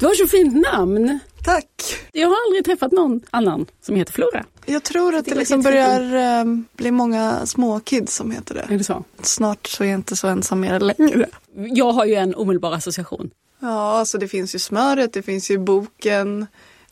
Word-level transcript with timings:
Du 0.00 0.06
har 0.06 0.14
så 0.14 0.26
fint 0.26 0.54
namn. 0.72 1.18
Tack! 1.44 1.66
Jag 2.12 2.28
har 2.28 2.36
aldrig 2.46 2.64
träffat 2.64 2.92
någon 2.92 3.20
annan 3.30 3.66
som 3.80 3.96
heter 3.96 4.12
Flora. 4.12 4.44
Jag 4.66 4.82
tror 4.84 5.14
att 5.14 5.24
det, 5.24 5.30
det 5.30 5.38
liksom 5.38 5.62
börjar 5.62 6.40
um, 6.40 6.64
bli 6.76 6.90
många 6.90 7.46
små 7.46 7.80
kids 7.80 8.14
som 8.16 8.30
heter 8.30 8.54
det. 8.54 8.74
Är 8.74 8.78
det 8.78 8.84
så? 8.84 9.04
Snart 9.22 9.66
så 9.66 9.84
är 9.84 9.88
jag 9.88 9.94
inte 9.98 10.16
så 10.16 10.28
ensam 10.28 10.60
mer 10.60 10.80
längre. 10.80 11.26
Jag 11.54 11.92
har 11.92 12.04
ju 12.04 12.14
en 12.14 12.34
omedelbar 12.34 12.72
association. 12.72 13.30
Ja, 13.60 14.04
så 14.04 14.18
det 14.18 14.28
finns 14.28 14.54
ju 14.54 14.58
smöret, 14.58 15.12
det 15.12 15.22
finns 15.22 15.50
ju 15.50 15.58
boken. 15.58 16.46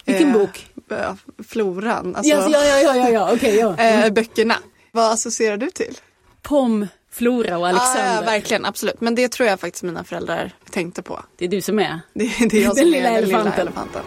Vilken 0.05 0.33
bok? 0.33 0.67
Eh, 0.91 1.15
floran, 1.49 2.17
alltså 2.17 2.33
Ja, 2.33 2.49
ja, 2.51 2.65
ja, 2.83 2.97
ja, 2.97 3.11
ja. 3.11 3.33
okej. 3.35 3.57
ja. 3.57 3.77
eh, 3.77 4.13
böckerna. 4.13 4.55
Vad 4.93 5.13
associerar 5.13 5.57
du 5.57 5.71
till? 5.71 5.99
Pom, 6.43 6.87
Flora 7.17 7.59
och 7.59 7.69
Alexander. 7.69 8.07
Ja, 8.07 8.15
ja, 8.15 8.21
verkligen, 8.21 8.65
absolut. 8.65 9.01
Men 9.01 9.15
det 9.15 9.29
tror 9.29 9.49
jag 9.49 9.61
faktiskt 9.61 9.83
mina 9.85 10.05
föräldrar 10.05 10.53
tänkte 10.71 11.03
på. 11.03 11.21
det 11.37 11.45
är 11.45 11.49
du 11.49 11.61
som 11.61 11.79
är. 11.79 12.01
Det, 12.15 12.25
det 12.51 12.59
är 12.59 12.63
jag 12.63 12.77
Den 12.77 12.85
som 12.85 12.87
lilla 12.93 13.09
är 13.09 13.15
den 13.15 13.25
lilla 13.25 13.39
elefanten. 13.39 13.61
elefanten. 13.61 14.03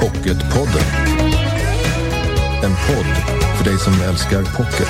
Pocketpodden. 0.00 0.82
En 2.64 2.70
podd 2.70 3.06
för 3.58 3.64
dig 3.64 3.78
som 3.78 3.92
älskar 4.08 4.42
pocket. 4.56 4.88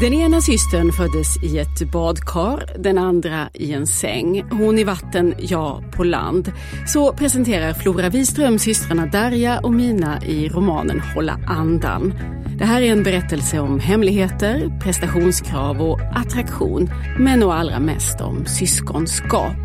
Den 0.00 0.14
ena 0.14 0.40
systern 0.40 0.92
föddes 0.92 1.42
i 1.42 1.58
ett 1.58 1.92
badkar, 1.92 2.76
den 2.78 2.98
andra 2.98 3.48
i 3.54 3.72
en 3.72 3.86
säng. 3.86 4.44
Hon 4.50 4.78
i 4.78 4.84
vatten, 4.84 5.34
jag 5.38 5.92
på 5.92 6.04
land. 6.04 6.52
Så 6.86 7.12
presenterar 7.12 7.72
Flora 7.72 8.08
Wiström 8.08 8.58
systrarna 8.58 9.06
Darja 9.06 9.60
och 9.60 9.72
Mina 9.72 10.22
i 10.24 10.48
romanen 10.48 11.00
Hålla 11.00 11.40
andan. 11.46 12.14
Det 12.58 12.64
här 12.64 12.82
är 12.82 12.92
en 12.92 13.02
berättelse 13.02 13.60
om 13.60 13.80
hemligheter, 13.80 14.78
prestationskrav 14.82 15.82
och 15.82 16.00
attraktion. 16.00 16.90
Men 17.18 17.42
och 17.42 17.54
allra 17.54 17.80
mest 17.80 18.20
om 18.20 18.46
syskonskap. 18.46 19.56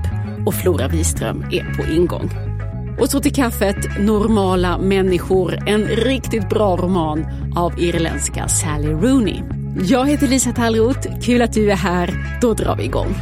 Och 0.45 0.53
Flora 0.53 0.87
Wiström 0.87 1.43
är 1.51 1.73
på 1.73 1.93
ingång. 1.93 2.29
Och 2.99 3.09
så 3.09 3.19
till 3.19 3.35
kaffet 3.35 3.99
Normala 3.99 4.77
människor, 4.77 5.69
en 5.69 5.85
riktigt 5.85 6.49
bra 6.49 6.77
roman 6.77 7.25
av 7.55 7.79
irländska 7.79 8.47
Sally 8.47 8.87
Rooney. 8.87 9.62
Jag 9.81 10.05
heter 10.05 10.27
Lisa 10.27 10.51
Tallroth, 10.51 11.19
kul 11.21 11.41
att 11.41 11.53
du 11.53 11.71
är 11.71 11.75
här. 11.75 12.39
Då 12.41 12.53
drar 12.53 12.75
vi 12.75 12.83
igång. 12.83 13.15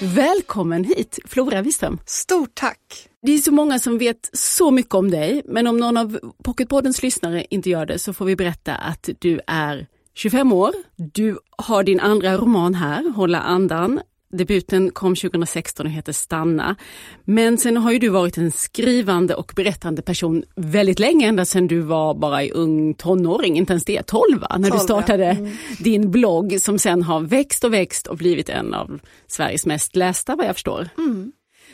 Välkommen 0.00 0.84
hit, 0.84 1.18
Flora 1.24 1.62
Wiström. 1.62 1.98
Stort 2.06 2.54
tack! 2.54 3.08
Det 3.22 3.32
är 3.32 3.38
så 3.38 3.52
många 3.52 3.78
som 3.78 3.98
vet 3.98 4.30
så 4.32 4.70
mycket 4.70 4.94
om 4.94 5.10
dig, 5.10 5.42
men 5.44 5.66
om 5.66 5.76
någon 5.76 5.96
av 5.96 6.18
Pocketpoddens 6.44 7.02
lyssnare 7.02 7.44
inte 7.50 7.70
gör 7.70 7.86
det 7.86 7.98
så 7.98 8.12
får 8.12 8.24
vi 8.24 8.36
berätta 8.36 8.74
att 8.74 9.08
du 9.18 9.40
är 9.46 9.86
25 10.14 10.52
år. 10.52 10.72
Du 10.96 11.38
har 11.58 11.82
din 11.82 12.00
andra 12.00 12.36
roman 12.36 12.74
här, 12.74 13.10
Hålla 13.10 13.40
andan. 13.40 14.00
Debuten 14.32 14.90
kom 14.90 15.16
2016 15.16 15.86
och 15.86 15.92
heter 15.92 16.12
Stanna. 16.12 16.76
Men 17.24 17.58
sen 17.58 17.76
har 17.76 17.92
ju 17.92 17.98
du 17.98 18.08
varit 18.08 18.38
en 18.38 18.52
skrivande 18.52 19.34
och 19.34 19.52
berättande 19.56 20.02
person 20.02 20.44
väldigt 20.56 20.98
länge, 20.98 21.28
ända 21.28 21.44
sedan 21.44 21.66
du 21.66 21.80
var 21.80 22.14
bara 22.14 22.44
i 22.44 22.50
ung 22.50 22.94
tonåring, 22.94 23.56
inte 23.56 23.72
ens 23.72 23.84
det, 23.84 24.02
12 24.02 24.40
va? 24.40 24.56
när 24.58 24.58
du 24.58 24.68
12, 24.68 24.74
ja. 24.78 24.84
startade 24.84 25.24
Mm. 25.24 25.52
din 25.78 26.10
blogg 26.10 26.60
som 26.60 26.78
sen 26.78 27.02
har 27.02 27.20
växt 27.20 27.64
och 27.64 27.74
växt 27.74 28.06
och 28.06 28.16
blivit 28.16 28.48
en 28.48 28.74
av 28.74 29.00
Sveriges 29.26 29.66
mest 29.66 29.96
lästa 29.96 30.36
vad 30.36 30.46
jag 30.46 30.54
förstår. 30.54 30.88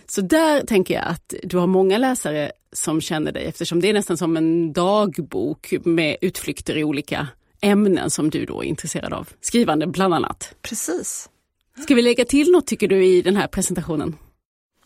Så 0.07 0.21
där 0.21 0.67
tänker 0.67 0.95
jag 0.95 1.05
att 1.05 1.35
du 1.43 1.59
har 1.59 1.67
många 1.67 1.99
läsare 1.99 2.53
som 2.73 3.01
känner 3.01 3.33
dig 3.33 3.45
eftersom 3.45 3.81
det 3.81 3.89
är 3.89 3.93
nästan 3.93 4.17
som 4.17 4.37
en 4.37 4.73
dagbok 4.73 5.75
med 5.85 6.17
utflykter 6.21 6.77
i 6.77 6.85
olika 6.85 7.29
ämnen 7.61 8.11
som 8.11 8.31
du 8.31 8.45
då 8.45 8.63
är 8.63 8.67
intresserad 8.67 9.13
av. 9.13 9.29
Skrivande 9.41 9.87
bland 9.87 10.15
annat. 10.15 10.55
Precis. 10.63 11.29
Ska 11.83 11.95
vi 11.95 12.03
lägga 12.03 12.25
till 12.25 12.51
något 12.51 12.67
tycker 12.67 12.89
du 12.89 13.07
i 13.07 13.23
den 13.23 13.37
här 13.37 13.47
presentationen? 13.47 14.17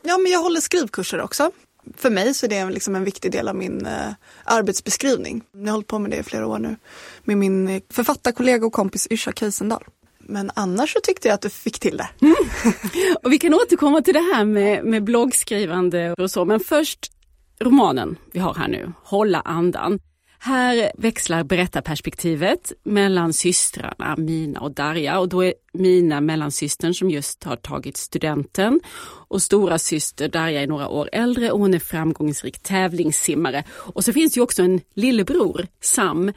Ja, 0.03 0.19
men 0.19 0.33
jag 0.33 0.43
håller 0.43 0.61
skrivkurser 0.61 1.21
också. 1.21 1.51
För 1.97 2.11
mig 2.11 2.35
så 2.35 2.47
är 2.47 2.51
det 2.51 2.71
liksom 2.71 2.95
en 2.95 3.05
viktig 3.05 3.33
del 3.33 3.49
av 3.49 3.57
min 3.57 3.87
eh, 3.87 4.13
arbetsbeskrivning. 4.45 5.43
Jag 5.53 5.61
har 5.61 5.71
hållit 5.71 5.87
på 5.87 5.99
med 5.99 6.11
det 6.11 6.17
i 6.17 6.23
flera 6.23 6.47
år 6.47 6.59
nu. 6.59 6.77
Med 7.25 7.39
min 7.39 7.69
eh, 7.69 7.83
författarkollega 7.91 8.67
och 8.67 8.73
kompis 8.73 9.07
Yrsa 9.11 9.33
Keisendal. 9.33 9.85
Men 10.19 10.51
annars 10.55 10.93
så 10.93 11.01
tyckte 11.03 11.29
jag 11.29 11.35
att 11.35 11.41
du 11.41 11.51
fick 11.51 11.79
till 11.79 11.97
det. 11.97 12.09
Och 13.23 13.33
vi 13.33 13.39
kan 13.39 13.55
återkomma 13.55 14.03
till 14.03 14.15
det 14.15 14.35
här 14.35 14.45
med, 14.45 14.85
med 14.85 15.05
bloggskrivande 15.05 16.13
och 16.13 16.31
så, 16.31 16.45
men 16.45 16.61
först 16.61 17.13
romanen 17.61 18.17
vi 18.33 18.41
har 18.41 18.55
här 18.55 18.69
nu, 18.69 18.93
Hålla 19.03 19.41
andan. 19.41 19.99
Här 20.41 20.93
växlar 20.95 21.45
berättarperspektivet 21.45 22.73
mellan 22.85 23.33
systrarna 23.33 24.15
Mina 24.19 24.61
och 24.61 24.71
Darja 24.71 25.19
och 25.19 25.29
då 25.29 25.45
är 25.45 25.55
Mina 25.73 26.21
mellansystern 26.21 26.95
som 26.95 27.11
just 27.11 27.45
har 27.45 27.57
tagit 27.57 27.97
studenten 27.97 28.81
och 29.29 29.43
stora 29.43 29.79
syster 29.79 30.29
Darja 30.29 30.63
är 30.63 30.67
några 30.67 30.89
år 30.89 31.09
äldre 31.13 31.51
och 31.51 31.59
hon 31.59 31.75
är 31.75 31.79
framgångsrik 31.79 32.63
tävlingssimmare. 32.63 33.65
Och 33.71 34.05
så 34.05 34.13
finns 34.13 34.37
ju 34.37 34.41
också 34.41 34.63
en 34.63 34.81
lillebror, 34.95 35.67
Sam, 35.81 36.33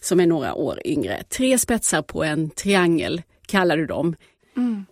som 0.00 0.20
är 0.20 0.26
några 0.26 0.54
år 0.54 0.80
yngre. 0.84 1.22
Tre 1.22 1.58
spetsar 1.58 2.02
på 2.02 2.24
en 2.24 2.50
triangel 2.50 3.22
kallar 3.46 3.76
du 3.76 3.86
dem. 3.86 4.16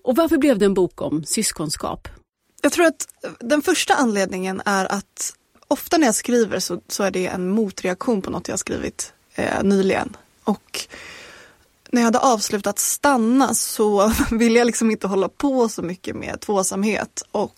Och 0.03 0.17
varför 0.17 0.39
blev 0.39 0.59
det 0.59 0.65
en 0.65 0.75
bok 0.75 1.03
om 1.03 1.25
syskonskap? 1.25 2.09
Jag 2.63 2.73
tror 2.73 2.87
att 2.87 3.09
den 3.41 3.63
första 3.63 3.95
anledningen 3.95 4.63
är 4.65 4.93
att 4.93 5.35
ofta 5.69 5.99
när 5.99 6.07
jag 6.07 6.15
skriver 6.15 6.59
så, 6.59 6.81
så 6.89 7.03
är 7.03 7.11
det 7.11 7.27
en 7.27 7.49
motreaktion 7.49 8.23
på 8.23 8.31
något 8.31 8.49
jag 8.49 8.59
skrivit 8.59 9.13
eh, 9.35 9.63
nyligen. 9.63 10.17
Och 10.45 10.81
när 11.91 12.01
jag 12.01 12.05
hade 12.05 12.19
avslutat 12.19 12.79
Stanna 12.79 13.55
så 13.55 14.13
ville 14.31 14.59
jag 14.59 14.67
liksom 14.67 14.91
inte 14.91 15.07
hålla 15.07 15.29
på 15.29 15.69
så 15.69 15.83
mycket 15.83 16.17
med 16.17 16.41
tvåsamhet 16.41 17.23
och 17.33 17.55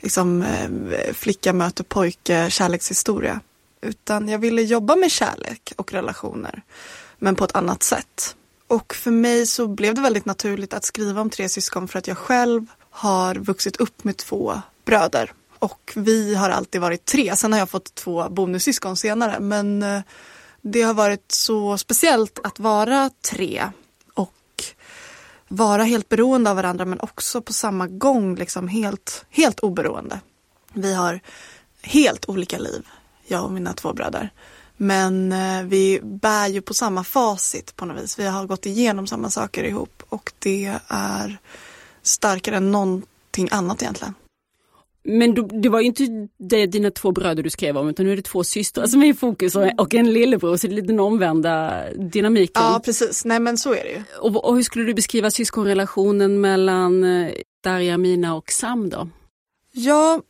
liksom 0.00 0.42
eh, 0.42 1.12
flicka 1.12 1.52
möter 1.52 1.84
pojke 1.84 2.50
kärlekshistoria. 2.50 3.40
Utan 3.80 4.28
jag 4.28 4.38
ville 4.38 4.62
jobba 4.62 4.96
med 4.96 5.10
kärlek 5.10 5.72
och 5.76 5.92
relationer 5.92 6.62
men 7.18 7.36
på 7.36 7.44
ett 7.44 7.56
annat 7.56 7.82
sätt. 7.82 8.36
Och 8.66 8.94
för 8.94 9.10
mig 9.10 9.46
så 9.46 9.68
blev 9.68 9.94
det 9.94 10.00
väldigt 10.00 10.24
naturligt 10.24 10.74
att 10.74 10.84
skriva 10.84 11.20
om 11.20 11.30
tre 11.30 11.48
syskon 11.48 11.88
för 11.88 11.98
att 11.98 12.08
jag 12.08 12.18
själv 12.18 12.66
har 12.90 13.34
vuxit 13.34 13.76
upp 13.76 14.04
med 14.04 14.16
två 14.16 14.60
bröder. 14.84 15.32
Och 15.64 15.92
vi 15.96 16.34
har 16.34 16.50
alltid 16.50 16.80
varit 16.80 17.04
tre. 17.04 17.36
Sen 17.36 17.52
har 17.52 17.58
jag 17.58 17.70
fått 17.70 17.94
två 17.94 18.28
bonussyskon 18.28 18.96
senare. 18.96 19.40
Men 19.40 19.82
eh, 19.82 20.02
det 20.62 20.82
har 20.82 20.94
varit 20.94 21.32
så 21.32 21.78
speciellt 21.78 22.38
att 22.44 22.58
vara 22.58 23.10
tre 23.30 23.70
och 24.14 24.64
vara 25.48 25.82
helt 25.82 26.08
beroende 26.08 26.50
av 26.50 26.56
varandra 26.56 26.84
men 26.84 27.00
också 27.00 27.40
på 27.42 27.52
samma 27.52 27.86
gång 27.86 28.34
liksom 28.34 28.68
helt, 28.68 29.24
helt 29.30 29.60
oberoende. 29.60 30.20
Vi 30.72 30.94
har 30.94 31.20
helt 31.82 32.28
olika 32.28 32.58
liv, 32.58 32.86
jag 33.26 33.44
och 33.44 33.52
mina 33.52 33.72
två 33.72 33.92
bröder. 33.92 34.30
Men 34.76 35.32
eh, 35.32 35.62
vi 35.62 36.00
bär 36.02 36.48
ju 36.48 36.62
på 36.62 36.74
samma 36.74 37.04
facit 37.04 37.76
på 37.76 37.84
något 37.84 38.02
vis. 38.02 38.18
Vi 38.18 38.26
har 38.26 38.46
gått 38.46 38.66
igenom 38.66 39.06
samma 39.06 39.30
saker 39.30 39.64
ihop 39.64 40.02
och 40.08 40.32
det 40.38 40.78
är 40.88 41.38
starkare 42.02 42.56
än 42.56 42.72
någonting 42.72 43.48
annat 43.50 43.82
egentligen. 43.82 44.14
Men 45.04 45.34
du, 45.34 45.42
det 45.42 45.68
var 45.68 45.80
ju 45.80 45.86
inte 45.86 46.28
det, 46.38 46.66
dina 46.66 46.90
två 46.90 47.12
bröder 47.12 47.42
du 47.42 47.50
skrev 47.50 47.76
om 47.76 47.88
utan 47.88 48.06
nu 48.06 48.12
är 48.12 48.16
det 48.16 48.22
två 48.22 48.44
systrar 48.44 48.86
som 48.86 49.02
är 49.02 49.06
i 49.06 49.14
fokus 49.14 49.56
och, 49.56 49.70
och 49.78 49.94
en 49.94 50.12
lillebror 50.12 50.56
så 50.56 50.66
det 50.66 50.72
är 50.72 50.74
lite 50.74 50.86
den 50.86 51.00
omvända 51.00 51.84
dynamiken. 51.94 52.62
Ja, 52.62 52.80
precis. 52.84 53.24
Nej, 53.24 53.40
men 53.40 53.58
så 53.58 53.74
är 53.74 53.84
det 53.84 53.90
ju. 53.90 54.02
Och, 54.20 54.44
och 54.44 54.56
hur 54.56 54.62
skulle 54.62 54.84
du 54.84 54.94
beskriva 54.94 55.30
syskonrelationen 55.30 56.40
mellan 56.40 57.04
eh, 57.04 57.32
Darja, 57.64 57.98
Mina 57.98 58.34
och 58.34 58.50
Sam 58.50 58.90
då? 58.90 59.08
Ja, 59.72 60.20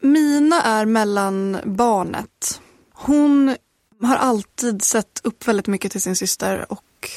Mina 0.00 0.62
är 0.62 0.86
mellan 0.86 1.58
barnet. 1.64 2.60
Hon 2.92 3.56
har 4.02 4.16
alltid 4.16 4.82
sett 4.82 5.20
upp 5.24 5.48
väldigt 5.48 5.66
mycket 5.66 5.92
till 5.92 6.00
sin 6.00 6.16
syster 6.16 6.66
och 6.68 7.10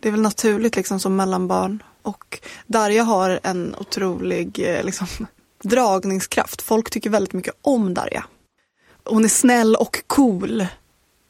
det 0.00 0.08
är 0.08 0.12
väl 0.12 0.22
naturligt 0.22 0.76
liksom 0.76 1.00
som 1.00 1.16
mellanbarn. 1.16 1.82
Och 2.02 2.40
Darja 2.66 3.02
har 3.02 3.40
en 3.42 3.74
otrolig 3.78 4.58
eh, 4.58 4.84
liksom, 4.84 5.06
dragningskraft. 5.62 6.62
Folk 6.62 6.90
tycker 6.90 7.10
väldigt 7.10 7.32
mycket 7.32 7.54
om 7.62 7.94
Darja. 7.94 8.24
Hon 9.04 9.24
är 9.24 9.28
snäll 9.28 9.76
och 9.76 10.02
cool. 10.06 10.66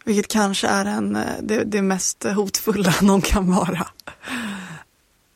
Vilket 0.05 0.29
kanske 0.29 0.69
är 0.69 0.85
en, 0.85 1.17
eh, 1.17 1.23
det, 1.43 1.65
det 1.65 1.83
mest 1.83 2.25
hotfulla 2.25 2.95
någon 3.03 3.21
kan 3.21 3.51
vara. 3.51 3.87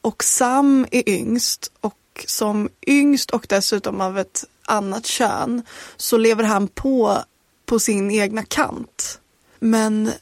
Och 0.01 0.25
Sam 0.25 0.87
är 0.91 1.09
yngst 1.09 1.73
och 1.81 2.25
som 2.27 2.69
yngst 2.87 3.31
och 3.31 3.47
dessutom 3.49 4.01
av 4.01 4.19
ett 4.19 4.45
annat 4.67 5.07
kön 5.07 5.63
så 5.97 6.17
lever 6.17 6.45
han 6.45 6.69
på 6.69 7.19
på 7.67 7.79
sin 7.79 8.11
egna 8.11 8.43
kant. 8.43 9.21
Men 9.59 10.13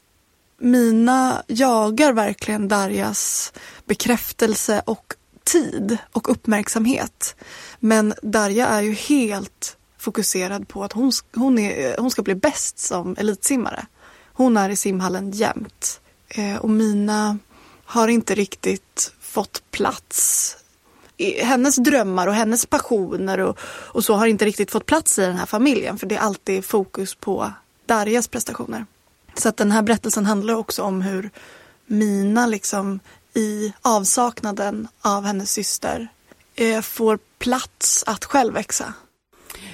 Mina 0.61 1.43
jagar 1.47 2.13
verkligen 2.13 2.67
Darjas 2.67 3.53
bekräftelse 3.85 4.81
och 4.85 5.13
tid 5.51 5.97
och 6.11 6.29
uppmärksamhet. 6.31 7.35
Men 7.79 8.13
Darja 8.21 8.67
är 8.67 8.81
ju 8.81 8.93
helt 8.93 9.77
fokuserad 9.97 10.67
på 10.67 10.83
att 10.83 10.93
hon, 10.93 11.11
hon, 11.35 11.59
är, 11.59 11.89
eh, 11.89 11.95
hon 12.01 12.11
ska 12.11 12.21
bli 12.21 12.35
bäst 12.35 12.79
som 12.79 13.15
elitsimmare. 13.19 13.85
Hon 14.33 14.57
är 14.57 14.69
i 14.69 14.75
simhallen 14.75 15.31
jämt. 15.31 15.99
Eh, 16.29 16.55
och 16.55 16.69
Mina 16.69 17.37
har 17.85 18.07
inte 18.07 18.35
riktigt 18.35 19.13
fått 19.21 19.63
plats. 19.71 20.57
I- 21.17 21.41
Hennes 21.43 21.75
drömmar 21.75 22.27
och 22.27 22.33
hennes 22.33 22.65
passioner 22.65 23.39
och, 23.39 23.57
och 23.63 24.03
så 24.03 24.13
har 24.13 24.27
inte 24.27 24.45
riktigt 24.45 24.71
fått 24.71 24.85
plats 24.85 25.19
i 25.19 25.21
den 25.21 25.35
här 25.35 25.45
familjen. 25.45 25.97
För 25.97 26.07
det 26.07 26.15
är 26.15 26.19
alltid 26.19 26.65
fokus 26.65 27.15
på 27.15 27.51
Darjas 27.85 28.27
prestationer. 28.27 28.85
Så 29.37 29.49
att 29.49 29.57
den 29.57 29.71
här 29.71 29.81
berättelsen 29.81 30.25
handlar 30.25 30.53
också 30.53 30.83
om 30.83 31.01
hur 31.01 31.29
Mina 31.85 32.47
liksom 32.47 32.99
i 33.35 33.73
avsaknaden 33.81 34.87
av 35.01 35.23
hennes 35.23 35.51
syster 35.51 36.07
eh, 36.55 36.81
får 36.81 37.19
plats 37.39 38.03
att 38.07 38.25
själv 38.25 38.53
växa. 38.53 38.93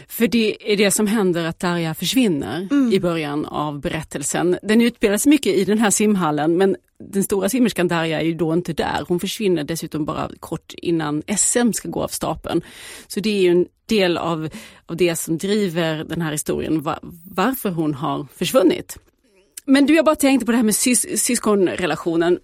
För 0.08 0.28
det 0.28 0.74
är 0.74 0.78
det 0.78 0.92
som 0.92 1.08
händer 1.08 1.46
att 1.46 1.60
Darja 1.60 1.94
försvinner 1.94 2.68
Mm. 2.72 2.94
i 2.94 3.00
början 3.00 3.46
av 3.46 3.80
berättelsen. 3.80 4.58
Den 4.64 4.82
utspelar 4.82 5.18
sig 5.18 5.30
mycket 5.30 5.56
i 5.56 5.66
den 5.66 5.78
här 5.78 5.90
simhallen 5.90 6.58
men 6.58 6.76
den 7.00 7.24
stora 7.24 7.50
simmerskan 7.50 7.88
Darja 7.88 8.22
är 8.22 8.26
ju 8.26 8.34
då 8.34 8.54
inte 8.54 8.74
där. 8.74 9.06
Hon 9.08 9.20
försvinner 9.20 9.64
dessutom 9.64 10.06
bara 10.06 10.30
kort 10.40 10.74
innan 10.78 11.24
SM 11.38 11.72
ska 11.74 11.90
gå 11.90 12.04
av 12.04 12.08
stapeln. 12.08 12.62
Så 13.08 13.20
det 13.20 13.30
är 13.30 13.42
ju 13.42 13.50
en 13.50 13.66
del 13.86 14.18
av, 14.18 14.50
av 14.86 14.98
det 14.98 15.16
som 15.16 15.38
driver 15.38 16.04
den 16.04 16.22
här 16.22 16.32
historien, 16.32 16.82
va, 16.82 17.00
varför 17.36 17.70
hon 17.70 17.94
har 17.94 18.28
försvunnit. 18.36 18.98
Men 19.66 19.86
du, 19.86 19.96
jag 19.96 20.06
bara 20.06 20.16
tänkte 20.16 20.46
på 20.46 20.52
det 20.52 20.58
här 20.58 20.64
med 20.64 20.76
sys, 20.76 21.24
syskonrelationen. 21.24 22.40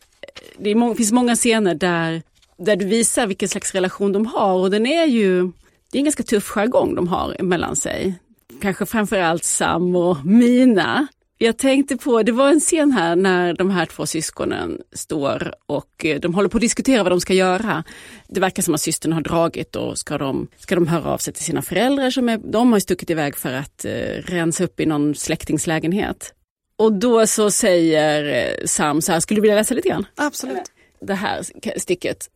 Det 0.58 0.70
är 0.70 0.76
må, 0.76 0.96
finns 0.96 1.12
många 1.12 1.36
scener 1.36 1.76
där, 1.76 2.22
där 2.58 2.76
du 2.76 2.86
visar 2.86 3.28
vilken 3.28 3.50
slags 3.50 3.74
relation 3.74 4.12
de 4.12 4.26
har 4.26 4.54
och 4.54 4.72
den 4.72 4.86
är 4.86 5.06
ju, 5.06 5.52
det 5.92 5.98
är 5.98 6.00
en 6.00 6.04
ganska 6.04 6.24
tuff 6.24 6.48
jargong 6.48 6.96
de 6.96 7.08
har 7.08 7.44
mellan 7.44 7.76
sig. 7.76 8.16
Kanske 8.62 8.86
framförallt 8.86 9.44
Sam 9.44 9.96
och 9.96 10.26
Mina. 10.26 11.08
Jag 11.38 11.58
tänkte 11.58 11.98
på, 11.98 12.24
det 12.24 12.32
var 12.32 12.50
en 12.50 12.60
scen 12.60 12.92
här 12.92 13.16
när 13.16 13.54
de 13.54 13.70
här 13.70 13.86
två 13.86 14.06
syskonen 14.06 14.82
står 14.92 15.54
och 15.66 16.06
eh, 16.06 16.20
de 16.20 16.34
håller 16.34 16.50
på 16.50 16.58
att 16.58 16.62
diskutera 16.62 17.04
vad 17.04 17.12
de 17.12 17.22
ska 17.22 17.34
göra. 17.34 17.84
Det 18.28 18.40
verkar 18.40 18.64
som 18.64 18.74
att 18.74 18.82
systern 18.82 19.14
har 19.14 19.22
dragit 19.22 19.76
och 19.76 19.98
ska 19.98 20.18
de, 20.18 20.48
ska 20.58 20.76
de 20.76 20.88
höra 20.88 21.10
av 21.10 21.18
sig 21.18 21.34
till 21.34 21.44
sina 21.44 21.62
föräldrar 21.62 22.10
som 22.10 22.30
är, 22.30 22.38
de 22.38 22.72
har 22.72 22.80
stuckit 22.80 23.10
iväg 23.10 23.36
för 23.36 23.54
att 23.54 23.86
eh, 23.86 23.92
rensa 24.26 24.64
upp 24.64 24.80
i 24.80 24.86
någon 24.86 25.16
släktingslägenhet. 25.16 26.34
Och 26.76 26.94
då 26.94 27.28
så 27.28 27.52
säger 27.52 28.50
eh, 28.60 28.66
Sam 28.66 29.02
så 29.02 29.12
här, 29.12 29.20
skulle 29.20 29.38
du 29.38 29.42
vilja 29.42 29.56
läsa 29.56 29.74
lite 29.74 29.90
grann? 29.90 30.06
Absolut. 30.16 30.72
Det 31.00 31.14
här 31.14 31.44
stycket 31.80 32.30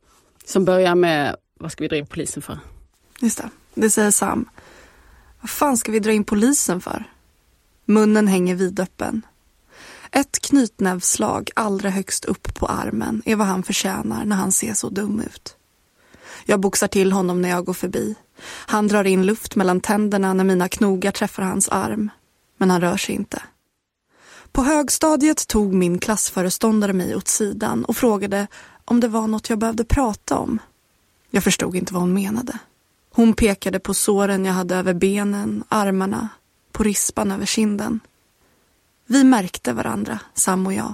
som 0.45 0.65
börjar 0.65 0.95
med, 0.95 1.35
vad 1.59 1.71
ska 1.71 1.83
vi 1.83 1.87
dra 1.87 1.95
in 1.95 2.07
polisen 2.07 2.41
för? 2.41 2.59
Just 3.19 3.37
det. 3.37 3.49
Det 3.73 3.89
säger 3.89 4.11
Sam. 4.11 4.49
Vad 5.41 5.49
fan 5.49 5.77
ska 5.77 5.91
vi 5.91 5.99
dra 5.99 6.11
in 6.11 6.23
polisen 6.23 6.81
för? 6.81 7.03
Munnen 7.85 8.27
hänger 8.27 8.55
vidöppen. 8.55 9.21
Ett 10.11 10.41
knytnävsslag 10.41 11.49
allra 11.55 11.89
högst 11.89 12.25
upp 12.25 12.53
på 12.53 12.65
armen 12.65 13.21
är 13.25 13.35
vad 13.35 13.47
han 13.47 13.63
förtjänar 13.63 14.25
när 14.25 14.35
han 14.35 14.51
ser 14.51 14.73
så 14.73 14.89
dum 14.89 15.21
ut. 15.21 15.55
Jag 16.45 16.59
boxar 16.59 16.87
till 16.87 17.11
honom 17.11 17.41
när 17.41 17.49
jag 17.49 17.65
går 17.65 17.73
förbi. 17.73 18.15
Han 18.43 18.87
drar 18.87 19.03
in 19.03 19.25
luft 19.25 19.55
mellan 19.55 19.81
tänderna 19.81 20.33
när 20.33 20.43
mina 20.43 20.67
knogar 20.67 21.11
träffar 21.11 21.43
hans 21.43 21.69
arm. 21.69 22.09
Men 22.57 22.69
han 22.69 22.81
rör 22.81 22.97
sig 22.97 23.15
inte. 23.15 23.41
På 24.57 24.63
högstadiet 24.63 25.47
tog 25.47 25.73
min 25.73 25.99
klassföreståndare 25.99 26.93
mig 26.93 27.15
åt 27.15 27.27
sidan 27.27 27.85
och 27.85 27.97
frågade 27.97 28.47
om 28.85 28.99
det 28.99 29.07
var 29.07 29.27
något 29.27 29.49
jag 29.49 29.59
behövde 29.59 29.85
prata 29.85 30.37
om. 30.37 30.59
Jag 31.29 31.43
förstod 31.43 31.75
inte 31.75 31.93
vad 31.93 32.01
hon 32.01 32.13
menade. 32.13 32.59
Hon 33.13 33.33
pekade 33.33 33.79
på 33.79 33.93
såren 33.93 34.45
jag 34.45 34.53
hade 34.53 34.75
över 34.75 34.93
benen, 34.93 35.63
armarna, 35.69 36.29
på 36.71 36.83
rispan 36.83 37.31
över 37.31 37.45
kinden. 37.45 37.99
Vi 39.05 39.23
märkte 39.23 39.73
varandra, 39.73 40.19
Sam 40.33 40.67
och 40.67 40.73
jag. 40.73 40.93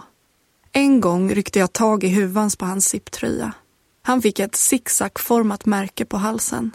En 0.72 1.02
gång 1.02 1.34
ryckte 1.34 1.60
jag 1.60 1.74
tag 1.74 2.04
i 2.04 2.08
huvans 2.08 2.56
på 2.56 2.66
hans 2.66 2.86
sipptröja. 2.86 3.54
Han 4.02 4.22
fick 4.22 4.40
ett 4.40 4.56
zigzagformat 4.56 5.66
märke 5.66 6.06
på 6.06 6.18
halsen. 6.18 6.72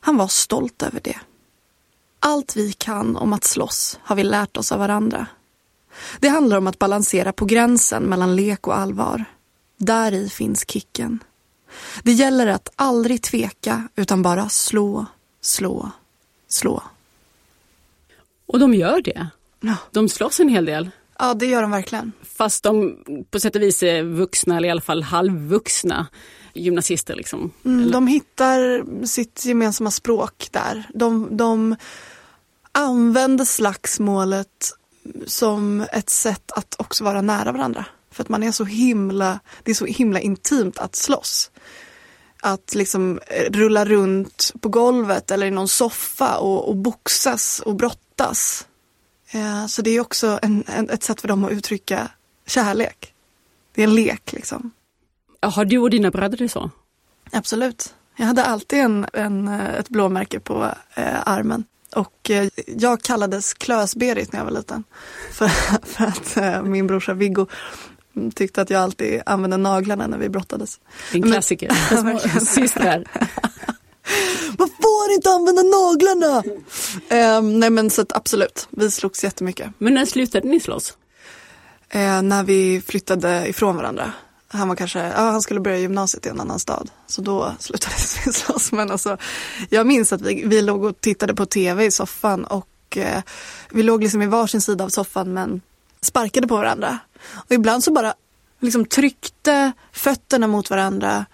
Han 0.00 0.16
var 0.16 0.28
stolt 0.28 0.82
över 0.82 1.00
det. 1.04 1.18
Allt 2.20 2.56
vi 2.56 2.72
kan 2.72 3.16
om 3.16 3.32
att 3.32 3.44
slåss 3.44 3.98
har 4.02 4.16
vi 4.16 4.24
lärt 4.24 4.56
oss 4.56 4.72
av 4.72 4.78
varandra. 4.78 5.26
Det 6.20 6.28
handlar 6.28 6.58
om 6.58 6.66
att 6.66 6.78
balansera 6.78 7.32
på 7.32 7.44
gränsen 7.44 8.02
mellan 8.02 8.36
lek 8.36 8.66
och 8.66 8.76
allvar. 8.78 9.24
Där 9.78 10.12
i 10.14 10.28
finns 10.28 10.64
kicken. 10.70 11.18
Det 12.02 12.12
gäller 12.12 12.46
att 12.46 12.68
aldrig 12.76 13.22
tveka 13.22 13.88
utan 13.96 14.22
bara 14.22 14.48
slå, 14.48 15.06
slå, 15.40 15.90
slå. 16.48 16.82
Och 18.46 18.58
de 18.58 18.74
gör 18.74 19.02
det. 19.02 19.26
Ja, 19.60 19.76
De 19.90 20.08
slåss 20.08 20.40
en 20.40 20.48
hel 20.48 20.64
del. 20.64 20.90
ja 21.18 21.34
det 21.34 21.46
gör 21.46 21.62
de 21.62 21.70
verkligen. 21.70 22.12
Fast 22.22 22.62
de 22.62 22.96
på 23.30 23.40
sätt 23.40 23.56
och 23.56 23.62
vis 23.62 23.82
är 23.82 24.02
vuxna, 24.02 24.56
eller 24.56 24.68
i 24.68 24.70
alla 24.70 24.80
fall 24.80 25.02
halvvuxna 25.02 26.06
gymnasister. 26.54 27.14
Liksom. 27.16 27.50
Mm, 27.64 27.90
de 27.90 28.06
hittar 28.06 28.84
sitt 29.06 29.44
gemensamma 29.44 29.90
språk 29.90 30.48
där. 30.50 30.88
De, 30.94 31.36
de 31.36 31.76
använder 32.72 33.44
slagsmålet 33.44 34.72
som 35.26 35.86
ett 35.92 36.10
sätt 36.10 36.52
att 36.52 36.74
också 36.78 37.04
vara 37.04 37.20
nära 37.20 37.52
varandra. 37.52 37.84
För 38.10 38.22
att 38.22 38.28
man 38.28 38.42
är 38.42 38.52
så 38.52 38.64
himla, 38.64 39.40
det 39.62 39.70
är 39.70 39.74
så 39.74 39.86
himla 39.86 40.20
intimt 40.20 40.78
att 40.78 40.96
slåss. 40.96 41.50
Att 42.40 42.74
liksom 42.74 43.20
eh, 43.26 43.50
rulla 43.52 43.84
runt 43.84 44.52
på 44.60 44.68
golvet 44.68 45.30
eller 45.30 45.46
i 45.46 45.50
någon 45.50 45.68
soffa 45.68 46.38
och, 46.38 46.68
och 46.68 46.76
boxas 46.76 47.60
och 47.60 47.76
brottas. 47.76 48.66
Eh, 49.30 49.66
så 49.66 49.82
det 49.82 49.90
är 49.90 50.00
också 50.00 50.38
en, 50.42 50.64
en, 50.66 50.90
ett 50.90 51.02
sätt 51.02 51.20
för 51.20 51.28
dem 51.28 51.44
att 51.44 51.50
uttrycka 51.50 52.10
kärlek. 52.46 53.14
Det 53.74 53.82
är 53.82 53.86
en 53.86 53.94
lek 53.94 54.32
liksom. 54.32 54.70
Har 55.40 55.64
du 55.64 55.78
och 55.78 55.90
dina 55.90 56.10
bröder 56.10 56.36
det 56.36 56.48
så? 56.48 56.70
Absolut. 57.32 57.94
Jag 58.16 58.26
hade 58.26 58.44
alltid 58.44 58.78
en, 58.78 59.06
en, 59.12 59.48
eh, 59.48 59.74
ett 59.74 59.88
blåmärke 59.88 60.40
på 60.40 60.74
eh, 60.94 61.28
armen. 61.28 61.64
Och 61.96 62.30
eh, 62.30 62.48
jag 62.66 63.02
kallades 63.02 63.54
Klös-Berit 63.54 64.32
när 64.32 64.40
jag 64.40 64.44
var 64.44 64.52
liten. 64.52 64.84
För, 65.32 65.48
för 65.86 66.04
att 66.04 66.36
eh, 66.36 66.62
min 66.62 66.86
brorsa 66.86 67.14
Viggo 67.14 67.46
tyckte 68.34 68.62
att 68.62 68.70
jag 68.70 68.82
alltid 68.82 69.22
använde 69.26 69.56
naglarna 69.56 70.06
när 70.06 70.18
vi 70.18 70.28
brottades. 70.28 70.80
En 71.12 71.20
Men- 71.20 71.32
klassiker. 71.32 71.68
Verkligen. 72.02 72.40
systrar. 72.46 73.04
Man 74.58 74.68
får 74.68 75.12
inte 75.14 75.30
använda 75.30 75.62
naglarna! 75.62 76.42
Eh, 77.08 77.42
nej 77.42 77.70
men 77.70 77.90
så 77.90 78.02
att 78.02 78.16
absolut, 78.16 78.68
vi 78.70 78.90
slogs 78.90 79.24
jättemycket. 79.24 79.70
Men 79.78 79.94
när 79.94 80.04
slutade 80.04 80.48
ni 80.48 80.60
slåss? 80.60 80.96
Eh, 81.88 82.22
när 82.22 82.42
vi 82.44 82.82
flyttade 82.86 83.48
ifrån 83.48 83.76
varandra. 83.76 84.12
Han 84.52 84.68
var 84.68 84.76
kanske, 84.76 84.98
ja 84.98 85.30
han 85.30 85.42
skulle 85.42 85.60
börja 85.60 85.78
gymnasiet 85.78 86.26
i 86.26 86.28
en 86.28 86.40
annan 86.40 86.58
stad. 86.58 86.90
Så 87.06 87.22
då 87.22 87.54
slutade 87.58 87.94
vi 88.24 88.32
slåss. 88.32 88.72
Men 88.72 88.90
alltså, 88.90 89.16
jag 89.70 89.86
minns 89.86 90.12
att 90.12 90.20
vi, 90.20 90.44
vi 90.46 90.62
låg 90.62 90.84
och 90.84 91.00
tittade 91.00 91.34
på 91.34 91.46
tv 91.46 91.84
i 91.84 91.90
soffan 91.90 92.44
och 92.44 92.96
eh, 92.96 93.22
vi 93.70 93.82
låg 93.82 94.02
liksom 94.02 94.22
i 94.22 94.26
varsin 94.26 94.60
sida 94.60 94.84
av 94.84 94.88
soffan 94.88 95.32
men 95.32 95.60
sparkade 96.00 96.48
på 96.48 96.56
varandra. 96.56 96.98
Och 97.32 97.52
ibland 97.52 97.84
så 97.84 97.92
bara 97.92 98.14
liksom 98.60 98.84
tryckte 98.84 99.72
fötterna 99.92 100.46
mot 100.46 100.70
varandra. 100.70 101.26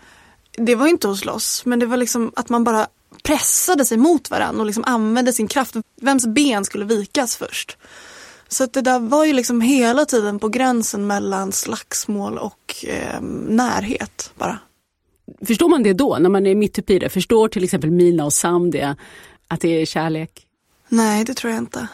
Det 0.52 0.74
var 0.74 0.86
inte 0.86 1.10
att 1.10 1.18
slåss, 1.18 1.64
men 1.64 1.78
det 1.78 1.86
var 1.86 1.96
liksom 1.96 2.32
att 2.36 2.48
man 2.48 2.64
bara 2.64 2.86
pressade 3.22 3.84
sig 3.84 3.98
mot 3.98 4.30
varandra 4.30 4.60
och 4.60 4.66
liksom 4.66 4.84
använde 4.86 5.32
sin 5.32 5.48
kraft. 5.48 5.76
Vems 6.00 6.26
ben 6.26 6.64
skulle 6.64 6.84
vikas 6.84 7.36
först? 7.36 7.76
Så 8.48 8.64
att 8.64 8.72
det 8.72 8.82
där 8.82 8.98
var 9.00 9.24
ju 9.24 9.32
liksom 9.32 9.60
hela 9.60 10.04
tiden 10.04 10.38
på 10.38 10.48
gränsen 10.48 11.06
mellan 11.06 11.52
slagsmål 11.52 12.38
och 12.38 12.84
eh, 12.88 13.20
närhet 13.48 14.32
bara. 14.34 14.58
Förstår 15.46 15.68
man 15.68 15.82
det 15.82 15.92
då, 15.92 16.16
när 16.20 16.30
man 16.30 16.46
är 16.46 16.54
mitt 16.54 16.78
uppe 16.78 16.92
i 16.92 16.98
det? 16.98 17.08
Förstår 17.08 17.48
till 17.48 17.64
exempel 17.64 17.90
Mina 17.90 18.24
och 18.24 18.32
Sam 18.32 18.70
det, 18.70 18.96
att 19.48 19.60
det 19.60 19.68
är 19.68 19.86
kärlek? 19.86 20.46
Nej, 20.88 21.24
det 21.24 21.34
tror 21.34 21.52
jag 21.52 21.62
inte. 21.62 21.88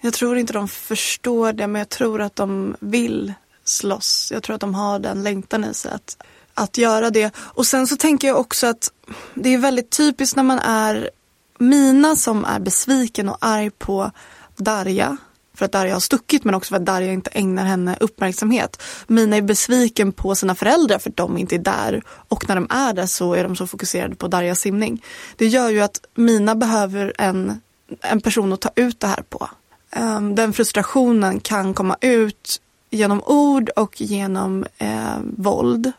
Jag 0.00 0.12
tror 0.12 0.38
inte 0.38 0.52
de 0.52 0.68
förstår 0.68 1.52
det, 1.52 1.66
men 1.66 1.78
jag 1.78 1.88
tror 1.88 2.20
att 2.20 2.36
de 2.36 2.76
vill 2.80 3.34
slåss. 3.64 4.30
Jag 4.34 4.42
tror 4.42 4.54
att 4.54 4.60
de 4.60 4.74
har 4.74 4.98
den 4.98 5.22
längtan 5.22 5.64
i 5.64 5.74
sig 5.74 5.92
att, 5.92 6.16
att 6.54 6.78
göra 6.78 7.10
det. 7.10 7.34
Och 7.36 7.66
sen 7.66 7.86
så 7.86 7.96
tänker 7.96 8.28
jag 8.28 8.40
också 8.40 8.66
att 8.66 8.92
det 9.34 9.54
är 9.54 9.58
väldigt 9.58 9.90
typiskt 9.90 10.36
när 10.36 10.42
man 10.42 10.58
är 10.58 11.10
Mina 11.58 12.16
som 12.16 12.44
är 12.44 12.60
besviken 12.60 13.28
och 13.28 13.36
arg 13.40 13.70
på 13.70 14.10
Darja. 14.56 15.16
För 15.54 15.64
att 15.64 15.72
Darja 15.72 15.92
har 15.92 16.00
stuckit 16.00 16.44
men 16.44 16.54
också 16.54 16.68
för 16.68 16.76
att 16.76 16.86
Darja 16.86 17.12
inte 17.12 17.30
ägnar 17.30 17.64
henne 17.64 17.96
uppmärksamhet. 18.00 18.82
Mina 19.06 19.36
är 19.36 19.42
besviken 19.42 20.12
på 20.12 20.34
sina 20.34 20.54
föräldrar 20.54 20.98
för 20.98 21.10
att 21.10 21.16
de 21.16 21.38
inte 21.38 21.54
är 21.54 21.58
där. 21.58 22.02
Och 22.06 22.48
när 22.48 22.54
de 22.54 22.66
är 22.70 22.92
där 22.92 23.06
så 23.06 23.34
är 23.34 23.44
de 23.44 23.56
så 23.56 23.66
fokuserade 23.66 24.14
på 24.14 24.28
Darjas 24.28 24.60
simning. 24.60 25.02
Det 25.36 25.46
gör 25.46 25.70
ju 25.70 25.80
att 25.80 26.00
Mina 26.14 26.54
behöver 26.54 27.12
en, 27.18 27.60
en 28.00 28.20
person 28.20 28.52
att 28.52 28.60
ta 28.60 28.70
ut 28.76 29.00
det 29.00 29.06
här 29.06 29.22
på. 29.28 29.48
Ehm, 29.90 30.34
den 30.34 30.52
frustrationen 30.52 31.40
kan 31.40 31.74
komma 31.74 31.96
ut 32.00 32.60
genom 32.90 33.22
ord 33.26 33.70
och 33.76 34.00
genom 34.00 34.66
eh, 34.78 35.18
våld. 35.36 35.92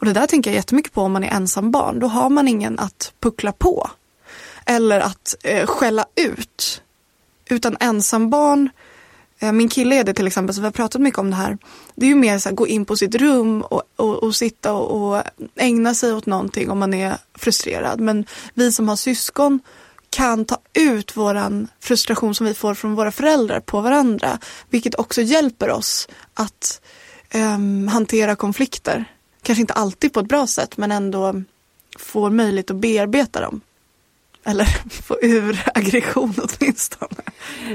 Och 0.00 0.06
det 0.06 0.12
där 0.12 0.26
tänker 0.26 0.50
jag 0.50 0.56
jättemycket 0.56 0.92
på 0.92 1.02
om 1.02 1.12
man 1.12 1.24
är 1.24 1.30
ensam 1.30 1.70
barn. 1.70 1.98
Då 1.98 2.06
har 2.06 2.30
man 2.30 2.48
ingen 2.48 2.78
att 2.78 3.12
puckla 3.20 3.52
på. 3.52 3.90
Eller 4.66 5.00
att 5.00 5.34
eh, 5.42 5.66
skälla 5.66 6.06
ut. 6.14 6.82
Utan 7.54 7.76
ensambarn, 7.80 8.70
eh, 9.38 9.52
min 9.52 9.68
kille 9.68 9.96
är 9.96 10.04
det 10.04 10.14
till 10.14 10.26
exempel, 10.26 10.54
så 10.54 10.60
vi 10.60 10.66
har 10.66 10.72
pratat 10.72 11.00
mycket 11.00 11.18
om 11.18 11.30
det 11.30 11.36
här. 11.36 11.58
Det 11.94 12.06
är 12.06 12.10
ju 12.10 12.14
mer 12.14 12.38
så 12.38 12.48
här, 12.48 12.56
gå 12.56 12.66
in 12.66 12.84
på 12.84 12.96
sitt 12.96 13.14
rum 13.14 13.62
och, 13.62 13.82
och, 13.96 14.22
och 14.22 14.34
sitta 14.34 14.72
och, 14.72 15.14
och, 15.14 15.22
ägna 15.56 15.94
sig 15.94 16.12
åt 16.12 16.26
någonting 16.26 16.70
om 16.70 16.78
man 16.78 16.94
är 16.94 17.16
frustrerad. 17.34 18.00
Men 18.00 18.26
vi 18.54 18.72
som 18.72 18.88
har 18.88 18.96
syskon 18.96 19.60
kan 20.10 20.44
ta 20.44 20.58
ut 20.72 21.16
våran 21.16 21.68
frustration 21.80 22.34
som 22.34 22.46
vi 22.46 22.54
får 22.54 22.74
från 22.74 22.94
våra 22.94 23.12
föräldrar 23.12 23.60
på 23.60 23.80
varandra. 23.80 24.38
Vilket 24.70 24.94
också 24.94 25.22
hjälper 25.22 25.70
oss 25.70 26.08
att 26.34 26.80
um, 27.34 27.88
hantera 27.88 28.36
konflikter. 28.36 29.04
Kanske 29.42 29.60
inte 29.60 29.72
alltid 29.72 30.12
på 30.12 30.20
ett 30.20 30.28
bra 30.28 30.46
sätt 30.46 30.76
men 30.76 30.92
ändå 30.92 31.42
får 31.98 32.30
möjlighet 32.30 32.70
att 32.70 32.76
bearbeta 32.76 33.40
dem. 33.40 33.60
Eller 34.46 34.64
få 35.02 35.18
ur 35.22 35.62
aggression 35.74 36.34
åtminstone. 36.36 37.22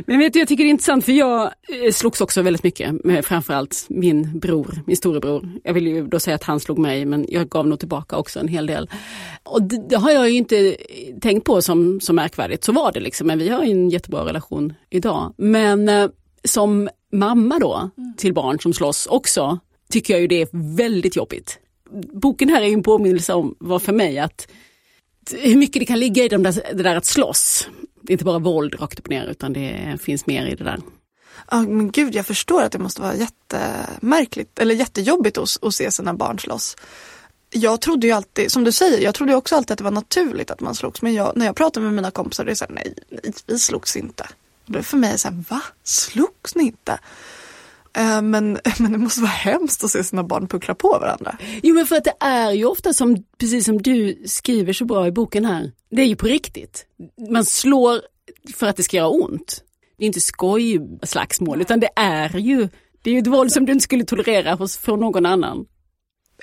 Men 0.06 0.20
vet 0.20 0.34
du, 0.34 0.40
jag 0.40 0.48
tycker 0.48 0.64
det 0.64 0.68
är 0.68 0.72
intressant 0.72 1.06
för 1.06 1.12
jag 1.12 1.44
eh, 1.44 1.92
slogs 1.92 2.22
också 2.22 2.42
väldigt 2.42 2.64
mycket 2.64 3.06
med 3.06 3.26
framförallt 3.26 3.86
min 3.90 4.40
bror, 4.40 4.84
min 4.86 4.98
storebror. 4.98 5.50
Jag 5.64 5.74
vill 5.74 5.88
ju 5.88 6.08
då 6.08 6.20
säga 6.20 6.36
att 6.36 6.44
han 6.44 6.60
slog 6.60 6.78
mig 6.78 7.06
men 7.06 7.26
jag 7.30 7.50
gav 7.50 7.68
nog 7.68 7.80
tillbaka 7.80 8.18
också 8.18 8.40
en 8.40 8.48
hel 8.48 8.66
del. 8.66 8.90
Och 9.44 9.64
det, 9.64 9.90
det 9.90 9.96
har 9.96 10.12
jag 10.12 10.30
ju 10.30 10.38
inte 10.38 10.78
tänkt 11.22 11.44
på 11.44 11.62
som, 11.62 12.02
som 12.02 12.16
märkvärdigt, 12.16 12.64
så 12.64 12.72
var 12.72 12.92
det 12.92 13.00
liksom. 13.00 13.28
Men 13.28 13.40
vi 13.40 13.50
har 13.50 13.64
en 13.64 13.90
jättebra 13.90 14.26
relation 14.26 14.74
idag. 14.90 15.34
Men 15.38 15.90
eh, 15.90 16.10
som 16.44 16.90
mamma 17.12 17.60
då 17.60 17.92
mm. 17.98 18.14
till 18.18 18.34
barn 18.34 18.60
som 18.60 18.74
slåss 18.74 19.06
också 19.06 19.60
tycker 19.90 20.14
jag 20.14 20.22
ju 20.22 20.28
det 20.28 20.42
är 20.42 20.76
väldigt 20.78 21.16
jobbigt. 21.16 21.60
Boken 22.14 22.50
här 22.50 22.62
är 22.62 22.74
en 22.74 22.84
påminnelse 22.84 23.34
om 23.34 23.56
vad 23.60 23.82
för 23.82 23.94
mig 23.94 24.20
att 24.20 24.48
hur 25.34 25.56
mycket 25.56 25.80
det 25.80 25.86
kan 25.86 26.00
ligga 26.00 26.24
i 26.24 26.28
det 26.28 26.38
där, 26.38 26.74
det 26.74 26.84
där 26.84 26.96
att 26.96 27.06
slåss. 27.06 27.68
Det 28.02 28.12
är 28.12 28.14
inte 28.14 28.26
bara 28.26 28.40
våld 28.40 28.76
rakt 28.82 29.00
upp 29.00 29.06
och 29.06 29.12
ner 29.12 29.28
utan 29.28 29.54
det 29.54 29.98
finns 30.02 30.26
mer 30.26 30.46
i 30.46 30.56
det 30.56 30.64
där. 30.64 30.80
Ja 31.52 31.62
men 31.62 31.92
gud 31.92 32.16
jag 32.16 32.26
förstår 32.26 32.64
att 32.64 32.72
det 32.72 32.80
måste 32.80 33.02
vara 33.02 33.16
jättemärkligt 33.16 34.60
eller 34.60 34.76
jättejobbigt 34.76 35.38
att, 35.38 35.64
att 35.64 35.76
se 35.76 35.92
sina 35.92 36.14
barn 36.14 36.40
slåss. 36.40 36.76
Jag 37.50 37.82
trodde 37.82 38.08
ju 38.08 38.14
alltid, 38.14 38.52
som 38.52 38.64
du 38.64 38.72
säger, 38.72 39.00
jag 39.00 39.16
trodde 39.16 39.36
också 39.36 39.56
alltid 39.56 39.72
att 39.72 39.78
det 39.78 39.84
var 39.84 39.92
naturligt 39.92 40.52
att 40.52 40.62
man 40.62 40.76
slogs. 40.76 41.02
Men 41.02 41.14
jag, 41.14 41.34
när 41.36 41.46
jag 41.46 41.56
pratar 41.56 41.82
med 41.82 41.94
mina 41.94 42.12
kompisar, 42.12 42.46
det 42.46 42.52
är 42.52 42.56
såhär, 42.56 42.74
nej, 42.74 42.94
nej, 43.10 43.34
vi 43.46 43.60
slogs 43.60 43.96
inte. 43.96 44.24
Och 44.66 44.72
det 44.72 44.80
är 44.80 44.84
för 44.84 44.98
mig 44.98 45.20
så 45.20 45.28
här, 45.28 45.44
va? 45.50 45.62
Slogs 45.84 46.56
ni 46.56 46.64
inte? 46.64 47.00
Eh, 47.98 48.22
men, 48.22 48.60
men 48.80 48.92
det 48.92 48.98
måste 48.98 49.22
vara 49.22 49.32
hemskt 49.32 49.84
att 49.84 49.92
se 49.92 50.04
sina 50.04 50.24
barn 50.24 50.48
puckla 50.48 50.76
på 50.76 50.90
varandra. 50.90 51.38
Jo 51.64 51.76
men 51.76 51.86
för 51.88 51.96
att 51.96 52.04
det 52.04 52.14
är 52.20 52.52
ju 52.52 52.66
ofta 52.66 52.94
som, 52.94 53.24
precis 53.38 53.66
som 53.66 53.82
du 53.82 54.24
skriver 54.26 54.74
så 54.74 54.86
bra 54.86 55.08
i 55.08 55.12
boken 55.12 55.46
här, 55.46 55.72
det 55.92 56.02
är 56.02 56.06
ju 56.06 56.16
på 56.16 56.28
riktigt. 56.28 56.86
Man 57.30 57.46
slår 57.46 58.02
för 58.56 58.68
att 58.68 58.76
det 58.76 58.84
ska 58.84 58.98
göra 58.98 59.10
ont. 59.10 59.64
Det 59.98 60.06
är 60.06 60.08
inte 60.08 60.22
skojslagsmål 60.22 61.62
utan 61.62 61.80
det 61.80 61.90
är 61.96 62.38
ju 62.38 62.70
det 63.02 63.10
är 63.10 63.14
ju 63.14 63.20
ett 63.20 63.28
våld 63.28 63.52
som 63.52 63.66
du 63.66 63.72
inte 63.72 63.84
skulle 63.84 64.06
tolerera 64.06 64.54
hos, 64.56 64.78
från 64.78 65.00
någon 65.00 65.26
annan. 65.26 65.66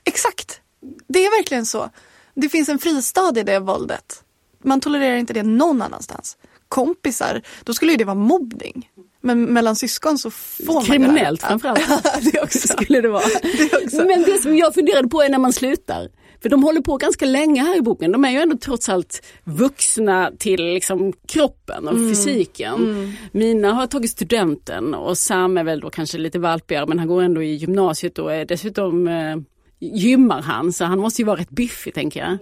Exakt, 0.04 0.60
det 1.08 1.18
är 1.18 1.38
verkligen 1.38 1.66
så. 1.66 1.90
Det 2.34 2.48
finns 2.48 2.68
en 2.68 2.78
fristad 2.78 3.32
i 3.36 3.42
det 3.42 3.58
våldet. 3.58 4.24
Man 4.64 4.80
tolererar 4.80 5.16
inte 5.16 5.32
det 5.32 5.42
någon 5.42 5.82
annanstans. 5.82 6.36
Kompisar, 6.68 7.42
då 7.64 7.74
skulle 7.74 7.92
ju 7.92 7.98
det 7.98 8.04
vara 8.04 8.14
mobbning. 8.14 8.90
Men 9.26 9.44
mellan 9.44 9.76
syskon 9.76 10.18
så 10.18 10.30
får 10.30 10.74
man 10.74 10.84
Kriminellt 10.84 11.42
framförallt. 11.42 12.04
det 12.32 12.42
också. 12.42 12.68
skulle 12.82 13.00
det 13.00 13.08
vara. 13.08 13.22
det 13.42 13.84
också. 13.84 13.96
Men 13.96 14.22
det 14.22 14.42
som 14.42 14.56
jag 14.56 14.74
funderade 14.74 15.08
på 15.08 15.22
är 15.22 15.28
när 15.28 15.38
man 15.38 15.52
slutar. 15.52 16.08
För 16.42 16.48
de 16.48 16.62
håller 16.62 16.80
på 16.80 16.96
ganska 16.96 17.26
länge 17.26 17.62
här 17.62 17.78
i 17.78 17.82
boken. 17.82 18.12
De 18.12 18.24
är 18.24 18.30
ju 18.30 18.38
ändå 18.38 18.56
trots 18.56 18.88
allt 18.88 19.22
vuxna 19.44 20.30
till 20.38 20.64
liksom 20.64 21.12
kroppen 21.28 21.88
och 21.88 21.94
mm. 21.94 22.10
fysiken. 22.10 22.74
Mm. 22.74 23.12
Mina 23.32 23.72
har 23.72 23.86
tagit 23.86 24.10
studenten 24.10 24.94
och 24.94 25.18
Sam 25.18 25.58
är 25.58 25.64
väl 25.64 25.80
då 25.80 25.90
kanske 25.90 26.18
lite 26.18 26.38
valpigare 26.38 26.86
men 26.86 26.98
han 26.98 27.08
går 27.08 27.22
ändå 27.22 27.42
i 27.42 27.54
gymnasiet 27.54 28.18
och 28.18 28.34
är 28.34 28.44
dessutom 28.44 29.08
eh, 29.08 29.36
gymmar 29.80 30.42
han 30.42 30.72
så 30.72 30.84
han 30.84 30.98
måste 30.98 31.22
ju 31.22 31.26
vara 31.26 31.40
rätt 31.40 31.50
biffig 31.50 31.94
tänker 31.94 32.20
jag. 32.20 32.38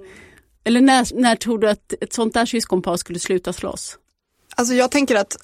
Eller 0.65 0.81
när, 0.81 1.21
när 1.21 1.37
tror 1.37 1.59
du 1.59 1.69
att 1.69 1.93
ett 2.01 2.13
sånt 2.13 2.35
där 2.35 2.47
syskonpar 2.47 2.97
skulle 2.97 3.19
sluta 3.19 3.53
slåss? 3.53 3.99
Alltså 4.57 4.75
jag 4.75 4.91
tänker 4.91 5.17
att 5.17 5.37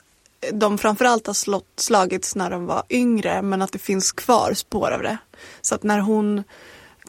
de 0.53 0.79
framförallt 0.79 1.27
har 1.27 1.35
slått, 1.35 1.73
slagits 1.77 2.37
när 2.37 2.51
de 2.51 2.67
var 2.67 2.83
yngre 2.91 3.43
men 3.43 3.63
att 3.63 3.73
det 3.73 3.79
finns 3.79 4.13
kvar 4.13 4.55
spår 4.55 4.91
av 4.91 5.03
det. 5.03 5.19
Så 5.61 5.75
att 5.75 5.83
när 5.83 5.99
hon 5.99 6.43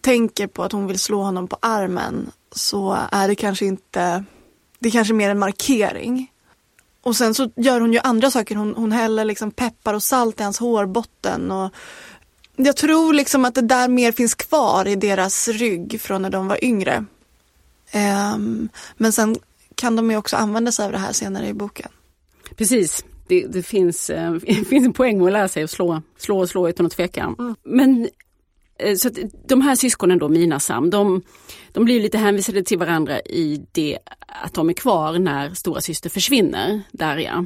tänker 0.02 0.48
på 0.48 0.64
att 0.64 0.72
hon 0.72 0.88
vill 0.88 1.00
slå 1.00 1.22
honom 1.22 1.48
på 1.48 1.58
armen 1.60 2.32
så 2.52 2.98
är 3.12 3.28
det 3.28 3.36
kanske 3.36 3.66
inte, 3.66 4.24
det 4.80 4.90
är 4.90 4.92
kanske 4.92 5.14
mer 5.14 5.30
en 5.30 5.40
markering. 5.40 6.32
Och 7.04 7.16
sen 7.16 7.34
så 7.34 7.52
gör 7.56 7.82
hon 7.82 7.94
ju 7.94 8.00
andra 8.00 8.32
saker, 8.32 8.56
hon, 8.56 8.76
hon 8.76 8.92
häller 8.92 9.26
liksom 9.26 9.52
peppar 9.52 9.94
och 9.94 10.04
salt 10.04 10.40
i 10.40 10.44
hans 10.44 10.60
hårbotten 10.60 11.52
och 11.52 11.74
jag 12.56 12.78
tror 12.78 13.14
liksom 13.14 13.46
att 13.46 13.56
det 13.56 13.62
där 13.62 13.88
mer 13.88 14.12
finns 14.12 14.36
kvar 14.36 14.88
i 14.88 14.96
deras 14.96 15.48
rygg 15.48 16.02
från 16.02 16.22
när 16.22 16.30
de 16.30 16.48
var 16.48 16.64
yngre. 16.64 17.06
Um, 18.34 18.70
men 18.98 19.14
sen 19.14 19.36
kan 19.76 19.96
de 19.96 20.12
ju 20.12 20.18
också 20.18 20.36
använda 20.36 20.72
sig 20.72 20.86
av 20.86 20.92
det 20.92 20.98
här 20.98 21.14
senare 21.14 21.48
i 21.48 21.54
boken. 21.54 21.92
Precis, 22.56 23.04
det, 23.32 23.46
det 23.48 23.64
finns, 23.64 24.10
äh, 24.10 24.36
finns 24.40 24.86
en 24.86 24.94
poäng 24.94 25.18
med 25.18 25.28
att 25.28 25.34
lära 25.34 25.48
sig 25.48 25.64
att 25.64 25.72
slå, 25.72 26.02
slå 26.18 26.40
och 26.40 26.50
slå 26.50 26.70
utan 26.70 26.86
att 26.86 26.92
tveka. 26.92 27.36
Mm. 27.40 27.56
Men 27.64 28.10
äh, 28.80 28.96
så 28.96 29.10
de 29.48 29.62
här 29.62 29.76
syskonen 29.76 30.20
då, 30.20 30.30
Mina 30.30 30.60
Sam, 30.60 30.90
de, 30.90 31.22
de 31.72 31.86
blir 31.86 32.02
lite 32.02 32.18
hänvisade 32.18 32.64
till 32.64 32.78
varandra 32.78 33.20
i 33.20 33.66
det 33.72 33.98
att 34.44 34.54
de 34.54 34.70
är 34.70 34.74
kvar 34.74 35.20
när 35.20 35.54
stora 35.54 35.82
syster 35.82 36.10
försvinner, 36.10 36.82
Darja. 36.92 37.46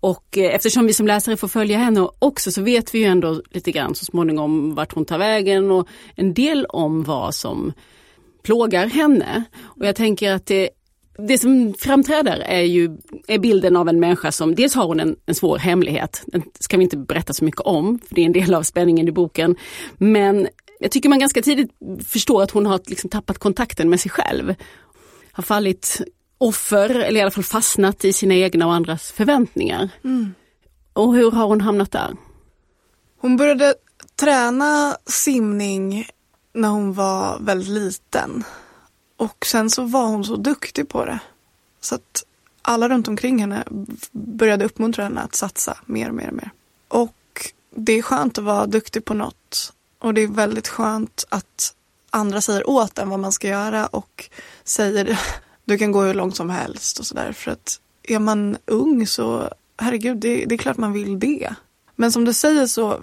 Och 0.00 0.38
eh, 0.38 0.54
eftersom 0.54 0.86
vi 0.86 0.92
som 0.92 1.06
läsare 1.06 1.36
får 1.36 1.48
följa 1.48 1.78
henne 1.78 2.08
också 2.18 2.52
så 2.52 2.62
vet 2.62 2.94
vi 2.94 2.98
ju 2.98 3.04
ändå 3.04 3.42
lite 3.50 3.72
grann 3.72 3.94
så 3.94 4.04
småningom 4.04 4.74
vart 4.74 4.94
hon 4.94 5.04
tar 5.04 5.18
vägen 5.18 5.70
och 5.70 5.88
en 6.14 6.34
del 6.34 6.66
om 6.66 7.02
vad 7.02 7.34
som 7.34 7.72
plågar 8.42 8.86
henne. 8.86 9.44
Och 9.62 9.86
jag 9.86 9.96
tänker 9.96 10.32
att 10.32 10.46
det 10.46 10.70
det 11.28 11.38
som 11.38 11.74
framträder 11.78 12.38
är 12.38 12.62
ju 12.62 12.98
är 13.26 13.38
bilden 13.38 13.76
av 13.76 13.88
en 13.88 14.00
människa 14.00 14.32
som, 14.32 14.54
dels 14.54 14.74
har 14.74 14.86
hon 14.86 15.00
en, 15.00 15.16
en 15.26 15.34
svår 15.34 15.58
hemlighet, 15.58 16.22
den 16.26 16.42
ska 16.60 16.76
vi 16.76 16.82
inte 16.82 16.96
berätta 16.96 17.32
så 17.32 17.44
mycket 17.44 17.60
om, 17.60 17.98
för 18.08 18.14
det 18.14 18.20
är 18.20 18.26
en 18.26 18.32
del 18.32 18.54
av 18.54 18.62
spänningen 18.62 19.08
i 19.08 19.12
boken. 19.12 19.56
Men 19.98 20.48
jag 20.80 20.90
tycker 20.90 21.08
man 21.08 21.18
ganska 21.18 21.42
tidigt 21.42 21.70
förstår 22.06 22.42
att 22.42 22.50
hon 22.50 22.66
har 22.66 22.80
liksom 22.86 23.10
tappat 23.10 23.38
kontakten 23.38 23.90
med 23.90 24.00
sig 24.00 24.10
själv. 24.10 24.54
Har 25.32 25.42
fallit 25.42 26.00
offer, 26.38 26.90
eller 26.90 27.20
i 27.20 27.22
alla 27.22 27.30
fall 27.30 27.44
fastnat 27.44 28.04
i 28.04 28.12
sina 28.12 28.34
egna 28.34 28.66
och 28.66 28.74
andras 28.74 29.12
förväntningar. 29.12 29.88
Mm. 30.04 30.34
Och 30.92 31.14
hur 31.14 31.30
har 31.30 31.46
hon 31.46 31.60
hamnat 31.60 31.90
där? 31.90 32.16
Hon 33.20 33.36
började 33.36 33.74
träna 34.20 34.96
simning 35.06 36.06
när 36.54 36.68
hon 36.68 36.92
var 36.92 37.38
väldigt 37.40 37.68
liten. 37.68 38.44
Och 39.20 39.46
sen 39.46 39.70
så 39.70 39.84
var 39.84 40.06
hon 40.06 40.24
så 40.24 40.36
duktig 40.36 40.88
på 40.88 41.04
det. 41.04 41.20
Så 41.80 41.94
att 41.94 42.24
alla 42.62 42.88
runt 42.88 43.08
omkring 43.08 43.38
henne 43.38 43.64
började 44.12 44.64
uppmuntra 44.64 45.04
henne 45.04 45.20
att 45.20 45.34
satsa 45.34 45.78
mer 45.86 46.08
och 46.08 46.14
mer 46.14 46.28
och 46.28 46.34
mer. 46.34 46.50
Och 46.88 47.52
det 47.74 47.92
är 47.92 48.02
skönt 48.02 48.38
att 48.38 48.44
vara 48.44 48.66
duktig 48.66 49.04
på 49.04 49.14
något. 49.14 49.72
Och 49.98 50.14
det 50.14 50.20
är 50.20 50.26
väldigt 50.26 50.68
skönt 50.68 51.26
att 51.28 51.74
andra 52.10 52.40
säger 52.40 52.70
åt 52.70 52.98
en 52.98 53.08
vad 53.08 53.20
man 53.20 53.32
ska 53.32 53.48
göra 53.48 53.86
och 53.86 54.30
säger 54.64 55.20
du 55.64 55.78
kan 55.78 55.92
gå 55.92 56.02
hur 56.02 56.14
långt 56.14 56.36
som 56.36 56.50
helst 56.50 56.98
och 56.98 57.06
sådär. 57.06 57.32
För 57.32 57.50
att 57.50 57.80
är 58.02 58.18
man 58.18 58.56
ung 58.66 59.06
så, 59.06 59.50
herregud, 59.78 60.16
det, 60.16 60.44
det 60.44 60.54
är 60.54 60.58
klart 60.58 60.76
man 60.76 60.92
vill 60.92 61.18
det. 61.18 61.54
Men 61.96 62.12
som 62.12 62.24
du 62.24 62.32
säger 62.32 62.66
så, 62.66 63.00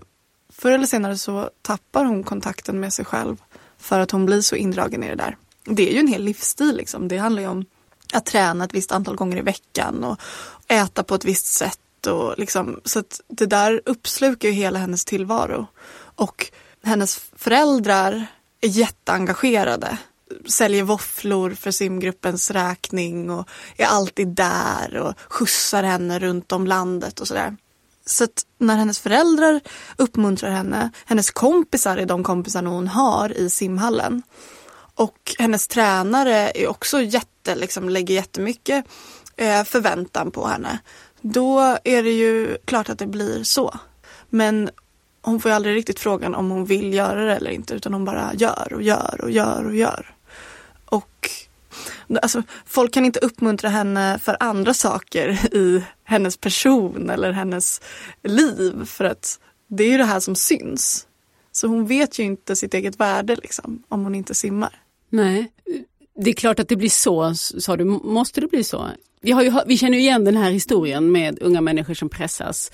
förr 0.50 0.72
eller 0.72 0.88
senare 0.88 1.18
så 1.18 1.50
tappar 1.62 2.06
hon 2.06 2.24
kontakten 2.24 2.80
med 2.80 2.94
sig 2.94 3.06
själv 3.06 3.42
för 3.78 4.00
att 4.00 4.12
hon 4.12 4.26
blir 4.26 4.42
så 4.42 4.56
indragen 4.56 5.04
i 5.04 5.08
det 5.08 5.16
där 5.16 5.38
det 5.68 5.90
är 5.90 5.94
ju 5.94 6.00
en 6.00 6.08
hel 6.08 6.24
livsstil 6.24 6.78
liksom. 6.78 7.08
Det 7.08 7.18
handlar 7.18 7.42
ju 7.42 7.48
om 7.48 7.66
att 8.14 8.26
träna 8.26 8.66
ett 8.66 8.74
visst 8.74 8.92
antal 8.92 9.16
gånger 9.16 9.38
i 9.38 9.42
veckan 9.42 10.04
och 10.04 10.20
äta 10.68 11.04
på 11.04 11.16
ett 11.16 11.26
visst 11.26 11.46
sätt. 11.46 12.08
Och 12.08 12.34
liksom, 12.38 12.80
så 12.86 13.00
att 13.00 13.22
det 13.28 13.46
där 13.46 13.82
uppslukar 13.86 14.50
ju 14.50 14.54
hela 14.54 14.80
hennes 14.80 15.06
tillvaro. 15.06 15.68
Och 16.16 16.52
hennes 16.84 17.20
föräldrar 17.36 18.28
är 18.62 18.70
jätteengagerade. 18.70 19.98
Säljer 20.46 20.84
våfflor 20.84 21.52
för 21.52 21.72
simgruppens 21.72 22.52
räkning 22.52 23.30
och 23.30 23.50
är 23.78 23.86
alltid 23.86 24.28
där 24.28 24.98
och 24.98 25.14
skjutsar 25.30 25.84
henne 25.84 26.20
runt 26.20 26.52
om 26.52 26.68
landet 26.68 27.20
och 27.20 27.28
sådär. 27.28 27.58
Så 28.06 28.24
att 28.24 28.46
när 28.58 28.76
hennes 28.76 29.00
föräldrar 29.00 29.60
uppmuntrar 29.98 30.52
henne, 30.52 30.92
hennes 31.06 31.32
kompisar 31.32 31.98
är 31.98 32.06
de 32.06 32.24
kompisarna 32.24 32.70
hon 32.70 32.88
har 32.88 33.38
i 33.38 33.50
simhallen. 33.50 34.24
Och 34.98 35.36
hennes 35.40 35.68
tränare 35.68 36.52
är 36.56 36.68
också 36.68 37.02
jätte, 37.02 37.56
liksom, 37.56 37.90
lägger 37.90 38.16
jättemycket 38.16 38.86
eh, 39.36 39.64
förväntan 39.64 40.32
på 40.32 40.48
henne. 40.48 40.80
Då 41.22 41.78
är 41.84 42.04
det 42.04 42.12
ju 42.12 42.58
klart 42.66 42.90
att 42.90 43.00
det 43.00 43.08
blir 43.08 43.44
så. 43.44 43.80
Men 44.30 44.70
hon 45.22 45.42
får 45.42 45.52
ju 45.52 45.56
aldrig 45.56 45.76
riktigt 45.76 46.00
frågan 46.00 46.36
om 46.36 46.50
hon 46.50 46.66
vill 46.66 46.94
göra 46.94 47.26
det 47.26 47.36
eller 47.36 47.52
inte 47.52 47.74
utan 47.74 47.94
hon 47.94 48.06
bara 48.06 48.34
gör 48.34 48.74
och 48.74 48.82
gör 48.82 49.20
och 49.24 49.32
gör 49.32 49.66
och 49.66 49.76
gör. 49.76 50.16
Och 50.86 51.30
Alltså, 52.22 52.44
folk 52.66 52.94
kan 52.94 53.06
inte 53.06 53.20
uppmuntra 53.20 53.70
henne 53.70 54.20
för 54.20 54.38
andra 54.40 54.74
saker 54.74 55.56
i 55.56 55.84
hennes 56.04 56.38
person 56.38 57.10
eller 57.10 57.32
hennes 57.32 57.82
liv 58.24 58.86
för 58.86 59.06
att 59.06 59.40
det 59.68 59.84
är 59.84 59.90
ju 59.90 59.98
det 59.98 60.06
här 60.06 60.20
som 60.20 60.36
syns. 60.36 61.08
Så 61.52 61.68
hon 61.68 61.88
vet 61.88 62.20
ju 62.20 62.24
inte 62.24 62.56
sitt 62.56 62.74
eget 62.74 63.00
värde 63.00 63.36
liksom, 63.36 63.84
om 63.88 64.04
hon 64.04 64.16
inte 64.16 64.34
simmar. 64.34 64.82
Nej, 65.10 65.52
det 66.16 66.30
är 66.30 66.34
klart 66.34 66.60
att 66.60 66.68
det 66.68 66.76
blir 66.76 66.90
så, 66.90 67.36
sa 67.36 67.78
du. 67.78 67.86
Måste 67.86 68.42
det 68.42 68.48
bli 68.48 68.64
så? 68.64 68.88
Vi, 69.22 69.32
har 69.32 69.44
ju, 69.44 69.54
vi 69.66 69.78
känner 69.78 69.98
ju 69.98 70.04
igen 70.04 70.24
den 70.24 70.38
här 70.38 70.52
historien 70.52 71.12
med 71.12 71.40
unga 71.42 71.62
människor 71.62 71.94
som 71.94 72.10
pressas. 72.10 72.72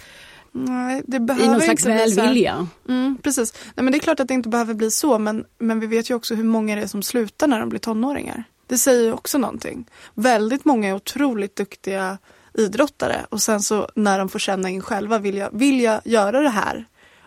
Nej, 0.52 1.02
det 1.08 1.18
I 1.18 1.20
behöver 1.20 1.48
någon 1.48 1.62
slags 1.62 1.86
inte 1.86 1.98
välvilja. 1.98 2.68
Mm, 2.90 3.18
precis. 3.24 3.54
Nej, 3.76 3.84
men 3.84 3.92
det 3.92 3.98
är 3.98 4.00
klart 4.00 4.20
att 4.20 4.28
det 4.28 4.34
inte 4.34 4.50
behöver 4.50 4.74
bli 4.74 4.92
så 4.92 5.20
men, 5.20 5.46
men 5.60 5.80
vi 5.80 5.88
vet 5.88 6.10
ju 6.10 6.14
också 6.14 6.36
hur 6.36 6.44
många 6.44 6.76
det 6.76 6.82
är 6.82 6.88
som 6.88 7.04
slutar 7.04 7.48
när 7.48 7.60
de 7.60 7.70
blir 7.70 7.80
tonåringar. 7.80 8.44
Det 8.68 8.78
säger 8.78 9.04
ju 9.04 9.14
också 9.14 9.38
någonting. 9.38 9.86
Väldigt 10.14 10.66
många 10.66 10.90
är 10.90 10.94
otroligt 10.94 11.56
duktiga 11.56 12.18
idrottare 12.54 13.26
och 13.30 13.42
sen 13.42 13.62
så 13.62 13.90
när 13.96 14.20
de 14.20 14.30
får 14.30 14.40
känna 14.40 14.70
in 14.70 14.82
själva, 14.82 15.20
vill 15.20 15.38
jag, 15.38 15.50
vill 15.54 15.82
jag 15.82 16.02
göra 16.06 16.42
det 16.42 16.50
här? 16.50 16.86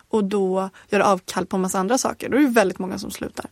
Och 0.09 0.25
då 0.25 0.71
göra 0.89 1.05
avkall 1.05 1.47
på 1.47 1.57
en 1.57 1.61
massa 1.61 1.79
andra 1.79 1.99
saker. 1.99 2.29
Då 2.29 2.37
är 2.37 2.41
det 2.41 2.49
väldigt 2.49 2.79
många 2.79 2.99
som 2.99 3.11
slutar. 3.11 3.47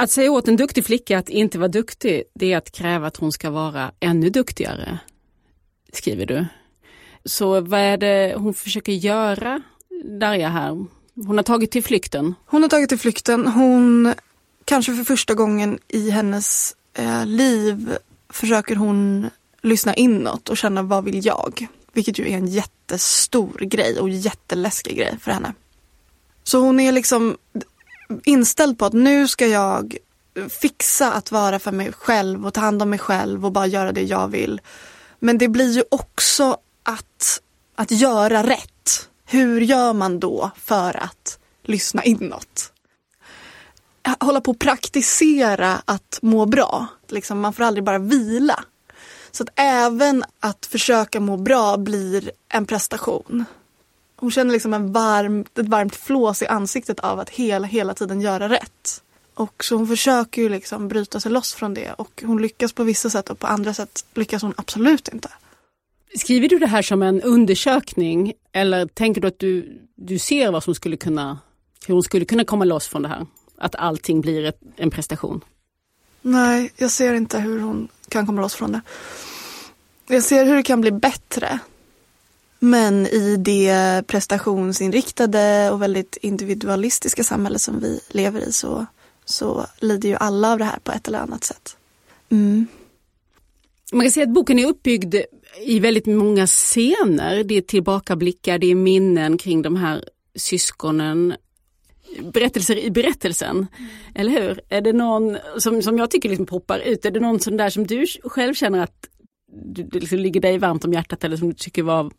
Att 0.00 0.10
säga 0.10 0.30
åt 0.30 0.48
en 0.48 0.56
duktig 0.56 0.84
flicka 0.84 1.18
att 1.18 1.28
inte 1.28 1.58
vara 1.58 1.68
duktig, 1.68 2.22
det 2.34 2.52
är 2.52 2.56
att 2.56 2.72
kräva 2.72 3.06
att 3.06 3.16
hon 3.16 3.32
ska 3.32 3.50
vara 3.50 3.92
ännu 4.00 4.30
duktigare, 4.30 4.98
skriver 5.92 6.26
du. 6.26 6.46
Så 7.24 7.60
vad 7.60 7.80
är 7.80 7.96
det 7.96 8.34
hon 8.36 8.54
försöker 8.54 8.92
göra, 8.92 9.62
Darja 10.20 10.48
här? 10.48 10.86
Hon 11.14 11.36
har 11.36 11.42
tagit 11.42 11.70
till 11.70 11.84
flykten. 11.84 12.34
Hon 12.46 12.62
har 12.62 12.68
tagit 12.68 12.88
till 12.88 12.98
flykten. 12.98 13.46
Hon, 13.46 14.14
kanske 14.64 14.94
för 14.94 15.04
första 15.04 15.34
gången 15.34 15.78
i 15.88 16.10
hennes 16.10 16.76
eh, 16.94 17.26
liv, 17.26 17.96
försöker 18.28 18.76
hon 18.76 19.30
lyssna 19.62 19.94
inåt 19.94 20.48
och 20.48 20.56
känna 20.56 20.82
vad 20.82 21.04
vill 21.04 21.26
jag? 21.26 21.66
Vilket 21.92 22.18
ju 22.18 22.28
är 22.28 22.36
en 22.36 22.46
jättestor 22.46 23.58
grej 23.60 24.00
och 24.00 24.10
jätteläskig 24.10 24.96
grej 24.96 25.18
för 25.20 25.30
henne. 25.30 25.54
Så 26.42 26.58
hon 26.58 26.80
är 26.80 26.92
liksom 26.92 27.36
inställd 28.24 28.78
på 28.78 28.84
att 28.84 28.92
nu 28.92 29.28
ska 29.28 29.46
jag 29.46 29.96
fixa 30.48 31.12
att 31.12 31.32
vara 31.32 31.58
för 31.58 31.72
mig 31.72 31.92
själv 31.92 32.46
och 32.46 32.54
ta 32.54 32.60
hand 32.60 32.82
om 32.82 32.90
mig 32.90 32.98
själv 32.98 33.46
och 33.46 33.52
bara 33.52 33.66
göra 33.66 33.92
det 33.92 34.02
jag 34.02 34.28
vill. 34.28 34.60
Men 35.18 35.38
det 35.38 35.48
blir 35.48 35.70
ju 35.72 35.84
också 35.90 36.56
att, 36.82 37.40
att 37.74 37.90
göra 37.90 38.42
rätt. 38.42 39.08
Hur 39.24 39.60
gör 39.60 39.92
man 39.92 40.20
då 40.20 40.50
för 40.56 40.96
att 40.96 41.38
lyssna 41.62 42.04
inåt? 42.04 42.72
Hålla 44.20 44.40
på 44.40 44.50
att 44.50 44.58
praktisera 44.58 45.82
att 45.84 46.18
må 46.22 46.46
bra. 46.46 46.86
Liksom, 47.08 47.40
man 47.40 47.52
får 47.52 47.64
aldrig 47.64 47.84
bara 47.84 47.98
vila. 47.98 48.64
Så 49.30 49.42
att 49.42 49.48
även 49.56 50.24
att 50.40 50.66
försöka 50.66 51.20
må 51.20 51.36
bra 51.36 51.76
blir 51.76 52.30
en 52.48 52.66
prestation. 52.66 53.44
Hon 54.20 54.30
känner 54.30 54.52
liksom 54.52 54.74
en 54.74 54.92
varm, 54.92 55.40
ett 55.40 55.68
varmt 55.68 55.96
flås 55.96 56.42
i 56.42 56.46
ansiktet 56.46 57.00
av 57.00 57.20
att 57.20 57.30
hela, 57.30 57.66
hela 57.66 57.94
tiden 57.94 58.20
göra 58.20 58.48
rätt. 58.48 59.02
Och 59.34 59.64
så 59.64 59.76
hon 59.76 59.86
försöker 59.86 60.42
ju 60.42 60.48
liksom 60.48 60.88
bryta 60.88 61.20
sig 61.20 61.32
loss 61.32 61.54
från 61.54 61.74
det 61.74 61.92
och 61.92 62.22
hon 62.26 62.42
lyckas 62.42 62.72
på 62.72 62.84
vissa 62.84 63.10
sätt 63.10 63.30
och 63.30 63.38
på 63.38 63.46
andra 63.46 63.74
sätt 63.74 64.04
lyckas 64.14 64.42
hon 64.42 64.54
absolut 64.56 65.08
inte. 65.08 65.28
Skriver 66.16 66.48
du 66.48 66.58
det 66.58 66.66
här 66.66 66.82
som 66.82 67.02
en 67.02 67.22
undersökning 67.22 68.32
eller 68.52 68.86
tänker 68.86 69.20
du 69.20 69.28
att 69.28 69.38
du, 69.38 69.80
du 69.94 70.18
ser 70.18 70.50
vad 70.50 70.64
som 70.64 70.74
skulle 70.74 70.96
kunna, 70.96 71.38
hur 71.86 71.94
hon 71.94 72.02
skulle 72.02 72.24
kunna 72.24 72.44
komma 72.44 72.64
loss 72.64 72.88
från 72.88 73.02
det 73.02 73.08
här? 73.08 73.26
Att 73.58 73.74
allting 73.74 74.20
blir 74.20 74.44
ett, 74.44 74.60
en 74.76 74.90
prestation? 74.90 75.44
Nej, 76.22 76.72
jag 76.76 76.90
ser 76.90 77.14
inte 77.14 77.38
hur 77.38 77.60
hon 77.60 77.88
kan 78.08 78.26
komma 78.26 78.42
loss 78.42 78.54
från 78.54 78.72
det. 78.72 78.80
Jag 80.06 80.22
ser 80.22 80.44
hur 80.44 80.56
det 80.56 80.62
kan 80.62 80.80
bli 80.80 80.90
bättre. 80.90 81.58
Men 82.62 83.06
i 83.06 83.36
det 83.36 84.02
prestationsinriktade 84.06 85.70
och 85.70 85.82
väldigt 85.82 86.16
individualistiska 86.16 87.24
samhälle 87.24 87.58
som 87.58 87.80
vi 87.80 88.00
lever 88.08 88.40
i 88.40 88.52
så, 88.52 88.86
så 89.24 89.66
lider 89.80 90.08
ju 90.08 90.14
alla 90.14 90.52
av 90.52 90.58
det 90.58 90.64
här 90.64 90.78
på 90.84 90.92
ett 90.92 91.08
eller 91.08 91.18
annat 91.18 91.44
sätt. 91.44 91.76
Mm. 92.30 92.66
Man 93.92 94.02
kan 94.02 94.10
säga 94.10 94.26
att 94.26 94.34
boken 94.34 94.58
är 94.58 94.66
uppbyggd 94.66 95.14
i 95.60 95.78
väldigt 95.78 96.06
många 96.06 96.46
scener. 96.46 97.44
Det 97.44 97.56
är 97.56 97.60
tillbakablickar, 97.60 98.58
det 98.58 98.70
är 98.70 98.74
minnen 98.74 99.38
kring 99.38 99.62
de 99.62 99.76
här 99.76 100.04
syskonen. 100.34 101.34
Berättelser 102.32 102.78
i 102.78 102.90
berättelsen, 102.90 103.66
eller 104.14 104.32
hur? 104.32 104.60
Är 104.68 104.80
det 104.80 104.92
någon 104.92 105.36
som, 105.58 105.82
som 105.82 105.98
jag 105.98 106.10
tycker 106.10 106.28
liksom 106.28 106.46
poppar 106.46 106.78
ut, 106.78 107.04
är 107.04 107.10
det 107.10 107.20
någon 107.20 107.40
sån 107.40 107.56
där 107.56 107.70
som 107.70 107.86
du 107.86 108.06
själv 108.24 108.54
känner 108.54 108.78
att 108.78 109.09
du, 109.52 109.82
det 109.82 110.00
liksom 110.00 110.18
ligger 110.18 110.40
dig 110.40 110.58
varmt 110.58 110.84
om 110.84 110.92
hjärtat 110.92 111.24
eller 111.24 111.36
som 111.36 111.48
du 111.48 111.54
tycker 111.54 111.82
var... 111.82 112.10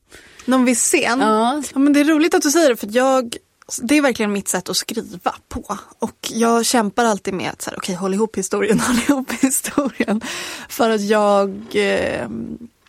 Någon 0.46 0.66
viss 0.66 0.84
scen? 0.84 1.20
Ja. 1.20 1.64
Ja, 1.74 1.80
men 1.80 1.94
det 1.94 2.00
är 2.00 2.06
roligt 2.06 2.34
att 2.34 2.42
du 2.42 2.52
säger 2.52 2.70
det 2.70 2.76
för 2.76 2.88
jag 2.92 3.38
det 3.82 3.98
är 3.98 4.02
verkligen 4.02 4.34
mitt 4.34 4.48
sätt 4.48 4.70
att 4.70 4.78
skriva 4.78 5.36
på. 5.50 5.78
Och 6.00 6.32
jag 6.34 6.66
kämpar 6.66 7.06
alltid 7.06 7.34
med 7.34 7.50
att 7.50 7.62
så 7.62 7.70
här, 7.70 7.78
okej, 7.78 7.96
håll 7.96 8.14
ihop 8.14 8.38
historien, 8.38 8.80
håll 8.88 8.98
ihop 8.98 9.32
historien. 9.32 10.22
För 10.70 10.90
att 10.90 11.02
jag 11.02 11.50
eh, 11.74 12.30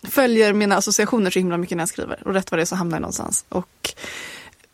följer 0.03 0.53
mina 0.53 0.75
associationer 0.75 1.31
så 1.31 1.39
himla 1.39 1.57
mycket 1.57 1.77
när 1.77 1.81
jag 1.81 1.89
skriver. 1.89 2.27
Och 2.27 2.33
rätt 2.33 2.51
vad 2.51 2.59
det 2.59 2.63
är 2.63 2.65
så 2.65 2.75
hamnar 2.75 2.95
jag 2.95 3.01
någonstans. 3.01 3.45
Och 3.49 3.93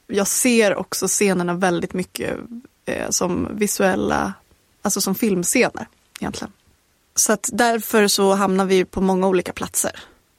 jag 0.07 0.27
ser 0.27 0.75
också 0.75 1.07
scenerna 1.07 1.53
väldigt 1.53 1.93
mycket 1.93 2.37
eh, 2.85 3.09
som 3.09 3.47
visuella, 3.51 4.33
alltså 4.81 5.01
som 5.01 5.15
filmscener 5.15 5.87
egentligen. 6.19 6.51
Så 7.19 7.33
att 7.33 7.49
därför 7.53 8.07
så 8.07 8.33
hamnar 8.33 8.65
vi 8.65 8.85
på 8.85 9.01
många 9.01 9.27
olika 9.27 9.53
platser. 9.53 9.91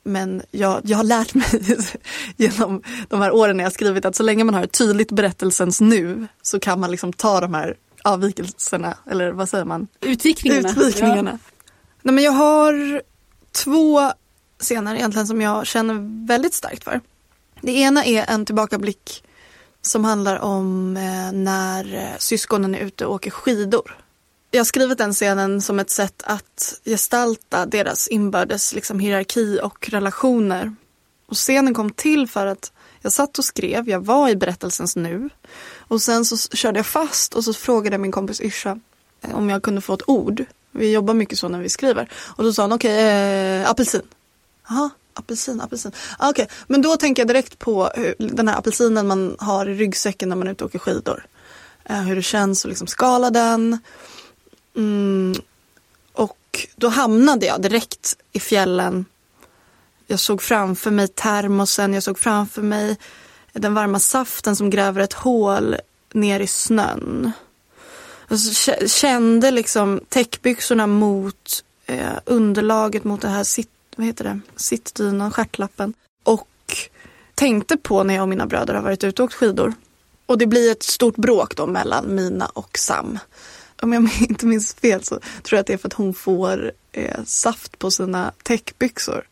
Men 0.03 0.43
jag, 0.51 0.81
jag 0.85 0.97
har 0.97 1.05
lärt 1.05 1.35
mig 1.35 1.47
genom 2.37 2.83
de 3.09 3.21
här 3.21 3.31
åren 3.35 3.57
när 3.57 3.65
jag 3.65 3.73
skrivit 3.73 4.05
att 4.05 4.17
så 4.17 4.23
länge 4.23 4.45
man 4.45 4.55
har 4.55 4.63
ett 4.63 4.73
tydligt 4.73 5.13
berättelsens 5.13 5.81
nu 5.81 6.27
så 6.43 6.61
kan 6.61 6.81
man 6.81 6.91
liksom 6.91 7.13
ta 7.13 7.41
de 7.41 7.55
här 7.55 7.77
avvikelserna, 8.05 8.97
eller 9.11 9.33
vad 9.33 9.49
säger 9.49 9.65
man? 9.65 9.89
Utvikningarna. 10.01 10.69
Utvikningarna. 10.69 11.39
Nej, 12.03 12.15
men 12.15 12.25
jag 12.25 12.33
har 12.33 13.03
två 13.53 14.13
scener 14.61 14.95
egentligen 14.95 15.27
som 15.27 15.41
jag 15.41 15.67
känner 15.67 16.27
väldigt 16.27 16.55
starkt 16.55 16.85
för. 16.85 17.01
Det 17.61 17.73
ena 17.73 18.05
är 18.05 18.25
en 18.29 18.47
tillbakablick 18.47 19.25
som 19.83 20.05
handlar 20.05 20.39
om 20.39 20.97
eh, 20.97 21.33
när 21.33 21.95
eh, 21.95 22.19
syskonen 22.19 22.75
är 22.75 22.79
ute 22.79 23.07
och 23.07 23.15
åker 23.15 23.31
skidor. 23.31 24.00
Jag 24.53 24.61
har 24.61 24.65
skrivit 24.65 24.99
den 24.99 25.13
scenen 25.13 25.63
som 25.63 25.81
ett 25.81 25.91
sätt 25.91 26.23
att 26.25 26.81
gestalta 26.85 27.67
deras 27.67 28.09
inbördes 28.09 28.75
liksom, 28.75 28.99
hierarki 28.99 29.61
och 29.63 29.89
relationer. 29.89 30.75
Och 31.27 31.37
scenen 31.37 31.75
kom 31.75 31.91
till 31.91 32.29
för 32.29 32.47
att 32.47 32.73
jag 33.01 33.13
satt 33.13 33.39
och 33.39 33.45
skrev, 33.45 33.89
jag 33.89 34.05
var 34.05 34.29
i 34.29 34.37
berättelsens 34.37 34.97
nu. 34.97 35.31
Och 35.79 36.03
sen 36.03 36.25
så 36.25 36.57
körde 36.57 36.79
jag 36.79 36.87
fast 36.87 37.35
och 37.35 37.45
så 37.45 37.53
frågade 37.53 37.99
min 37.99 38.13
kompis 38.13 38.41
Yrsa 38.41 38.81
eh, 39.21 39.35
om 39.35 39.51
jag 39.51 39.63
kunde 39.63 39.81
få 39.81 39.95
ett 39.95 40.09
ord. 40.09 40.45
Vi 40.71 40.93
jobbar 40.93 41.15
mycket 41.15 41.39
så 41.39 41.49
när 41.49 41.59
vi 41.59 41.69
skriver. 41.69 42.11
Och 42.13 42.45
då 42.45 42.53
sa 42.53 42.63
hon, 42.63 42.73
okej, 42.73 42.95
okay, 42.95 43.63
eh, 43.63 43.71
apelsin. 43.71 44.03
Jaha, 44.69 44.91
apelsin, 45.15 45.61
apelsin. 45.61 45.93
Ah, 46.19 46.31
okej, 46.31 46.45
okay. 46.45 46.57
men 46.67 46.83
då 46.83 46.97
tänker 46.97 47.23
jag 47.23 47.29
direkt 47.29 47.59
på 47.59 47.91
hur, 47.95 48.15
den 48.19 48.49
här 48.49 48.59
apelsinen 48.59 49.07
man 49.07 49.37
har 49.39 49.69
i 49.69 49.75
ryggsäcken 49.75 50.29
när 50.29 50.37
man 50.37 50.47
är 50.47 50.53
ute 50.53 50.65
och 50.65 50.71
åker 50.71 50.79
skidor. 50.79 51.27
Eh, 51.85 52.03
hur 52.03 52.17
det 52.17 52.23
känns 52.23 52.65
att 52.65 52.69
liksom 52.69 52.87
skala 52.87 53.31
den. 53.31 53.79
Mm. 54.77 55.35
Och 56.13 56.69
då 56.77 56.89
hamnade 56.89 57.47
jag 57.47 57.63
direkt 57.63 58.17
i 58.33 58.41
fjällen. 58.41 59.05
Jag 60.07 60.21
såg 60.21 60.43
framför 60.43 60.91
mig 60.91 61.09
termosen, 61.09 61.95
jag 61.95 62.03
såg 62.03 62.19
framför 62.19 62.63
mig 62.63 62.97
den 63.53 63.75
varma 63.75 63.99
saften 63.99 64.57
som 64.57 64.71
gräver 64.71 65.01
ett 65.01 65.13
hål 65.13 65.77
ner 66.13 66.41
i 66.41 66.47
snön. 66.47 67.33
Alltså, 68.29 68.71
jag 68.71 68.91
kände 68.91 69.51
liksom 69.51 70.01
täckbyxorna 70.09 70.87
mot 70.87 71.65
eh, 71.87 72.19
underlaget 72.25 73.05
mot 73.05 73.21
det 73.21 73.29
här 73.29 73.45
sitt, 73.45 73.71
vad 73.97 74.07
heter 74.07 74.25
det? 74.25 74.41
sittdynan, 74.57 75.31
stjärtlappen. 75.31 75.95
Och 76.23 76.49
tänkte 77.35 77.77
på 77.77 78.03
när 78.03 78.15
jag 78.15 78.23
och 78.23 78.29
mina 78.29 78.47
bröder 78.47 78.75
har 78.75 78.83
varit 78.83 79.05
ute 79.05 79.23
och 79.23 79.27
åkt 79.27 79.35
skidor. 79.35 79.75
Och 80.27 80.39
det 80.39 80.47
blir 80.47 80.73
ett 80.73 80.83
stort 80.83 81.17
bråk 81.17 81.57
då 81.57 81.67
mellan 81.67 82.15
Mina 82.15 82.47
och 82.47 82.79
Sam 82.79 83.19
om 83.83 83.93
jag 83.93 84.03
inte 84.29 84.47
minns 84.47 84.75
fel 84.75 85.05
så 85.05 85.15
tror 85.43 85.57
jag 85.57 85.61
att 85.61 85.67
det 85.67 85.73
är 85.73 85.79
för 85.79 85.89
att 85.89 85.93
hon 85.93 86.15
får 86.15 86.73
eh, 86.93 87.25
saft 87.25 87.79
på 87.79 87.91
sina 87.91 88.33
täckbyxor. 88.43 89.25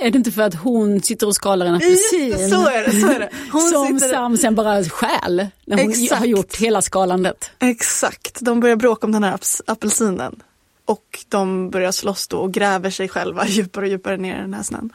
Är 0.00 0.10
det 0.10 0.18
inte 0.18 0.32
för 0.32 0.42
att 0.42 0.54
hon 0.54 1.02
sitter 1.02 1.26
och 1.26 1.34
skalar 1.34 1.66
en 1.66 1.74
apelsin? 1.74 2.50
Så 2.50 2.68
är 2.68 2.84
det. 2.84 3.00
Så 3.00 3.06
är 3.06 3.18
det. 3.18 3.30
Hon 3.52 3.60
som 3.60 3.86
sitter... 3.86 4.08
Sam 4.08 4.36
sen 4.36 4.54
bara 4.54 4.84
stjäl 4.84 5.46
när 5.64 5.82
hon 5.82 5.90
Exakt. 5.90 6.18
har 6.18 6.26
gjort 6.26 6.56
hela 6.56 6.82
skalandet. 6.82 7.50
Exakt, 7.58 8.38
de 8.40 8.60
börjar 8.60 8.76
bråka 8.76 9.06
om 9.06 9.12
den 9.12 9.24
här 9.24 9.38
apelsinen. 9.66 10.42
Och 10.84 11.24
de 11.28 11.70
börjar 11.70 11.92
slåss 11.92 12.28
då 12.28 12.36
och 12.36 12.52
gräver 12.52 12.90
sig 12.90 13.08
själva 13.08 13.46
djupare 13.48 13.84
och 13.84 13.90
djupare 13.90 14.16
ner 14.16 14.38
i 14.38 14.40
den 14.40 14.54
här 14.54 14.62
snön. 14.62 14.92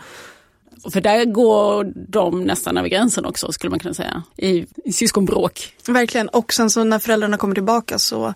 För 0.94 1.02
där 1.02 1.26
går 1.26 1.94
de 1.96 2.44
nästan 2.44 2.78
över 2.78 2.90
gränsen 2.90 3.26
också 3.26 3.52
skulle 3.52 3.70
man 3.70 3.80
kunna 3.80 3.94
säga, 3.94 4.24
i, 4.38 4.66
i 4.86 4.94
syskonbråk. 4.94 5.74
Verkligen, 5.88 6.30
och 6.30 6.54
sen 6.54 6.70
så 6.70 6.84
när 6.84 7.00
föräldrarna 7.00 7.38
kommer 7.38 7.56
tillbaka 7.56 8.00
så 8.00 8.34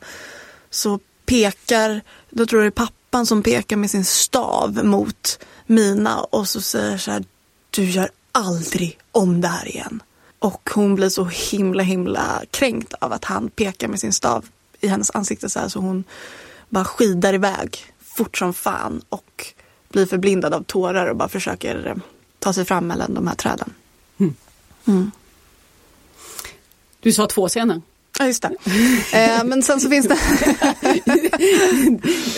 så 0.74 1.00
pekar, 1.26 2.02
då 2.30 2.46
tror 2.46 2.64
jag 2.64 2.72
det 2.72 2.82
är 2.82 2.86
pappan 2.86 3.26
som 3.26 3.44
pekar 3.44 3.76
med 3.76 3.92
sin 3.92 4.06
stav 4.06 4.86
mot 4.86 5.40
Mina 5.66 6.20
och 6.24 6.48
så 6.48 6.62
säger 6.62 6.98
så 6.98 7.12
här, 7.12 7.24
du 7.70 7.84
gör 7.84 8.10
aldrig 8.32 9.00
om 9.12 9.42
det 9.42 9.48
här 9.48 9.68
igen. 9.68 10.04
Och 10.40 10.70
hon 10.74 10.96
blir 10.96 11.10
så 11.10 11.26
himla 11.26 11.84
himla 11.84 12.42
kränkt 12.52 12.94
av 12.94 13.14
att 13.14 13.26
han 13.26 13.50
pekar 13.50 13.88
med 13.88 14.00
sin 14.00 14.14
stav 14.14 14.46
i 14.80 14.88
hennes 14.88 15.12
ansikte 15.12 15.50
så 15.50 15.60
här 15.60 15.68
så 15.68 15.80
hon 15.80 16.04
bara 16.70 16.86
skidar 16.86 17.34
iväg 17.34 17.78
fort 18.00 18.38
som 18.38 18.54
fan 18.54 19.02
och 19.10 19.54
blir 19.90 20.06
förblindad 20.06 20.54
av 20.54 20.64
tårar 20.64 21.08
och 21.08 21.16
bara 21.16 21.30
försöker 21.30 21.88
eh, 21.88 21.96
ta 22.40 22.54
sig 22.54 22.66
fram 22.66 22.88
mellan 22.88 23.14
de 23.14 23.28
här 23.28 23.36
träden. 23.36 23.74
Mm. 24.18 24.36
Mm. 24.86 25.12
Du 27.00 27.12
sa 27.12 27.28
två 27.28 27.48
scener. 27.48 27.82
Ja, 28.20 28.26
just 28.26 28.42
det. 28.42 28.56
Eh, 29.14 29.44
men 29.44 29.64
sen 29.64 29.80
så 29.80 29.90
finns 29.90 30.08
det... 30.08 30.18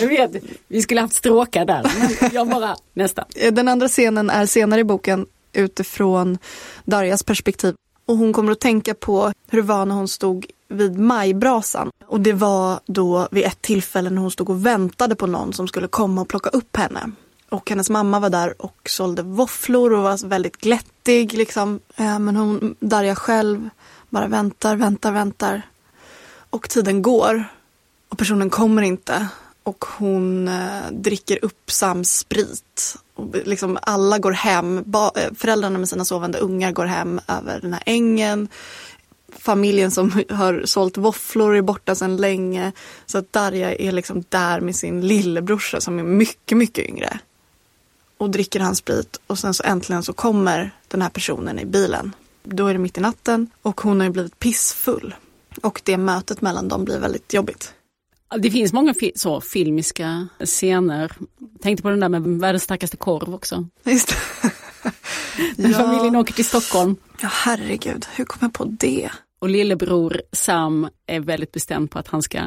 jag 0.00 0.08
vet, 0.08 0.30
vi 0.68 0.82
skulle 0.82 1.00
haft 1.00 1.14
stråkar 1.14 1.64
där, 1.64 1.92
men 1.98 2.30
jag 2.32 2.48
bara 2.48 2.76
nästa. 2.94 3.24
Eh, 3.34 3.52
den 3.52 3.68
andra 3.68 3.88
scenen 3.88 4.30
är 4.30 4.46
senare 4.46 4.80
i 4.80 4.84
boken 4.84 5.26
utifrån 5.52 6.38
Darjas 6.84 7.22
perspektiv. 7.22 7.74
Och 8.06 8.16
hon 8.16 8.32
kommer 8.32 8.52
att 8.52 8.60
tänka 8.60 8.94
på 8.94 9.32
hur 9.48 9.62
det 9.62 9.68
var 9.68 9.86
när 9.86 9.94
hon 9.94 10.08
stod 10.08 10.46
vid 10.68 10.98
majbrasan. 10.98 11.90
Och 12.06 12.20
det 12.20 12.32
var 12.32 12.80
då 12.86 13.28
vid 13.30 13.44
ett 13.44 13.62
tillfälle 13.62 14.10
när 14.10 14.22
hon 14.22 14.30
stod 14.30 14.50
och 14.50 14.66
väntade 14.66 15.14
på 15.14 15.26
någon 15.26 15.52
som 15.52 15.68
skulle 15.68 15.88
komma 15.88 16.20
och 16.20 16.28
plocka 16.28 16.50
upp 16.50 16.76
henne. 16.76 17.10
Och 17.48 17.70
hennes 17.70 17.90
mamma 17.90 18.20
var 18.20 18.30
där 18.30 18.62
och 18.62 18.76
sålde 18.88 19.22
våfflor 19.22 19.92
och 19.92 20.02
var 20.02 20.26
väldigt 20.26 20.56
glättig. 20.56 21.34
Liksom. 21.34 21.80
Eh, 21.96 22.18
men 22.18 22.36
hon, 22.36 22.76
Darja 22.80 23.14
själv 23.14 23.70
bara 24.16 24.28
väntar, 24.28 24.76
väntar, 24.76 25.12
väntar. 25.12 25.62
Och 26.50 26.68
tiden 26.68 27.02
går. 27.02 27.44
Och 28.08 28.18
personen 28.18 28.50
kommer 28.50 28.82
inte. 28.82 29.28
Och 29.62 29.84
hon 29.98 30.48
eh, 30.48 30.90
dricker 30.90 31.44
upp 31.44 31.70
Sams 31.70 32.18
sprit. 32.18 32.96
Och 33.14 33.36
liksom 33.44 33.78
alla 33.82 34.18
går 34.18 34.32
hem. 34.32 34.82
Ba 34.86 35.10
eh, 35.16 35.32
föräldrarna 35.38 35.78
med 35.78 35.88
sina 35.88 36.04
sovande 36.04 36.38
ungar 36.38 36.72
går 36.72 36.86
hem 36.86 37.20
över 37.28 37.60
den 37.60 37.72
här 37.72 37.82
ängen. 37.86 38.48
Familjen 39.38 39.90
som 39.90 40.10
har 40.30 40.62
sålt 40.64 40.96
våfflor 40.96 41.56
är 41.56 41.62
borta 41.62 41.94
sedan 41.94 42.16
länge. 42.16 42.72
Så 43.06 43.18
att 43.18 43.32
Darja 43.32 43.74
är 43.74 43.92
liksom 43.92 44.24
där 44.28 44.60
med 44.60 44.76
sin 44.76 45.00
lillebrorsa 45.00 45.80
som 45.80 45.98
är 45.98 46.02
mycket, 46.02 46.58
mycket 46.58 46.88
yngre. 46.88 47.18
Och 48.18 48.30
dricker 48.30 48.60
hans 48.60 48.78
sprit 48.78 49.20
och 49.26 49.38
sen 49.38 49.54
så 49.54 49.62
äntligen 49.62 50.02
så 50.02 50.12
kommer 50.12 50.70
den 50.88 51.02
här 51.02 51.10
personen 51.10 51.58
i 51.58 51.64
bilen. 51.64 52.12
Då 52.46 52.66
är 52.66 52.72
det 52.72 52.78
mitt 52.78 52.98
i 52.98 53.00
natten 53.00 53.50
och 53.62 53.80
hon 53.80 54.00
har 54.00 54.06
ju 54.06 54.12
blivit 54.12 54.38
pissfull. 54.38 55.14
Och 55.62 55.80
det 55.84 55.96
mötet 55.96 56.40
mellan 56.40 56.68
dem 56.68 56.84
blir 56.84 56.98
väldigt 56.98 57.34
jobbigt. 57.34 57.72
Det 58.38 58.50
finns 58.50 58.72
många 58.72 58.94
fi 58.94 59.12
så 59.14 59.40
filmiska 59.40 60.28
scener. 60.44 61.12
Tänkte 61.62 61.82
på 61.82 61.90
den 61.90 62.00
där 62.00 62.08
med 62.08 62.22
världens 62.22 62.62
starkaste 62.62 62.96
korv 62.96 63.34
också. 63.34 63.68
Just 63.84 64.16
När 65.56 65.70
ja. 65.70 65.78
familjen 65.78 66.16
åker 66.16 66.34
till 66.34 66.44
Stockholm. 66.44 66.96
Ja 67.20 67.28
herregud, 67.32 68.06
hur 68.14 68.24
kom 68.24 68.38
jag 68.40 68.52
på 68.52 68.64
det? 68.64 69.10
Och 69.38 69.48
lillebror 69.48 70.22
Sam 70.32 70.88
är 71.06 71.20
väldigt 71.20 71.52
bestämd 71.52 71.90
på 71.90 71.98
att 71.98 72.08
han 72.08 72.22
ska 72.22 72.40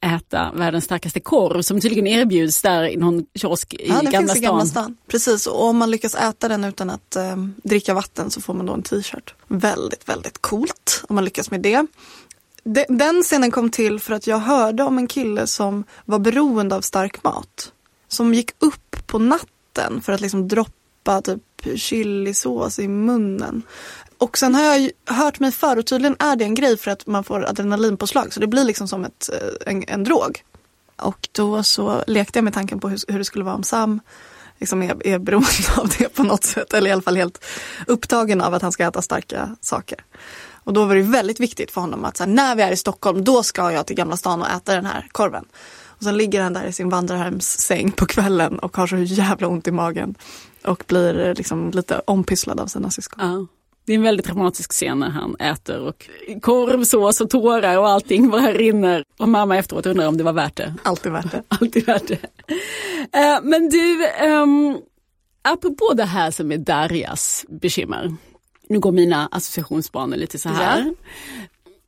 äta 0.00 0.52
världens 0.54 0.84
starkaste 0.84 1.20
korv 1.20 1.62
som 1.62 1.80
tydligen 1.80 2.06
erbjuds 2.06 2.62
där 2.62 2.84
i 2.84 2.96
någon 2.96 3.26
kiosk 3.34 3.74
i, 3.74 3.88
ja, 3.88 3.94
Gamla, 3.94 4.10
finns 4.18 4.30
stan. 4.30 4.42
i 4.42 4.46
Gamla 4.46 4.66
stan. 4.66 4.96
Precis, 5.06 5.46
och 5.46 5.64
om 5.64 5.76
man 5.76 5.90
lyckas 5.90 6.14
äta 6.14 6.48
den 6.48 6.64
utan 6.64 6.90
att 6.90 7.16
eh, 7.16 7.36
dricka 7.56 7.94
vatten 7.94 8.30
så 8.30 8.40
får 8.40 8.54
man 8.54 8.66
då 8.66 8.72
en 8.72 8.82
t-shirt. 8.82 9.34
Väldigt, 9.46 10.08
väldigt 10.08 10.42
coolt 10.42 11.04
om 11.08 11.14
man 11.14 11.24
lyckas 11.24 11.50
med 11.50 11.60
det. 11.60 11.86
De, 12.64 12.84
den 12.88 13.22
scenen 13.22 13.50
kom 13.50 13.70
till 13.70 14.00
för 14.00 14.14
att 14.14 14.26
jag 14.26 14.38
hörde 14.38 14.82
om 14.82 14.98
en 14.98 15.06
kille 15.06 15.46
som 15.46 15.84
var 16.04 16.18
beroende 16.18 16.76
av 16.76 16.80
stark 16.80 17.24
mat. 17.24 17.72
Som 18.08 18.34
gick 18.34 18.50
upp 18.58 19.06
på 19.06 19.18
natten 19.18 20.00
för 20.02 20.12
att 20.12 20.20
liksom 20.20 20.48
droppa 20.48 21.22
typ 21.22 21.42
chilisås 21.76 22.78
i 22.78 22.88
munnen. 22.88 23.62
Och 24.18 24.38
sen 24.38 24.54
har 24.54 24.62
jag 24.62 24.90
hört 25.06 25.40
mig 25.40 25.52
för 25.52 25.78
och 25.78 25.86
tydligen 25.86 26.16
är 26.18 26.36
det 26.36 26.44
en 26.44 26.54
grej 26.54 26.76
för 26.76 26.90
att 26.90 27.06
man 27.06 27.24
får 27.24 27.48
adrenalinpåslag 27.48 28.32
så 28.32 28.40
det 28.40 28.46
blir 28.46 28.64
liksom 28.64 28.88
som 28.88 29.04
ett, 29.04 29.30
eh, 29.32 29.72
en, 29.72 29.84
en 29.88 30.04
drog. 30.04 30.42
Och 30.96 31.28
då 31.32 31.62
så 31.62 32.04
lekte 32.06 32.38
jag 32.38 32.44
med 32.44 32.54
tanken 32.54 32.80
på 32.80 32.88
hur, 32.88 32.98
hur 33.08 33.18
det 33.18 33.24
skulle 33.24 33.44
vara 33.44 33.54
om 33.54 33.62
Sam 33.62 34.00
liksom 34.58 34.82
är, 34.82 35.06
är 35.06 35.18
beroende 35.18 35.48
av 35.76 35.88
det 35.98 36.08
på 36.08 36.22
något 36.22 36.44
sätt. 36.44 36.74
Eller 36.74 36.90
i 36.90 36.92
alla 36.92 37.02
fall 37.02 37.16
helt 37.16 37.44
upptagen 37.86 38.40
av 38.40 38.54
att 38.54 38.62
han 38.62 38.72
ska 38.72 38.84
äta 38.84 39.02
starka 39.02 39.56
saker. 39.60 39.98
Och 40.64 40.72
då 40.72 40.84
var 40.84 40.94
det 40.94 41.02
väldigt 41.02 41.40
viktigt 41.40 41.70
för 41.70 41.80
honom 41.80 42.04
att 42.04 42.16
så 42.16 42.24
här, 42.24 42.30
när 42.30 42.56
vi 42.56 42.62
är 42.62 42.72
i 42.72 42.76
Stockholm 42.76 43.24
då 43.24 43.42
ska 43.42 43.72
jag 43.72 43.86
till 43.86 43.96
Gamla 43.96 44.16
stan 44.16 44.42
och 44.42 44.50
äta 44.50 44.74
den 44.74 44.86
här 44.86 45.08
korven. 45.12 45.44
Och 45.86 46.02
sen 46.02 46.16
ligger 46.16 46.42
han 46.42 46.52
där 46.52 46.64
i 46.64 46.72
sin 46.72 46.88
vandrarhemssäng 46.88 47.92
på 47.92 48.06
kvällen 48.06 48.58
och 48.58 48.76
har 48.76 48.86
så 48.86 48.96
jävla 48.96 49.48
ont 49.48 49.68
i 49.68 49.70
magen. 49.70 50.14
Och 50.64 50.84
blir 50.86 51.18
eh, 51.18 51.34
liksom 51.34 51.70
lite 51.70 51.98
ompysslad 52.06 52.60
av 52.60 52.66
sina 52.66 52.90
syskon. 52.90 53.20
Uh. 53.20 53.44
Det 53.86 53.92
är 53.92 53.96
en 53.96 54.02
väldigt 54.02 54.26
dramatisk 54.26 54.72
scen 54.72 54.98
när 54.98 55.10
han 55.10 55.36
äter 55.36 55.80
och 55.80 56.08
korvsås 56.42 57.20
och 57.20 57.30
tårar 57.30 57.78
och 57.78 57.88
allting 57.88 58.30
bara 58.30 58.52
rinner. 58.52 59.04
Och 59.16 59.28
mamma 59.28 59.58
efteråt 59.58 59.86
undrar 59.86 60.08
om 60.08 60.16
det 60.16 60.24
var 60.24 60.32
värt 60.32 60.56
det. 60.56 60.74
Alltid 60.82 61.12
värt 61.12 61.30
det. 61.30 61.42
Alltid 61.48 61.86
värt 61.86 62.08
det. 62.08 62.18
Uh, 63.18 63.40
men 63.42 63.68
du, 63.68 64.06
um, 64.26 64.78
apropå 65.42 65.92
det 65.94 66.04
här 66.04 66.30
som 66.30 66.52
är 66.52 66.58
Darjas 66.58 67.44
bekymmer. 67.48 68.16
Nu 68.68 68.80
går 68.80 68.92
mina 68.92 69.28
associationsbanor 69.32 70.16
lite 70.16 70.38
så 70.38 70.48
här. 70.48 70.78
Ja. 70.78 70.94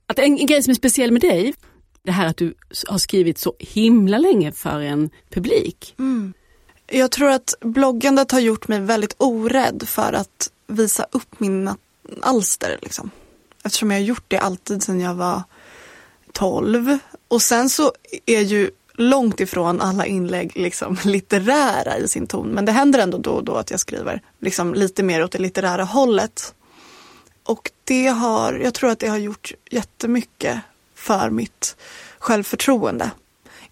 Att 0.07 0.19
en, 0.19 0.39
en 0.39 0.47
grej 0.47 0.63
som 0.63 0.71
är 0.71 0.75
speciell 0.75 1.13
med 1.13 1.23
dig, 1.23 1.55
det 2.03 2.13
här 2.13 2.27
att 2.27 2.37
du 2.37 2.55
har 2.89 2.99
skrivit 2.99 3.39
så 3.39 3.55
himla 3.59 4.19
länge 4.19 4.53
för 4.53 4.81
en 4.81 5.11
publik. 5.31 5.95
Mm. 5.99 6.33
Jag 6.87 7.11
tror 7.11 7.31
att 7.31 7.55
bloggandet 7.61 8.33
har 8.33 8.41
gjort 8.41 8.69
mig 8.69 8.81
väldigt 8.81 9.15
orädd 9.19 9.83
för 9.87 10.13
att 10.13 10.51
visa 10.67 11.07
upp 11.13 11.41
mina 11.41 11.77
alster. 12.23 12.79
Liksom. 12.83 13.11
Eftersom 13.65 13.91
jag 13.91 13.99
har 13.99 14.05
gjort 14.05 14.25
det 14.29 14.39
alltid 14.39 14.83
sedan 14.83 15.01
jag 15.01 15.15
var 15.15 15.43
12. 16.33 16.99
Och 17.29 17.43
sen 17.43 17.69
så 17.69 17.93
är 18.27 18.41
ju 18.41 18.71
långt 18.93 19.41
ifrån 19.41 19.81
alla 19.81 20.07
inlägg 20.07 20.53
liksom 20.57 20.99
litterära 21.05 21.99
i 21.99 22.09
sin 22.09 22.27
ton. 22.27 22.49
Men 22.49 22.65
det 22.65 22.73
händer 22.73 22.99
ändå 22.99 23.19
då 23.19 23.31
och 23.31 23.45
då 23.45 23.55
att 23.55 23.71
jag 23.71 23.81
skriver 23.81 24.23
liksom 24.41 24.75
lite 24.75 25.03
mer 25.03 25.25
åt 25.25 25.33
det 25.33 25.39
litterära 25.39 25.85
hållet. 25.85 26.55
Och 27.45 27.71
det 27.85 28.07
har, 28.07 28.53
jag 28.53 28.75
tror 28.75 28.91
att 28.91 28.99
det 28.99 29.09
har 29.09 29.19
gjort 29.19 29.53
jättemycket 29.71 30.61
för 30.95 31.31
mitt 31.31 31.77
självförtroende. 32.19 33.11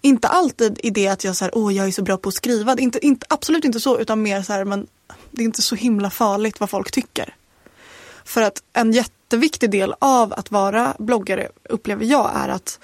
Inte 0.01 0.27
alltid 0.27 0.79
i 0.83 0.89
det 0.89 1.07
att 1.07 1.23
jag 1.23 1.35
säger 1.35 1.57
åh 1.57 1.73
jag 1.73 1.87
är 1.87 1.91
så 1.91 2.01
bra 2.01 2.17
på 2.17 2.29
att 2.29 2.35
skriva. 2.35 2.75
Inte, 2.77 3.05
inte, 3.05 3.25
absolut 3.29 3.65
inte 3.65 3.79
så 3.79 3.99
utan 3.99 4.21
mer 4.21 4.41
så 4.41 4.53
här, 4.53 4.65
men 4.65 4.87
det 5.31 5.41
är 5.41 5.45
inte 5.45 5.61
så 5.61 5.75
himla 5.75 6.09
farligt 6.09 6.59
vad 6.59 6.69
folk 6.69 6.91
tycker. 6.91 7.35
För 8.25 8.41
att 8.41 8.63
en 8.73 8.91
jätteviktig 8.91 9.71
del 9.71 9.95
av 9.99 10.33
att 10.33 10.51
vara 10.51 10.95
bloggare 10.99 11.49
upplever 11.69 12.05
jag 12.05 12.31
är 12.35 12.49
att 12.49 12.79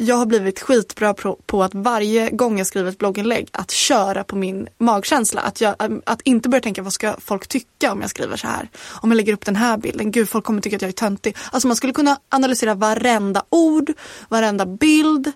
jag 0.00 0.16
har 0.16 0.26
blivit 0.26 0.60
skitbra 0.60 1.14
på 1.46 1.62
att 1.62 1.74
varje 1.74 2.30
gång 2.30 2.58
jag 2.58 2.66
skriver 2.66 2.90
ett 2.90 2.98
blogginlägg 2.98 3.48
att 3.52 3.70
köra 3.70 4.24
på 4.24 4.36
min 4.36 4.68
magkänsla. 4.78 5.40
Att, 5.40 5.60
jag, 5.60 5.74
um, 5.78 6.02
att 6.06 6.20
inte 6.20 6.48
börja 6.48 6.62
tänka 6.62 6.82
vad 6.82 6.92
ska 6.92 7.14
folk 7.18 7.46
tycka 7.46 7.92
om 7.92 8.00
jag 8.00 8.10
skriver 8.10 8.36
så 8.36 8.46
här. 8.46 8.68
Om 9.02 9.10
jag 9.10 9.16
lägger 9.16 9.32
upp 9.32 9.44
den 9.44 9.56
här 9.56 9.76
bilden, 9.76 10.10
gud 10.10 10.28
folk 10.28 10.44
kommer 10.44 10.60
tycka 10.60 10.76
att 10.76 10.82
jag 10.82 10.88
är 10.88 10.92
töntig. 10.92 11.36
Alltså 11.52 11.68
man 11.68 11.76
skulle 11.76 11.92
kunna 11.92 12.18
analysera 12.28 12.74
varenda 12.74 13.42
ord, 13.50 13.92
varenda 14.28 14.66
bild. 14.66 15.32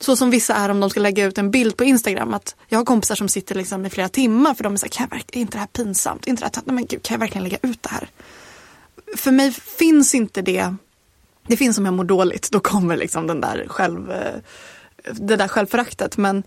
Så 0.00 0.16
som 0.16 0.30
vissa 0.30 0.54
är 0.54 0.68
om 0.68 0.80
de 0.80 0.90
ska 0.90 1.00
lägga 1.00 1.24
ut 1.24 1.38
en 1.38 1.50
bild 1.50 1.76
på 1.76 1.84
Instagram. 1.84 2.34
Att 2.34 2.56
jag 2.68 2.78
har 2.78 2.84
kompisar 2.84 3.14
som 3.14 3.28
sitter 3.28 3.54
liksom 3.54 3.86
i 3.86 3.90
flera 3.90 4.08
timmar 4.08 4.54
för 4.54 4.64
de 4.64 4.72
är 4.72 4.76
så 4.76 4.86
här, 4.86 4.90
kan 4.90 5.08
jag 5.10 5.22
är 5.32 5.40
inte 5.40 5.52
det 5.52 5.60
här 5.60 5.66
pinsamt? 5.66 6.26
Är 6.26 6.30
inte 6.30 6.42
det 6.42 6.56
här, 6.56 6.62
nej 6.66 6.74
men 6.74 6.86
gud, 6.86 7.02
kan 7.02 7.14
jag 7.14 7.20
verkligen 7.20 7.44
lägga 7.44 7.58
ut 7.62 7.82
det 7.82 7.88
här? 7.88 8.08
För 9.14 9.30
mig 9.30 9.52
finns 9.52 10.14
inte 10.14 10.42
det. 10.42 10.74
Det 11.46 11.56
finns 11.56 11.78
om 11.78 11.84
jag 11.84 11.94
mår 11.94 12.04
dåligt, 12.04 12.50
då 12.50 12.60
kommer 12.60 12.96
liksom 12.96 13.26
den 13.26 13.40
där 13.40 13.66
själv, 13.68 14.10
eh, 14.10 14.34
det 15.12 15.36
där 15.36 15.48
självföraktet. 15.48 16.16
Men 16.16 16.42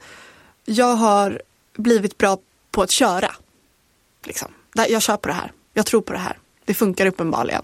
jag 0.66 0.96
har 0.96 1.42
blivit 1.78 2.18
bra 2.18 2.38
på 2.72 2.82
att 2.82 2.92
köra. 2.92 3.32
Liksom. 4.24 4.48
Jag 4.74 5.02
kör 5.02 5.18
på 5.18 5.28
det 5.28 5.34
här, 5.34 5.52
jag 5.74 5.86
tror 5.86 6.02
på 6.02 6.14
det 6.14 6.20
här. 6.20 6.38
Det 6.66 6.74
funkar 6.74 7.06
uppenbarligen. 7.06 7.62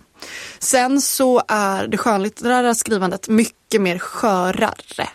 Sen 0.60 1.02
så 1.02 1.42
är 1.48 1.88
det 1.88 1.98
skönlitterära 1.98 2.76
skrivandet 2.76 3.28
mycket 3.28 3.82
mer 3.82 4.00
skörare. 4.00 5.10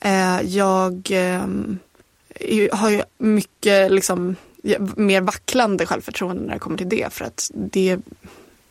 Eh, 0.00 0.40
jag 0.42 1.10
eh, 1.10 1.46
har 2.72 2.90
ju 2.90 3.02
mycket 3.18 3.92
liksom, 3.92 4.36
mer 4.96 5.20
vacklande 5.20 5.86
självförtroende 5.86 6.42
när 6.42 6.52
det 6.52 6.58
kommer 6.58 6.78
till 6.78 6.88
det. 6.88 7.12
För 7.12 7.24
att 7.24 7.50
det, 7.54 7.98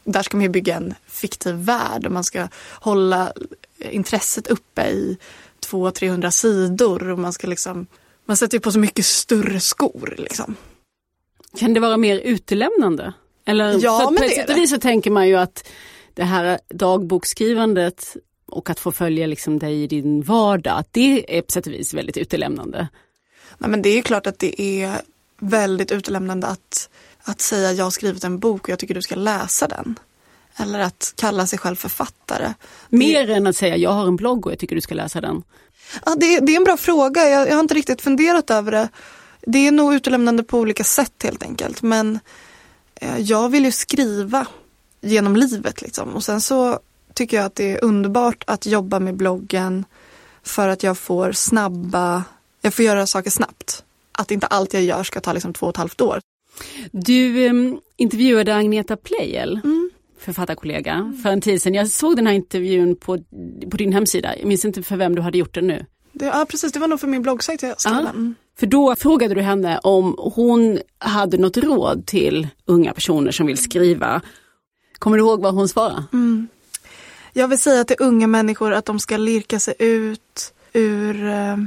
där 0.06 0.24
ska 0.24 0.38
man 0.38 0.44
ju 0.44 0.50
bygga 0.50 0.76
en 0.76 0.94
fiktiv 1.08 1.56
värld 1.56 2.06
och 2.06 2.12
man 2.12 2.24
ska 2.24 2.48
hålla 2.72 3.34
intresset 3.80 4.48
uppe 4.48 4.88
i 4.88 5.18
200-300 5.66 6.30
sidor. 6.30 7.10
Och 7.10 7.20
man, 7.20 7.34
ska 7.34 7.48
liksom, 7.48 7.88
man 8.26 8.38
sätter 8.38 8.58
ju 8.58 8.62
på 8.62 8.72
så 8.72 8.80
mycket 8.80 9.06
större 9.06 9.60
skor. 9.60 10.16
Liksom. 10.18 10.56
Kan 11.58 11.74
det 11.74 11.80
vara 11.80 11.98
mer 11.98 12.20
utelämnande? 12.20 13.14
Eller, 13.46 13.84
ja, 13.84 14.00
för 14.00 14.12
men 14.12 14.16
på 14.16 14.22
det 14.22 14.40
ett 14.40 14.58
vis 14.58 14.70
så 14.70 14.80
tänker 14.80 15.12
man 15.12 15.28
ju 15.28 15.36
att 15.36 15.68
det 16.14 16.24
här 16.24 16.60
dagboksskrivandet 16.70 18.18
och 18.46 18.70
att 18.70 18.80
få 18.80 18.92
följa 18.92 19.28
liksom 19.28 19.60
dig 19.60 19.84
i 19.84 19.88
din 19.88 20.22
vardag, 20.22 20.80
att 20.80 20.94
det 20.94 21.38
är 21.38 21.42
på 21.42 21.52
sätt 21.52 21.68
och 21.68 21.74
vis 21.74 21.94
väldigt 21.94 22.18
utelämnande. 22.18 22.88
Nej, 23.58 23.70
men 23.70 23.82
det 23.82 23.90
är 23.90 24.02
klart 24.02 24.28
att 24.28 24.40
det 24.40 24.62
är 24.62 25.02
väldigt 25.40 25.92
utelämnande 25.92 26.48
att, 26.48 26.90
att 27.26 27.42
säga 27.42 27.72
jag 27.72 27.84
har 27.84 27.92
skrivit 27.92 28.24
en 28.24 28.40
bok 28.40 28.64
och 28.64 28.70
jag 28.70 28.80
tycker 28.80 28.94
du 28.94 29.02
ska 29.02 29.16
läsa 29.16 29.68
den. 29.68 30.00
Eller 30.58 30.80
att 30.80 31.14
kalla 31.18 31.48
sig 31.48 31.60
själv 31.60 31.76
författare. 31.76 32.54
Mer 32.90 33.30
än 33.30 33.48
att 33.48 33.56
säga 33.56 33.78
jag 33.78 33.92
har 33.92 34.08
en 34.08 34.16
blogg 34.16 34.46
och 34.46 34.52
jag 34.52 34.60
tycker 34.60 34.76
du 34.76 34.82
ska 34.82 34.96
läsa 34.96 35.22
den. 35.22 35.44
Ja, 36.06 36.16
det, 36.16 36.40
det 36.40 36.52
är 36.52 36.58
en 36.58 36.64
bra 36.64 36.78
fråga. 36.78 37.30
Jag, 37.30 37.48
jag 37.48 37.54
har 37.54 37.60
inte 37.60 37.74
riktigt 37.74 38.02
funderat 38.02 38.50
över 38.50 38.72
det. 38.72 38.90
Det 39.42 39.68
är 39.68 39.72
nog 39.72 39.94
utelämnande 39.94 40.44
på 40.44 40.60
olika 40.60 40.84
sätt 40.84 41.24
helt 41.24 41.44
enkelt. 41.44 41.82
Men 41.82 42.20
eh, 42.96 43.18
jag 43.18 43.50
vill 43.50 43.66
ju 43.66 43.72
skriva 43.72 44.48
genom 45.02 45.36
livet 45.36 45.82
liksom. 45.82 46.10
Och 46.10 46.24
sen 46.24 46.42
så 46.42 46.80
tycker 47.14 47.38
jag 47.38 47.46
att 47.46 47.56
det 47.56 47.72
är 47.72 47.84
underbart 47.84 48.44
att 48.48 48.66
jobba 48.66 49.00
med 49.00 49.16
bloggen 49.16 49.86
för 50.44 50.70
att 50.70 50.84
jag 50.84 50.98
får 50.98 51.32
snabba, 51.32 52.24
jag 52.62 52.74
får 52.74 52.86
göra 52.86 53.08
saker 53.08 53.30
snabbt. 53.30 53.84
Att 54.12 54.32
inte 54.32 54.48
allt 54.48 54.74
jag 54.74 54.84
gör 54.84 55.04
ska 55.04 55.20
ta 55.20 55.34
liksom 55.34 55.54
två 55.54 55.66
och 55.66 55.70
ett 55.70 55.78
halvt 55.78 56.02
år. 56.02 56.20
Du 56.92 57.50
um, 57.50 57.80
intervjuade 57.98 58.56
Agneta 58.56 58.98
Pleijel, 58.98 59.60
Mm. 59.64 59.90
författarkollega, 60.20 60.94
mm. 60.94 61.18
för 61.18 61.30
en 61.30 61.42
tid 61.42 61.62
sedan. 61.62 61.74
Jag 61.74 61.88
såg 61.88 62.16
den 62.16 62.28
här 62.28 62.34
intervjun 62.34 62.96
på, 62.96 63.18
på 63.72 63.78
din 63.78 63.94
hemsida. 63.94 64.38
Jag 64.38 64.48
minns 64.48 64.66
inte 64.66 64.84
för 64.84 64.98
vem 64.98 65.16
du 65.16 65.22
hade 65.22 65.38
gjort 65.38 65.54
den 65.54 65.68
nu. 65.68 65.86
Det, 66.12 66.26
ja 66.26 66.46
precis, 66.50 66.72
det 66.72 66.80
var 66.80 66.88
nog 66.88 67.00
för 67.00 67.08
min 67.08 67.22
bloggsajt 67.22 67.62
jag 67.64 67.82
skrev 67.82 67.96
den. 67.96 68.08
Mm. 68.08 68.36
För 68.60 68.68
då 68.68 68.96
frågade 68.96 69.36
du 69.36 69.42
henne 69.42 69.80
om 69.84 70.16
hon 70.18 70.80
hade 70.98 71.38
något 71.38 71.58
råd 71.58 72.06
till 72.06 72.48
unga 72.66 72.94
personer 72.94 73.32
som 73.32 73.46
vill 73.48 73.58
skriva. 73.58 74.22
Kommer 75.00 75.18
du 75.18 75.24
ihåg 75.24 75.42
vad 75.42 75.54
hon 75.54 75.68
svarade? 75.70 76.04
Mm. 76.14 76.48
Jag 77.34 77.48
vill 77.48 77.60
säga 77.60 77.84
till 77.84 77.96
unga 78.00 78.28
människor 78.28 78.74
att 78.74 78.86
de 78.86 79.00
ska 79.00 79.18
lirka 79.18 79.60
sig 79.60 79.74
ut 79.80 80.54
ur 80.74 81.26
eh, 81.26 81.58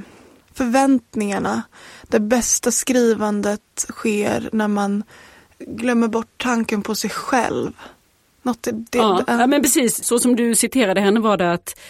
förväntningarna. 0.55 1.63
Det 2.09 2.21
bästa 2.21 2.71
skrivandet 2.71 3.87
sker 3.89 4.49
när 4.53 4.69
man 4.69 5.03
glömmer 5.59 6.09
bort 6.09 6.33
tanken 6.37 6.83
på 6.83 6.95
sig 6.95 7.11
själv. 7.11 7.73
Något 8.43 8.67
ja, 8.91 9.25
ja, 9.27 9.47
men 9.47 9.63
precis, 9.63 10.05
så 10.05 10.19
som 10.19 10.37
du 10.37 10.55
citerade 10.55 11.01
henne 11.01 11.21
var 11.21 11.37
det 11.37 11.53
att 11.53 11.81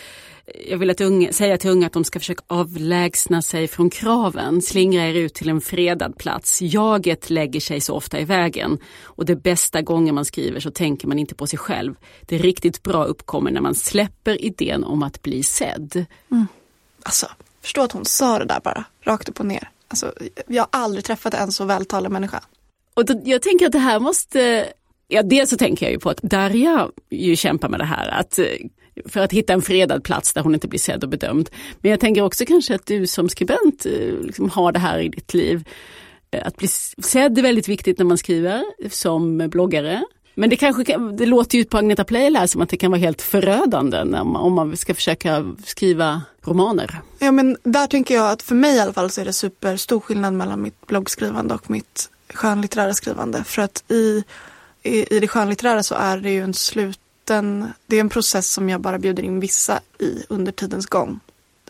jag 0.68 0.78
vill 0.78 0.90
att 0.90 1.00
unga, 1.00 1.32
säga 1.32 1.58
till 1.58 1.70
unga 1.70 1.86
att 1.86 1.92
de 1.92 2.04
ska 2.04 2.18
försöka 2.18 2.42
avlägsna 2.46 3.42
sig 3.42 3.68
från 3.68 3.90
kraven, 3.90 4.62
slingra 4.62 5.06
er 5.06 5.14
ut 5.14 5.34
till 5.34 5.48
en 5.48 5.60
fredad 5.60 6.18
plats. 6.18 6.62
Jaget 6.62 7.30
lägger 7.30 7.60
sig 7.60 7.80
så 7.80 7.94
ofta 7.94 8.20
i 8.20 8.24
vägen 8.24 8.78
och 9.02 9.24
det 9.24 9.36
bästa 9.36 9.82
gången 9.82 10.14
man 10.14 10.24
skriver 10.24 10.60
så 10.60 10.70
tänker 10.70 11.08
man 11.08 11.18
inte 11.18 11.34
på 11.34 11.46
sig 11.46 11.58
själv. 11.58 11.94
Det 12.20 12.38
riktigt 12.38 12.82
bra 12.82 13.04
uppkommer 13.04 13.50
när 13.50 13.60
man 13.60 13.74
släpper 13.74 14.44
idén 14.44 14.84
om 14.84 15.02
att 15.02 15.22
bli 15.22 15.42
sedd. 15.42 16.04
Mm. 16.30 16.46
Alltså, 17.02 17.26
förstå 17.62 17.80
att 17.82 17.92
hon 17.92 18.04
sa 18.04 18.38
det 18.38 18.44
där 18.44 18.60
bara, 18.64 18.84
rakt 19.02 19.28
upp 19.28 19.40
och 19.40 19.46
ner. 19.46 19.70
Alltså, 19.88 20.12
jag 20.46 20.62
har 20.62 20.68
aldrig 20.70 21.04
träffat 21.04 21.34
en 21.34 21.52
så 21.52 21.64
vältalig 21.64 22.10
människa. 22.10 22.42
Och 22.94 23.04
då, 23.04 23.20
jag 23.24 23.42
tänker 23.42 23.66
att 23.66 23.72
det 23.72 23.78
här 23.78 24.00
måste 24.00 24.72
Ja, 25.08 25.22
dels 25.22 25.50
så 25.50 25.56
tänker 25.56 25.86
jag 25.86 25.92
ju 25.92 25.98
på 25.98 26.10
att 26.10 26.22
Darja 26.22 26.88
ju 27.10 27.36
kämpar 27.36 27.68
med 27.68 27.80
det 27.80 27.84
här, 27.84 28.08
att 28.08 28.38
eh, 28.38 28.44
för 29.06 29.20
att 29.20 29.32
hitta 29.32 29.52
en 29.52 29.62
fredad 29.62 30.04
plats 30.04 30.32
där 30.32 30.42
hon 30.42 30.54
inte 30.54 30.68
blir 30.68 30.80
sedd 30.80 31.04
och 31.04 31.10
bedömd. 31.10 31.50
Men 31.80 31.90
jag 31.90 32.00
tänker 32.00 32.22
också 32.22 32.44
kanske 32.44 32.74
att 32.74 32.86
du 32.86 33.06
som 33.06 33.28
skribent 33.28 33.86
eh, 33.86 34.20
liksom 34.22 34.50
har 34.50 34.72
det 34.72 34.78
här 34.78 34.98
i 34.98 35.08
ditt 35.08 35.34
liv. 35.34 35.68
Eh, 36.30 36.46
att 36.46 36.56
bli 36.56 36.68
sedd 36.68 37.38
är 37.38 37.42
väldigt 37.42 37.68
viktigt 37.68 37.98
när 37.98 38.04
man 38.04 38.18
skriver 38.18 38.64
som 38.90 39.38
bloggare. 39.38 40.04
Men 40.38 40.50
det 40.50 40.56
kanske 40.56 40.98
det 41.12 41.26
låter 41.26 41.58
ju 41.58 41.64
på 41.64 41.78
Agneta 41.78 42.04
Pleijel 42.04 42.36
här 42.36 42.46
som 42.46 42.60
att 42.60 42.68
det 42.68 42.76
kan 42.76 42.90
vara 42.90 43.00
helt 43.00 43.22
förödande 43.22 44.04
när 44.04 44.24
man, 44.24 44.36
om 44.36 44.52
man 44.52 44.76
ska 44.76 44.94
försöka 44.94 45.54
skriva 45.64 46.22
romaner. 46.42 47.00
Ja 47.18 47.32
men 47.32 47.56
där 47.62 47.86
tänker 47.86 48.14
jag 48.14 48.30
att 48.30 48.42
för 48.42 48.54
mig 48.54 48.76
i 48.76 48.80
alla 48.80 48.92
fall 48.92 49.10
så 49.10 49.20
är 49.20 49.24
det 49.24 49.32
superstor 49.32 50.00
skillnad 50.00 50.34
mellan 50.34 50.62
mitt 50.62 50.86
bloggskrivande 50.86 51.54
och 51.54 51.70
mitt 51.70 52.10
skönlitterära 52.34 52.94
skrivande. 52.94 53.44
För 53.44 53.62
att 53.62 53.84
i, 53.88 54.24
i, 54.82 55.16
i 55.16 55.20
det 55.20 55.28
skönlitterära 55.28 55.82
så 55.82 55.94
är 55.94 56.18
det 56.18 56.30
ju 56.30 56.42
en 56.42 56.54
sluten, 56.54 57.72
det 57.86 57.96
är 57.96 58.00
en 58.00 58.08
process 58.08 58.50
som 58.50 58.68
jag 58.68 58.80
bara 58.80 58.98
bjuder 58.98 59.22
in 59.22 59.40
vissa 59.40 59.80
i 59.98 60.24
under 60.28 60.52
tidens 60.52 60.86
gång. 60.86 61.20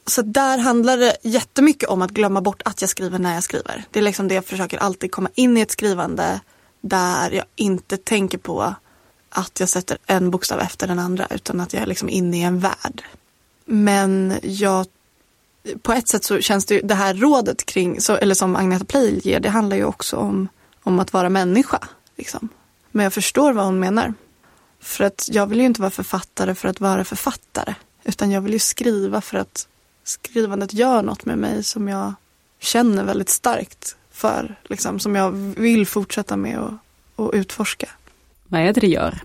Så 0.07 0.23
där 0.23 0.59
handlar 0.59 0.97
det 0.97 1.17
jättemycket 1.23 1.89
om 1.89 2.03
att 2.03 2.11
glömma 2.11 2.41
bort 2.41 2.63
att 2.65 2.81
jag 2.81 2.91
skriver 2.91 3.19
när 3.19 3.35
jag 3.35 3.43
skriver. 3.43 3.85
Det 3.91 3.99
är 3.99 4.03
liksom 4.03 4.29
det 4.29 4.35
jag 4.35 4.45
försöker 4.45 4.79
alltid 4.79 5.13
komma 5.13 5.29
in 5.35 5.57
i 5.57 5.61
ett 5.61 5.71
skrivande 5.71 6.41
där 6.81 7.31
jag 7.31 7.45
inte 7.57 7.97
tänker 7.97 8.39
på 8.39 8.75
att 9.31 9.61
jag 9.61 9.69
sätter 9.69 9.99
en 10.07 10.31
bokstav 10.31 10.61
efter 10.61 10.87
den 10.87 10.99
andra 10.99 11.27
utan 11.31 11.61
att 11.61 11.73
jag 11.73 11.83
är 11.83 11.87
liksom 11.87 12.09
inne 12.09 12.39
i 12.39 12.43
en 12.43 12.59
värld. 12.59 13.03
Men 13.65 14.39
jag, 14.43 14.87
på 15.83 15.93
ett 15.93 16.09
sätt 16.09 16.25
så 16.25 16.41
känns 16.41 16.65
det 16.65 16.75
ju, 16.75 16.81
det 16.81 16.95
här 16.95 17.15
rådet 17.15 17.67
kring, 17.67 18.01
så, 18.01 18.17
eller 18.17 18.35
som 18.35 18.57
Agneta 18.57 18.85
Pleijel 18.85 19.27
ger, 19.27 19.41
det 19.41 19.49
handlar 19.49 19.77
ju 19.77 19.85
också 19.85 20.17
om, 20.17 20.49
om 20.83 20.99
att 20.99 21.13
vara 21.13 21.29
människa. 21.29 21.79
Liksom. 22.17 22.49
Men 22.91 23.05
jag 23.05 23.13
förstår 23.13 23.53
vad 23.53 23.65
hon 23.65 23.81
menar. 23.81 24.15
För 24.81 25.05
att 25.05 25.29
jag 25.33 25.47
vill 25.47 25.59
ju 25.59 25.67
inte 25.67 25.81
vara 25.81 25.91
författare 25.91 26.55
för 26.55 26.69
att 26.69 26.81
vara 26.81 27.05
författare. 27.05 27.75
Utan 28.05 28.31
jag 28.31 28.41
vill 28.41 28.53
ju 28.53 28.59
skriva 28.59 29.21
för 29.21 29.39
att 29.39 29.69
skrivandet 30.05 30.75
gör 30.75 31.03
något 31.03 31.25
med 31.25 31.39
mig 31.39 31.65
som 31.65 31.89
jag 31.89 32.15
känner 32.61 33.05
väldigt 33.05 33.29
starkt 33.29 33.97
för. 34.19 34.57
Liksom, 34.65 35.01
som 35.01 35.15
jag 35.15 35.31
vill 35.57 35.87
fortsätta 35.87 36.37
med 36.37 36.59
och, 36.59 36.73
och 37.17 37.31
utforska. 37.35 37.89
Vad 38.45 38.61
är 38.61 38.73
det 38.73 38.81
det 38.81 38.87
gör 38.87 39.23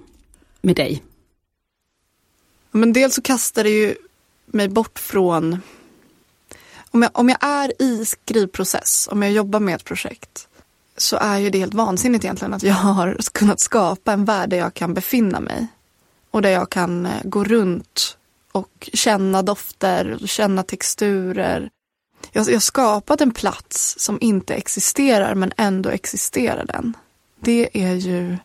med 0.61 0.75
dig? 0.75 1.03
Men 2.71 2.93
dels 2.93 3.15
så 3.15 3.21
kastar 3.21 3.63
det 3.63 3.69
ju 3.69 3.95
mig 4.45 4.69
bort 4.69 4.99
från... 4.99 5.61
Om 6.91 7.01
jag, 7.01 7.11
om 7.13 7.29
jag 7.29 7.37
är 7.41 7.81
i 7.81 8.05
skrivprocess, 8.05 9.09
om 9.11 9.23
jag 9.23 9.31
jobbar 9.31 9.59
med 9.59 9.75
ett 9.75 9.83
projekt 9.83 10.47
så 10.97 11.17
är 11.17 11.37
ju 11.37 11.49
det 11.49 11.59
helt 11.59 11.73
vansinnigt 11.73 12.25
egentligen 12.25 12.53
att 12.53 12.63
jag 12.63 12.73
har 12.73 13.17
kunnat 13.33 13.59
skapa 13.59 14.13
en 14.13 14.25
värld 14.25 14.49
där 14.49 14.57
jag 14.57 14.73
kan 14.73 14.93
befinna 14.93 15.39
mig. 15.39 15.67
Och 16.31 16.41
där 16.41 16.49
jag 16.49 16.69
kan 16.69 17.05
eh, 17.05 17.11
gå 17.23 17.43
runt 17.43 18.17
och 18.51 18.89
känna 18.93 19.41
dofter, 19.41 20.17
känna 20.25 20.63
texturer. 20.63 21.69
Jag 22.35 22.43
har 22.43 22.59
skapat 22.59 23.21
en 23.21 23.31
plats 23.31 23.95
som 23.99 24.17
inte 24.21 24.53
existerar 24.53 25.35
men 25.35 25.53
ändå 25.57 25.89
existerar 25.89 26.65
den. 26.65 26.97
Det 27.39 27.69
är 27.73 27.93
ju 27.93 28.37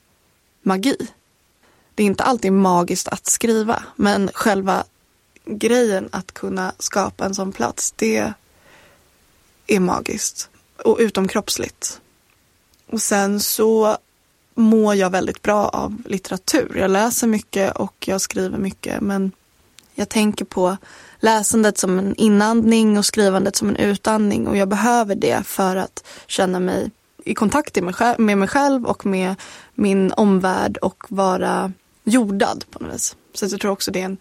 magi. 0.63 0.97
Det 1.95 2.03
är 2.03 2.07
inte 2.07 2.25
alltid 2.25 2.53
magiskt 2.53 3.09
att 3.09 3.27
skriva 3.27 3.83
men 3.97 4.31
själva 4.35 4.85
grejen 5.45 6.09
att 6.13 6.35
kunna 6.35 6.73
skapa 6.79 7.25
en 7.25 7.35
sån 7.35 7.53
plats 7.53 7.95
det 7.97 8.33
är 9.67 9.81
magiskt 9.81 10.51
och 10.85 10.97
utomkroppsligt. 11.01 12.01
Och 12.87 13.03
sen 13.03 13.41
så 13.41 13.99
mår 14.55 14.95
jag 14.95 15.11
väldigt 15.11 15.43
bra 15.43 15.69
av 15.69 16.03
litteratur. 16.07 16.77
Jag 16.77 16.91
läser 16.91 17.27
mycket 17.27 17.77
och 17.77 17.95
jag 18.09 18.21
skriver 18.21 18.59
mycket 18.59 19.01
men 19.01 19.33
jag 19.99 20.09
tänker 20.09 20.45
på 20.45 20.77
läsandet 21.21 21.79
som 21.79 21.99
en 21.99 22.15
inandning 22.15 22.99
och 22.99 23.05
skrivandet 23.05 23.57
som 23.57 23.69
en 23.69 23.77
utandning 23.77 24.47
och 24.47 24.57
jag 24.57 24.69
behöver 24.69 25.15
det 25.15 25.47
för 25.47 25.77
att 25.77 26.07
känna 26.27 26.61
mig 26.61 26.91
i 27.25 27.35
kontakt 27.35 27.79
med 28.19 28.39
mig 28.39 28.49
själv 28.49 28.87
och 28.87 29.07
med 29.07 29.35
min 29.75 30.13
omvärld 30.13 30.77
och 30.77 31.05
vara 31.09 31.73
jordad 32.05 32.65
på 32.71 32.85
något 32.85 32.95
vis. 32.95 33.17
Så 33.35 33.45
jag 33.45 33.61
tror 33.61 33.71
också 33.71 33.91
det 33.91 34.01
är 34.01 34.05
en, 34.05 34.17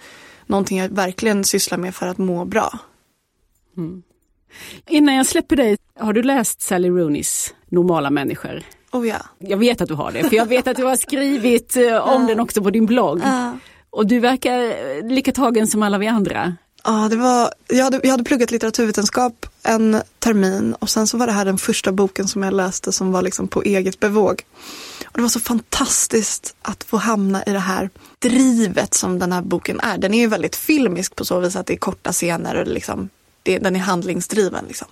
någonting 0.45 0.77
jag 0.77 0.89
verkligen 0.89 1.43
sysslar 1.43 1.77
med 1.77 1.95
för 1.95 2.07
att 2.07 2.17
må 2.17 2.45
bra. 2.45 2.79
Mm. 3.77 4.03
Innan 4.87 5.15
jag 5.15 5.25
släpper 5.25 5.55
dig, 5.55 5.77
har 5.99 6.13
du 6.13 6.23
läst 6.23 6.61
Sally 6.61 6.89
Rooneys 6.89 7.53
Normala 7.69 8.09
människor? 8.09 8.63
Oh 8.91 9.07
ja. 9.07 9.17
Jag 9.39 9.57
vet 9.57 9.81
att 9.81 9.87
du 9.87 9.93
har 9.93 10.11
det, 10.11 10.29
för 10.29 10.35
jag 10.35 10.45
vet 10.45 10.67
att 10.67 10.77
du 10.77 10.83
har 10.83 10.95
skrivit 10.95 11.75
eh, 11.75 11.97
om 11.97 12.27
den 12.27 12.39
också 12.39 12.63
på 12.63 12.69
din 12.69 12.85
blogg. 12.85 13.21
Och 13.97 14.07
du 14.07 14.19
verkar 14.19 15.03
lika 15.09 15.31
tagen 15.31 15.67
som 15.67 15.83
alla 15.83 15.97
vi 15.97 16.07
andra. 16.07 16.55
Ja, 16.83 17.07
det 17.09 17.15
var, 17.15 17.53
jag, 17.67 17.83
hade, 17.83 17.99
jag 18.03 18.11
hade 18.11 18.23
pluggat 18.23 18.51
litteraturvetenskap 18.51 19.45
en 19.63 20.01
termin 20.19 20.73
och 20.73 20.89
sen 20.89 21.07
så 21.07 21.17
var 21.17 21.27
det 21.27 21.33
här 21.33 21.45
den 21.45 21.57
första 21.57 21.91
boken 21.91 22.27
som 22.27 22.43
jag 22.43 22.53
läste 22.53 22.91
som 22.91 23.11
var 23.11 23.21
liksom 23.21 23.47
på 23.47 23.63
eget 23.63 23.99
bevåg. 23.99 24.43
Och 25.05 25.13
det 25.13 25.21
var 25.21 25.29
så 25.29 25.39
fantastiskt 25.39 26.55
att 26.61 26.83
få 26.83 26.97
hamna 26.97 27.43
i 27.43 27.51
det 27.51 27.59
här 27.59 27.89
drivet 28.19 28.93
som 28.93 29.19
den 29.19 29.31
här 29.31 29.41
boken 29.41 29.79
är. 29.79 29.97
Den 29.97 30.13
är 30.13 30.19
ju 30.19 30.27
väldigt 30.27 30.55
filmisk 30.55 31.15
på 31.15 31.25
så 31.25 31.39
vis 31.39 31.55
att 31.55 31.65
det 31.65 31.73
är 31.73 31.77
korta 31.77 32.11
scener 32.11 32.55
och 32.55 32.67
liksom 32.67 33.09
det, 33.43 33.57
den 33.57 33.75
är 33.75 33.79
handlingsdriven. 33.79 34.65
Liksom. 34.67 34.87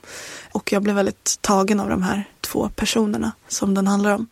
Och 0.51 0.71
jag 0.71 0.83
blev 0.83 0.95
väldigt 0.95 1.37
tagen 1.41 1.79
av 1.79 1.89
de 1.89 2.03
här 2.03 2.23
två 2.41 2.69
personerna 2.75 3.31
som 3.47 3.73
den 3.73 3.87
handlar 3.87 4.15
om. 4.15 4.27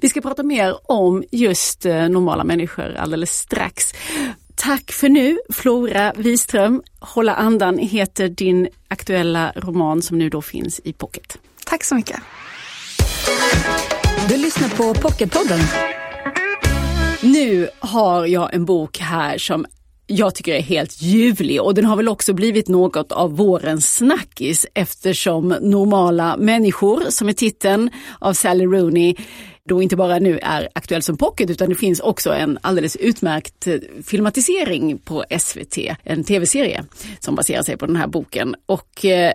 Vi 0.00 0.08
ska 0.08 0.20
prata 0.20 0.42
mer 0.42 0.74
om 0.84 1.24
just 1.30 1.86
eh, 1.86 2.08
normala 2.08 2.44
människor 2.44 2.94
alldeles 2.94 3.38
strax. 3.38 3.92
Tack 4.54 4.92
för 4.92 5.08
nu 5.08 5.38
Flora 5.52 6.12
Wiström. 6.16 6.82
Hålla 7.00 7.34
andan 7.34 7.78
heter 7.78 8.28
din 8.28 8.68
aktuella 8.88 9.52
roman 9.56 10.02
som 10.02 10.18
nu 10.18 10.28
då 10.30 10.42
finns 10.42 10.80
i 10.84 10.92
pocket. 10.92 11.38
Tack 11.66 11.84
så 11.84 11.94
mycket. 11.94 12.20
Du 14.28 14.36
lyssnar 14.36 14.68
på 14.68 14.94
Pocketpodden. 14.94 15.60
Nu 17.22 17.68
har 17.78 18.26
jag 18.26 18.54
en 18.54 18.64
bok 18.64 18.98
här 18.98 19.38
som 19.38 19.66
jag 20.06 20.34
tycker 20.34 20.54
är 20.54 20.62
helt 20.62 21.02
ljuvlig 21.02 21.62
och 21.62 21.74
den 21.74 21.84
har 21.84 21.96
väl 21.96 22.08
också 22.08 22.32
blivit 22.32 22.68
något 22.68 23.12
av 23.12 23.36
vårens 23.36 23.96
snackis 23.96 24.66
eftersom 24.74 25.48
Normala 25.48 26.36
människor, 26.36 27.02
som 27.10 27.28
är 27.28 27.32
titeln 27.32 27.90
av 28.18 28.32
Sally 28.32 28.64
Rooney, 28.64 29.14
då 29.68 29.82
inte 29.82 29.96
bara 29.96 30.18
nu 30.18 30.38
är 30.38 30.68
aktuell 30.74 31.02
som 31.02 31.16
pocket 31.16 31.50
utan 31.50 31.68
det 31.68 31.74
finns 31.74 32.00
också 32.00 32.32
en 32.32 32.58
alldeles 32.62 32.96
utmärkt 32.96 33.66
eh, 33.66 33.74
filmatisering 34.06 34.98
på 34.98 35.24
SVT, 35.38 35.78
en 36.02 36.24
tv-serie 36.24 36.84
som 37.20 37.34
baserar 37.34 37.62
sig 37.62 37.76
på 37.76 37.86
den 37.86 37.96
här 37.96 38.06
boken. 38.06 38.54
Och 38.66 39.04
eh, 39.04 39.32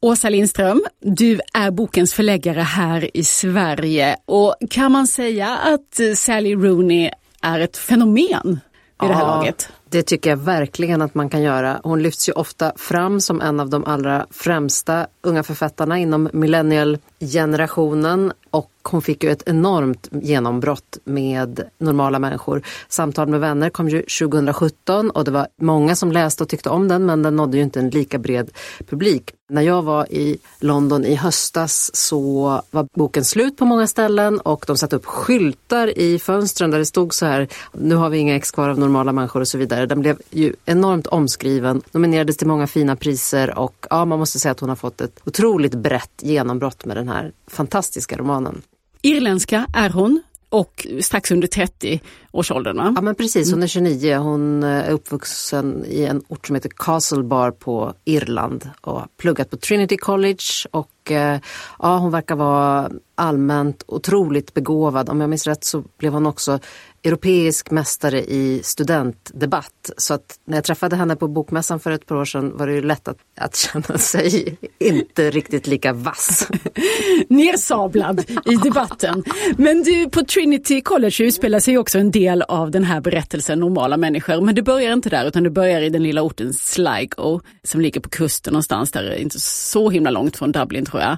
Åsa 0.00 0.28
Lindström, 0.28 0.84
du 1.00 1.40
är 1.54 1.70
bokens 1.70 2.14
förläggare 2.14 2.60
här 2.60 3.16
i 3.16 3.24
Sverige 3.24 4.16
och 4.24 4.54
kan 4.70 4.92
man 4.92 5.06
säga 5.06 5.56
att 5.56 6.18
Sally 6.18 6.54
Rooney 6.54 7.10
är 7.42 7.60
ett 7.60 7.76
fenomen 7.76 8.60
vid 9.00 9.10
det 9.10 9.14
här 9.14 9.26
laget? 9.26 9.68
Det 9.90 10.02
tycker 10.02 10.30
jag 10.30 10.36
verkligen 10.36 11.02
att 11.02 11.14
man 11.14 11.30
kan 11.30 11.42
göra. 11.42 11.80
Hon 11.84 12.02
lyfts 12.02 12.28
ju 12.28 12.32
ofta 12.32 12.72
fram 12.76 13.20
som 13.20 13.40
en 13.40 13.60
av 13.60 13.70
de 13.70 13.84
allra 13.84 14.26
främsta 14.30 15.06
unga 15.20 15.42
författarna 15.42 15.98
inom 15.98 16.28
millennial-generationen 16.32 18.32
och 18.50 18.70
hon 18.86 19.02
fick 19.02 19.24
ju 19.24 19.30
ett 19.30 19.42
enormt 19.46 20.08
genombrott 20.12 20.98
med 21.04 21.62
normala 21.78 22.18
människor. 22.18 22.62
Samtal 22.88 23.28
med 23.28 23.40
vänner 23.40 23.70
kom 23.70 23.88
ju 23.88 24.02
2017 24.02 25.10
och 25.10 25.24
det 25.24 25.30
var 25.30 25.48
många 25.60 25.96
som 25.96 26.12
läste 26.12 26.42
och 26.42 26.48
tyckte 26.48 26.70
om 26.70 26.88
den 26.88 27.06
men 27.06 27.22
den 27.22 27.36
nådde 27.36 27.56
ju 27.56 27.62
inte 27.62 27.80
en 27.80 27.90
lika 27.90 28.18
bred 28.18 28.50
publik. 28.88 29.32
När 29.48 29.62
jag 29.62 29.82
var 29.82 30.12
i 30.12 30.38
London 30.60 31.04
i 31.04 31.14
höstas 31.14 31.90
så 31.94 32.42
var 32.70 32.88
boken 32.96 33.24
slut 33.24 33.56
på 33.56 33.64
många 33.64 33.86
ställen 33.86 34.40
och 34.40 34.64
de 34.66 34.76
satte 34.76 34.96
upp 34.96 35.06
skyltar 35.06 35.98
i 35.98 36.18
fönstren 36.18 36.70
där 36.70 36.78
det 36.78 36.86
stod 36.86 37.14
så 37.14 37.26
här, 37.26 37.48
nu 37.72 37.94
har 37.94 38.10
vi 38.10 38.18
inga 38.18 38.36
ex 38.36 38.50
kvar 38.50 38.68
av 38.68 38.78
normala 38.78 39.12
människor 39.12 39.40
och 39.40 39.48
så 39.48 39.58
vidare. 39.58 39.86
Den 39.86 40.00
blev 40.00 40.18
ju 40.30 40.54
enormt 40.64 41.06
omskriven, 41.06 41.82
nominerades 41.92 42.36
till 42.36 42.46
många 42.46 42.66
fina 42.66 42.96
priser 42.96 43.58
och 43.58 43.86
ja, 43.90 44.04
man 44.04 44.18
måste 44.18 44.38
säga 44.38 44.52
att 44.52 44.60
hon 44.60 44.68
har 44.68 44.76
fått 44.76 45.00
ett 45.00 45.20
otroligt 45.24 45.74
brett 45.74 46.22
genombrott 46.22 46.84
med 46.84 46.96
den 46.96 47.08
här 47.08 47.32
fantastiska 47.46 48.16
romanen. 48.16 48.62
Irländska 49.06 49.66
är 49.72 49.90
hon 49.90 50.22
och 50.48 50.86
strax 51.00 51.30
under 51.30 51.48
30 51.48 52.00
årsåldern. 52.32 52.76
Va? 52.76 52.92
Ja 52.96 53.00
men 53.00 53.14
precis, 53.14 53.52
hon 53.52 53.62
är 53.62 53.66
29. 53.66 54.16
Hon 54.16 54.62
eh, 54.62 54.70
är 54.70 54.90
uppvuxen 54.90 55.84
i 55.86 56.04
en 56.04 56.22
ort 56.28 56.46
som 56.46 56.54
heter 56.54 56.70
Castlebar 56.76 57.50
på 57.50 57.94
Irland 58.04 58.70
och 58.80 58.92
har 58.92 59.08
pluggat 59.16 59.50
på 59.50 59.56
Trinity 59.56 59.96
College 59.96 60.44
och 60.70 61.10
eh, 61.10 61.40
ja, 61.78 61.98
hon 61.98 62.10
verkar 62.10 62.36
vara 62.36 62.90
allmänt 63.14 63.82
otroligt 63.86 64.54
begåvad. 64.54 65.08
Om 65.08 65.20
jag 65.20 65.30
minns 65.30 65.46
rätt 65.46 65.64
så 65.64 65.84
blev 65.98 66.12
hon 66.12 66.26
också 66.26 66.58
europeisk 67.02 67.70
mästare 67.70 68.24
i 68.24 68.60
studentdebatt. 68.62 69.90
Så 69.96 70.14
att 70.14 70.38
när 70.44 70.56
jag 70.56 70.64
träffade 70.64 70.96
henne 70.96 71.16
på 71.16 71.28
Bokmässan 71.28 71.80
för 71.80 71.90
ett 71.90 72.06
par 72.06 72.16
år 72.16 72.24
sedan 72.24 72.56
var 72.56 72.66
det 72.66 72.72
ju 72.72 72.82
lätt 72.82 73.08
att, 73.08 73.18
att 73.40 73.56
känna 73.56 73.98
sig 73.98 74.58
inte 74.78 75.30
riktigt 75.30 75.66
lika 75.66 75.92
vass. 75.92 76.48
Nersablad 77.28 78.20
i 78.44 78.54
debatten. 78.54 79.24
Men 79.56 79.82
du, 79.82 80.10
på 80.10 80.24
Trinity 80.24 80.80
College 80.80 81.24
utspelar 81.24 81.60
sig 81.60 81.78
också 81.78 81.98
en 81.98 82.10
del 82.10 82.42
av 82.42 82.70
den 82.70 82.84
här 82.84 83.00
berättelsen 83.00 83.60
Normala 83.60 83.96
människor. 83.96 84.40
Men 84.40 84.54
det 84.54 84.62
börjar 84.62 84.92
inte 84.92 85.10
där 85.10 85.24
utan 85.24 85.42
det 85.42 85.50
börjar 85.50 85.82
i 85.82 85.88
den 85.88 86.02
lilla 86.02 86.22
orten 86.22 86.52
Sligo 86.52 87.40
som 87.62 87.80
ligger 87.80 88.00
på 88.00 88.08
kusten 88.08 88.52
någonstans 88.52 88.92
där, 88.92 89.14
inte 89.14 89.40
så 89.40 89.90
himla 89.90 90.10
långt 90.10 90.36
från 90.36 90.52
Dublin 90.52 90.84
tror 90.84 91.02
jag. 91.02 91.16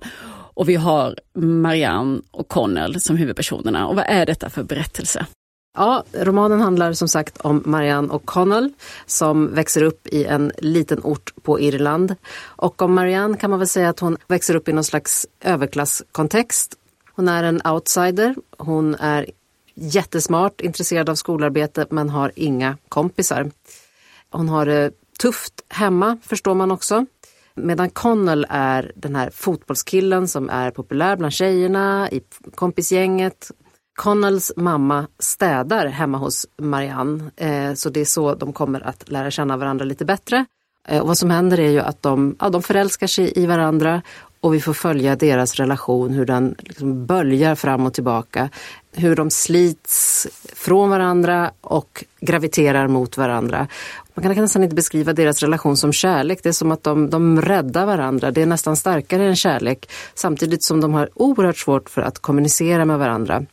Och 0.54 0.68
vi 0.68 0.74
har 0.74 1.16
Marianne 1.34 2.20
och 2.30 2.48
Connell 2.48 3.00
som 3.00 3.16
huvudpersonerna. 3.16 3.86
Och 3.86 3.96
vad 3.96 4.04
är 4.08 4.26
detta 4.26 4.50
för 4.50 4.62
berättelse? 4.62 5.26
Ja, 5.78 6.04
romanen 6.12 6.60
handlar 6.60 6.92
som 6.92 7.08
sagt 7.08 7.40
om 7.40 7.62
Marianne 7.66 8.08
O'Connell 8.08 8.72
som 9.06 9.54
växer 9.54 9.82
upp 9.82 10.06
i 10.06 10.24
en 10.24 10.52
liten 10.58 11.00
ort 11.02 11.32
på 11.42 11.60
Irland. 11.60 12.14
Och 12.40 12.82
om 12.82 12.94
Marianne 12.94 13.36
kan 13.36 13.50
man 13.50 13.58
väl 13.58 13.68
säga 13.68 13.88
att 13.88 14.00
hon 14.00 14.16
växer 14.26 14.54
upp 14.54 14.68
i 14.68 14.72
någon 14.72 14.84
slags 14.84 15.26
överklasskontext. 15.40 16.74
Hon 17.14 17.28
är 17.28 17.44
en 17.44 17.60
outsider, 17.66 18.34
hon 18.58 18.94
är 18.94 19.26
jättesmart, 19.74 20.60
intresserad 20.60 21.08
av 21.08 21.14
skolarbete 21.14 21.86
men 21.90 22.10
har 22.10 22.32
inga 22.34 22.76
kompisar. 22.88 23.50
Hon 24.30 24.48
har 24.48 24.66
det 24.66 24.90
tufft 25.20 25.64
hemma 25.68 26.18
förstår 26.22 26.54
man 26.54 26.70
också. 26.70 27.06
Medan 27.54 27.90
Connell 27.90 28.46
är 28.48 28.92
den 28.96 29.16
här 29.16 29.30
fotbollskillen 29.30 30.28
som 30.28 30.50
är 30.50 30.70
populär 30.70 31.16
bland 31.16 31.32
tjejerna 31.32 32.10
i 32.10 32.22
kompisgänget. 32.54 33.50
Connells 33.98 34.52
mamma 34.56 35.06
städar 35.18 35.86
hemma 35.86 36.18
hos 36.18 36.46
Marianne 36.62 37.30
eh, 37.36 37.74
så 37.74 37.90
det 37.90 38.00
är 38.00 38.04
så 38.04 38.34
de 38.34 38.52
kommer 38.52 38.80
att 38.80 39.10
lära 39.10 39.30
känna 39.30 39.56
varandra 39.56 39.84
lite 39.84 40.04
bättre. 40.04 40.44
Eh, 40.88 41.00
och 41.00 41.08
vad 41.08 41.18
som 41.18 41.30
händer 41.30 41.60
är 41.60 41.70
ju 41.70 41.80
att 41.80 42.02
de, 42.02 42.36
ja, 42.40 42.48
de 42.48 42.62
förälskar 42.62 43.06
sig 43.06 43.32
i 43.38 43.46
varandra 43.46 44.02
och 44.40 44.54
vi 44.54 44.60
får 44.60 44.72
följa 44.72 45.16
deras 45.16 45.54
relation, 45.54 46.10
hur 46.10 46.26
den 46.26 46.54
liksom 46.58 47.06
böljar 47.06 47.54
fram 47.54 47.86
och 47.86 47.94
tillbaka. 47.94 48.50
Hur 48.92 49.16
de 49.16 49.30
slits 49.30 50.26
från 50.54 50.90
varandra 50.90 51.50
och 51.60 52.04
graviterar 52.20 52.88
mot 52.88 53.16
varandra. 53.16 53.68
Man 54.14 54.34
kan 54.34 54.42
nästan 54.42 54.62
inte 54.62 54.74
beskriva 54.74 55.12
deras 55.12 55.42
relation 55.42 55.76
som 55.76 55.92
kärlek. 55.92 56.40
Det 56.42 56.48
är 56.48 56.52
som 56.52 56.72
att 56.72 56.82
de, 56.82 57.10
de 57.10 57.42
räddar 57.42 57.86
varandra. 57.86 58.30
Det 58.30 58.42
är 58.42 58.46
nästan 58.46 58.76
starkare 58.76 59.26
än 59.26 59.36
kärlek. 59.36 59.90
Samtidigt 60.14 60.64
som 60.64 60.80
de 60.80 60.94
har 60.94 61.08
oerhört 61.14 61.58
svårt 61.58 61.90
för 61.90 62.02
att 62.02 62.18
kommunicera 62.18 62.84
med 62.84 62.98
varandra 62.98 63.44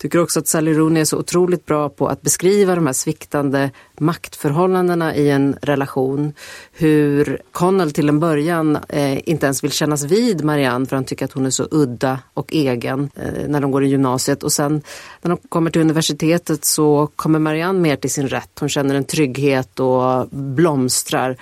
tycker 0.00 0.18
också 0.18 0.40
att 0.40 0.48
Sally 0.48 0.74
Rooney 0.74 1.00
är 1.00 1.04
så 1.04 1.18
otroligt 1.18 1.66
bra 1.66 1.88
på 1.88 2.08
att 2.08 2.22
beskriva 2.22 2.74
de 2.74 2.86
här 2.86 2.92
sviktande 2.92 3.70
maktförhållandena 3.98 5.14
i 5.14 5.30
en 5.30 5.56
relation. 5.62 6.32
Hur 6.72 7.42
Connell 7.52 7.92
till 7.92 8.08
en 8.08 8.20
början 8.20 8.78
eh, 8.88 9.28
inte 9.28 9.46
ens 9.46 9.64
vill 9.64 9.72
kännas 9.72 10.04
vid 10.04 10.44
Marianne 10.44 10.86
för 10.86 10.96
han 10.96 11.04
tycker 11.04 11.24
att 11.24 11.32
hon 11.32 11.46
är 11.46 11.50
så 11.50 11.68
udda 11.70 12.18
och 12.34 12.52
egen 12.52 13.10
eh, 13.16 13.48
när 13.48 13.60
de 13.60 13.70
går 13.70 13.84
i 13.84 13.88
gymnasiet. 13.88 14.42
Och 14.42 14.52
sen 14.52 14.82
när 15.22 15.28
de 15.28 15.38
kommer 15.48 15.70
till 15.70 15.80
universitetet 15.80 16.64
så 16.64 17.08
kommer 17.16 17.38
Marianne 17.38 17.80
mer 17.80 17.96
till 17.96 18.10
sin 18.10 18.28
rätt. 18.28 18.58
Hon 18.60 18.68
känner 18.68 18.94
en 18.94 19.04
trygghet 19.04 19.80
och 19.80 20.28
blomstrar. 20.30 21.36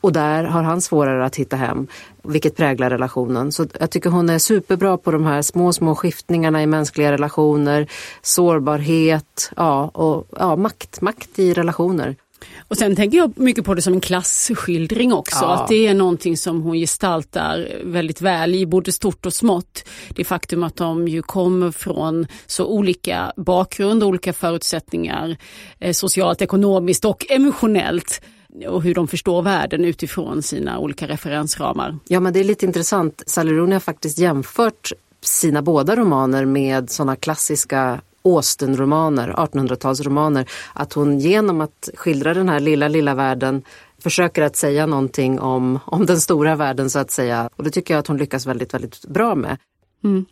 Och 0.00 0.12
där 0.12 0.44
har 0.44 0.62
han 0.62 0.80
svårare 0.80 1.24
att 1.24 1.36
hitta 1.36 1.56
hem, 1.56 1.86
vilket 2.22 2.56
präglar 2.56 2.90
relationen. 2.90 3.52
Så 3.52 3.66
jag 3.80 3.90
tycker 3.90 4.10
hon 4.10 4.30
är 4.30 4.38
superbra 4.38 4.96
på 4.96 5.10
de 5.10 5.24
här 5.24 5.42
små, 5.42 5.72
små 5.72 5.94
skiftningarna 5.94 6.62
i 6.62 6.66
mänskliga 6.66 7.12
relationer, 7.12 7.86
sårbarhet, 8.22 9.52
ja, 9.56 9.88
och 9.88 10.26
ja, 10.38 10.56
makt, 10.56 11.00
makt 11.00 11.38
i 11.38 11.54
relationer. 11.54 12.16
Och 12.68 12.76
sen 12.76 12.96
tänker 12.96 13.18
jag 13.18 13.38
mycket 13.38 13.64
på 13.64 13.74
det 13.74 13.82
som 13.82 13.92
en 13.92 14.00
klassskildring 14.00 15.12
också, 15.12 15.44
ja. 15.44 15.54
att 15.54 15.68
det 15.68 15.86
är 15.86 15.94
någonting 15.94 16.36
som 16.36 16.62
hon 16.62 16.76
gestaltar 16.76 17.68
väldigt 17.84 18.20
väl 18.20 18.54
i 18.54 18.66
både 18.66 18.92
stort 18.92 19.26
och 19.26 19.34
smått. 19.34 19.84
Det 20.08 20.24
faktum 20.24 20.62
att 20.62 20.76
de 20.76 21.08
ju 21.08 21.22
kommer 21.22 21.70
från 21.70 22.26
så 22.46 22.66
olika 22.66 23.32
bakgrund, 23.36 24.02
olika 24.02 24.32
förutsättningar, 24.32 25.36
eh, 25.78 25.92
socialt, 25.92 26.42
ekonomiskt 26.42 27.04
och 27.04 27.26
emotionellt 27.30 28.20
och 28.68 28.82
hur 28.82 28.94
de 28.94 29.08
förstår 29.08 29.42
världen 29.42 29.84
utifrån 29.84 30.42
sina 30.42 30.78
olika 30.78 31.08
referensramar. 31.08 31.98
Ja 32.08 32.20
men 32.20 32.32
det 32.32 32.40
är 32.40 32.44
lite 32.44 32.66
intressant. 32.66 33.22
Sally 33.26 33.52
Rooney 33.52 33.72
har 33.72 33.80
faktiskt 33.80 34.18
jämfört 34.18 34.92
sina 35.20 35.62
båda 35.62 35.96
romaner 35.96 36.44
med 36.44 36.90
sådana 36.90 37.16
klassiska 37.16 38.00
Austen-romaner, 38.22 39.32
1800-talsromaner. 39.32 40.48
Att 40.72 40.92
hon 40.92 41.18
genom 41.18 41.60
att 41.60 41.88
skildra 41.94 42.34
den 42.34 42.48
här 42.48 42.60
lilla, 42.60 42.88
lilla 42.88 43.14
världen 43.14 43.62
försöker 43.98 44.42
att 44.42 44.56
säga 44.56 44.86
någonting 44.86 45.40
om, 45.40 45.78
om 45.84 46.06
den 46.06 46.20
stora 46.20 46.56
världen 46.56 46.90
så 46.90 46.98
att 46.98 47.10
säga. 47.10 47.50
Och 47.56 47.64
det 47.64 47.70
tycker 47.70 47.94
jag 47.94 47.98
att 47.98 48.06
hon 48.06 48.16
lyckas 48.16 48.46
väldigt, 48.46 48.74
väldigt 48.74 49.06
bra 49.06 49.34
med. 49.34 49.56
Mm 50.04 50.26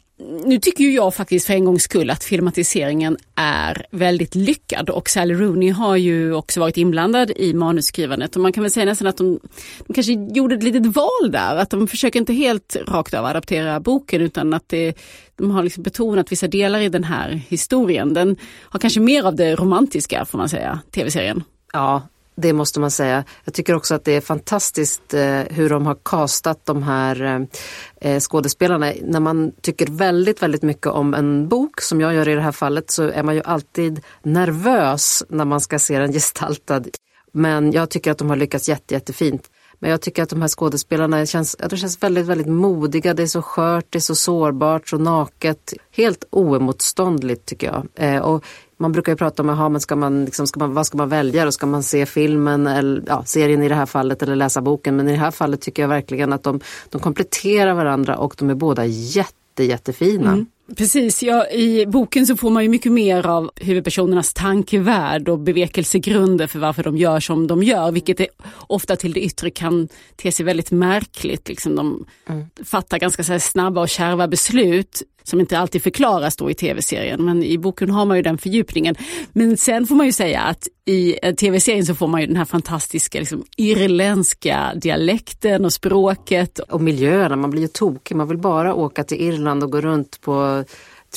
nu 0.44 0.58
tycker 0.58 0.84
ju 0.84 0.92
jag 0.92 1.14
faktiskt 1.14 1.46
för 1.46 1.54
en 1.54 1.64
gångs 1.64 1.82
skull 1.82 2.10
att 2.10 2.24
filmatiseringen 2.24 3.16
är 3.34 3.86
väldigt 3.90 4.34
lyckad 4.34 4.90
och 4.90 5.10
Sally 5.10 5.34
Rooney 5.34 5.70
har 5.70 5.96
ju 5.96 6.34
också 6.34 6.60
varit 6.60 6.76
inblandad 6.76 7.30
i 7.30 7.54
manusskrivandet 7.54 8.36
och 8.36 8.42
man 8.42 8.52
kan 8.52 8.62
väl 8.62 8.70
säga 8.70 8.86
nästan 8.86 9.08
att 9.08 9.16
de, 9.16 9.40
de 9.86 9.94
kanske 9.94 10.12
gjorde 10.12 10.54
ett 10.54 10.62
litet 10.62 10.86
val 10.86 11.30
där, 11.30 11.56
att 11.56 11.70
de 11.70 11.88
försöker 11.88 12.18
inte 12.20 12.32
helt 12.32 12.76
rakt 12.86 13.14
av 13.14 13.24
adaptera 13.24 13.80
boken 13.80 14.22
utan 14.22 14.54
att 14.54 14.68
det, 14.68 14.94
de 15.36 15.50
har 15.50 15.62
liksom 15.62 15.82
betonat 15.82 16.32
vissa 16.32 16.48
delar 16.48 16.80
i 16.80 16.88
den 16.88 17.04
här 17.04 17.42
historien. 17.48 18.14
Den 18.14 18.36
har 18.62 18.80
kanske 18.80 19.00
mer 19.00 19.24
av 19.24 19.36
det 19.36 19.54
romantiska 19.54 20.24
får 20.24 20.38
man 20.38 20.48
säga, 20.48 20.80
tv-serien. 20.90 21.44
Ja, 21.72 22.02
det 22.40 22.52
måste 22.52 22.80
man 22.80 22.90
säga. 22.90 23.24
Jag 23.44 23.54
tycker 23.54 23.74
också 23.74 23.94
att 23.94 24.04
det 24.04 24.12
är 24.12 24.20
fantastiskt 24.20 25.14
eh, 25.14 25.40
hur 25.50 25.70
de 25.70 25.86
har 25.86 25.96
kastat 26.04 26.66
de 26.66 26.82
här 26.82 27.22
eh, 27.22 28.12
eh, 28.12 28.20
skådespelarna. 28.20 28.92
När 29.02 29.20
man 29.20 29.52
tycker 29.60 29.86
väldigt, 29.86 30.42
väldigt 30.42 30.62
mycket 30.62 30.86
om 30.86 31.14
en 31.14 31.48
bok, 31.48 31.80
som 31.80 32.00
jag 32.00 32.14
gör 32.14 32.28
i 32.28 32.34
det 32.34 32.40
här 32.40 32.52
fallet, 32.52 32.90
så 32.90 33.02
är 33.02 33.22
man 33.22 33.34
ju 33.34 33.42
alltid 33.44 34.00
nervös 34.22 35.24
när 35.28 35.44
man 35.44 35.60
ska 35.60 35.78
se 35.78 35.98
den 35.98 36.12
gestaltad. 36.18 36.84
Men 37.32 37.72
jag 37.72 37.90
tycker 37.90 38.10
att 38.10 38.18
de 38.18 38.30
har 38.30 38.36
lyckats 38.36 38.68
jätte, 38.68 38.94
jättefint. 38.94 39.50
Men 39.78 39.90
jag 39.90 40.00
tycker 40.00 40.22
att 40.22 40.28
de 40.28 40.40
här 40.40 40.48
skådespelarna 40.48 41.26
känns, 41.26 41.56
de 41.70 41.76
känns 41.76 42.02
väldigt, 42.02 42.26
väldigt 42.26 42.46
modiga. 42.46 43.14
Det 43.14 43.22
är 43.22 43.26
så 43.26 43.42
skört, 43.42 43.86
det 43.90 43.98
är 43.98 44.00
så 44.00 44.14
sårbart, 44.14 44.88
så 44.88 44.98
naket. 44.98 45.74
Helt 45.90 46.24
oemotståndligt 46.30 47.46
tycker 47.46 47.66
jag. 47.66 47.86
Eh, 47.94 48.22
och 48.22 48.44
man 48.76 48.92
brukar 48.92 49.12
ju 49.12 49.16
prata 49.16 49.42
om, 49.42 49.48
aha, 49.48 49.68
men 49.68 49.80
ska 49.80 49.96
man, 49.96 50.24
liksom, 50.24 50.46
ska 50.46 50.60
man, 50.60 50.74
vad 50.74 50.86
ska 50.86 50.98
man 50.98 51.08
välja 51.08 51.44
då? 51.44 51.52
Ska 51.52 51.66
man 51.66 51.82
se 51.82 52.06
filmen, 52.06 52.66
eller 52.66 53.02
ja, 53.06 53.24
serien 53.24 53.62
i 53.62 53.68
det 53.68 53.74
här 53.74 53.86
fallet 53.86 54.22
eller 54.22 54.36
läsa 54.36 54.60
boken? 54.60 54.96
Men 54.96 55.08
i 55.08 55.10
det 55.10 55.18
här 55.18 55.30
fallet 55.30 55.60
tycker 55.60 55.82
jag 55.82 55.88
verkligen 55.88 56.32
att 56.32 56.42
de, 56.42 56.60
de 56.88 57.00
kompletterar 57.00 57.74
varandra 57.74 58.16
och 58.16 58.34
de 58.38 58.50
är 58.50 58.54
båda 58.54 58.84
jätte, 58.86 59.64
jättefina. 59.64 60.32
Mm. 60.32 60.46
Precis, 60.76 61.22
ja, 61.22 61.50
i 61.50 61.86
boken 61.86 62.26
så 62.26 62.36
får 62.36 62.50
man 62.50 62.62
ju 62.62 62.68
mycket 62.68 62.92
mer 62.92 63.26
av 63.26 63.50
huvudpersonernas 63.56 64.34
tankevärld 64.34 65.28
och 65.28 65.38
bevekelsegrunder 65.38 66.46
för 66.46 66.58
varför 66.58 66.82
de 66.82 66.96
gör 66.96 67.20
som 67.20 67.46
de 67.46 67.62
gör, 67.62 67.92
vilket 67.92 68.20
är, 68.20 68.28
ofta 68.66 68.96
till 68.96 69.12
det 69.12 69.20
yttre 69.20 69.50
kan 69.50 69.88
te 70.16 70.32
sig 70.32 70.44
väldigt 70.46 70.70
märkligt. 70.70 71.48
Liksom 71.48 71.76
de 71.76 72.06
mm. 72.28 72.46
fattar 72.64 72.98
ganska 72.98 73.24
så 73.24 73.40
snabba 73.40 73.80
och 73.80 73.88
kärva 73.88 74.28
beslut 74.28 75.02
som 75.28 75.40
inte 75.40 75.58
alltid 75.58 75.82
förklaras 75.82 76.36
då 76.36 76.50
i 76.50 76.54
tv-serien, 76.54 77.24
men 77.24 77.42
i 77.42 77.58
boken 77.58 77.90
har 77.90 78.04
man 78.04 78.16
ju 78.16 78.22
den 78.22 78.38
fördjupningen. 78.38 78.94
Men 79.32 79.56
sen 79.56 79.86
får 79.86 79.94
man 79.94 80.06
ju 80.06 80.12
säga 80.12 80.40
att 80.40 80.68
i 80.84 81.18
eh, 81.22 81.34
tv-serien 81.34 81.86
så 81.86 81.94
får 81.94 82.06
man 82.06 82.20
ju 82.20 82.26
den 82.26 82.36
här 82.36 82.44
fantastiska 82.44 83.18
liksom, 83.18 83.44
irländska 83.56 84.72
dialekten 84.74 85.64
och 85.64 85.72
språket. 85.72 86.58
Och 86.58 86.80
miljöerna, 86.80 87.36
man 87.36 87.50
blir 87.50 87.62
ju 87.62 87.68
tokig, 87.68 88.16
man 88.16 88.28
vill 88.28 88.38
bara 88.38 88.74
åka 88.74 89.04
till 89.04 89.20
Irland 89.20 89.62
och 89.62 89.72
gå 89.72 89.80
runt 89.80 90.20
på 90.20 90.64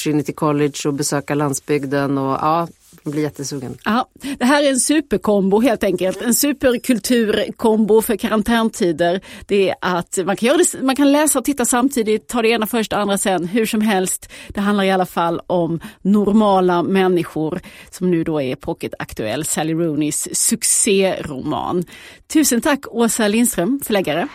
Trinity 0.03 0.33
College 0.33 0.73
och 0.85 0.93
besöka 0.93 1.35
landsbygden 1.35 2.17
och 2.17 2.33
ja, 2.33 2.67
jag 3.03 3.11
blir 3.11 3.23
jättesugen. 3.23 3.77
Ja, 3.85 4.09
det 4.39 4.45
här 4.45 4.63
är 4.63 4.69
en 4.69 4.79
superkombo 4.79 5.61
helt 5.61 5.83
enkelt. 5.83 6.21
En 6.21 6.33
superkulturkombo 6.33 8.01
för 8.01 8.15
karantäntider. 8.15 9.21
Det 9.45 9.69
är 9.69 9.75
att 9.81 10.19
man 10.25 10.35
kan, 10.35 10.47
göra 10.47 10.57
det, 10.57 10.81
man 10.81 10.95
kan 10.95 11.11
läsa 11.11 11.39
och 11.39 11.45
titta 11.45 11.65
samtidigt, 11.65 12.27
ta 12.27 12.41
det 12.41 12.49
ena 12.49 12.67
först, 12.67 12.91
det 12.91 12.97
andra 12.97 13.17
sen, 13.17 13.47
hur 13.47 13.65
som 13.65 13.81
helst. 13.81 14.29
Det 14.47 14.61
handlar 14.61 14.83
i 14.83 14.91
alla 14.91 15.05
fall 15.05 15.41
om 15.47 15.79
normala 16.01 16.83
människor 16.83 17.61
som 17.91 18.11
nu 18.11 18.23
då 18.23 18.41
är 18.41 18.55
pocketaktuell, 18.55 19.45
Sally 19.45 19.73
Rooneys 19.73 20.27
succéroman. 20.31 21.83
Tusen 22.33 22.61
tack 22.61 22.87
Åsa 22.87 23.27
Lindström, 23.27 23.79
förläggare. 23.83 24.27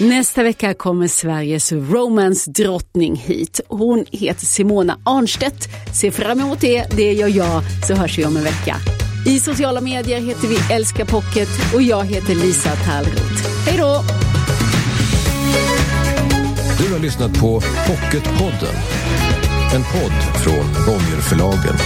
Nästa 0.00 0.42
vecka 0.42 0.74
kommer 0.74 1.08
Sveriges 1.08 1.72
romance-drottning 1.72 3.16
hit. 3.16 3.60
Hon 3.68 4.04
heter 4.12 4.46
Simona 4.46 4.98
Arnstedt. 5.04 5.68
Se 5.94 6.10
fram 6.10 6.40
emot 6.40 6.60
det, 6.60 6.86
det 6.96 7.12
gör 7.12 7.28
jag, 7.28 7.62
så 7.86 7.94
hörs 7.94 8.18
vi 8.18 8.24
om 8.24 8.36
en 8.36 8.44
vecka. 8.44 8.76
I 9.26 9.40
sociala 9.40 9.80
medier 9.80 10.20
heter 10.20 10.48
vi 10.48 10.74
Älska 10.74 11.06
Pocket 11.06 11.48
och 11.74 11.82
jag 11.82 12.04
heter 12.04 12.34
Lisa 12.34 12.70
Tallroth. 12.70 13.66
Hej 13.66 13.78
då! 13.78 14.02
Du 16.78 16.92
har 16.92 17.00
lyssnat 17.00 17.40
på 17.40 17.60
Pocketpodden. 17.86 18.74
En 19.74 19.82
podd 19.82 20.42
från 20.42 20.84
Bonnierförlagen. 20.86 21.76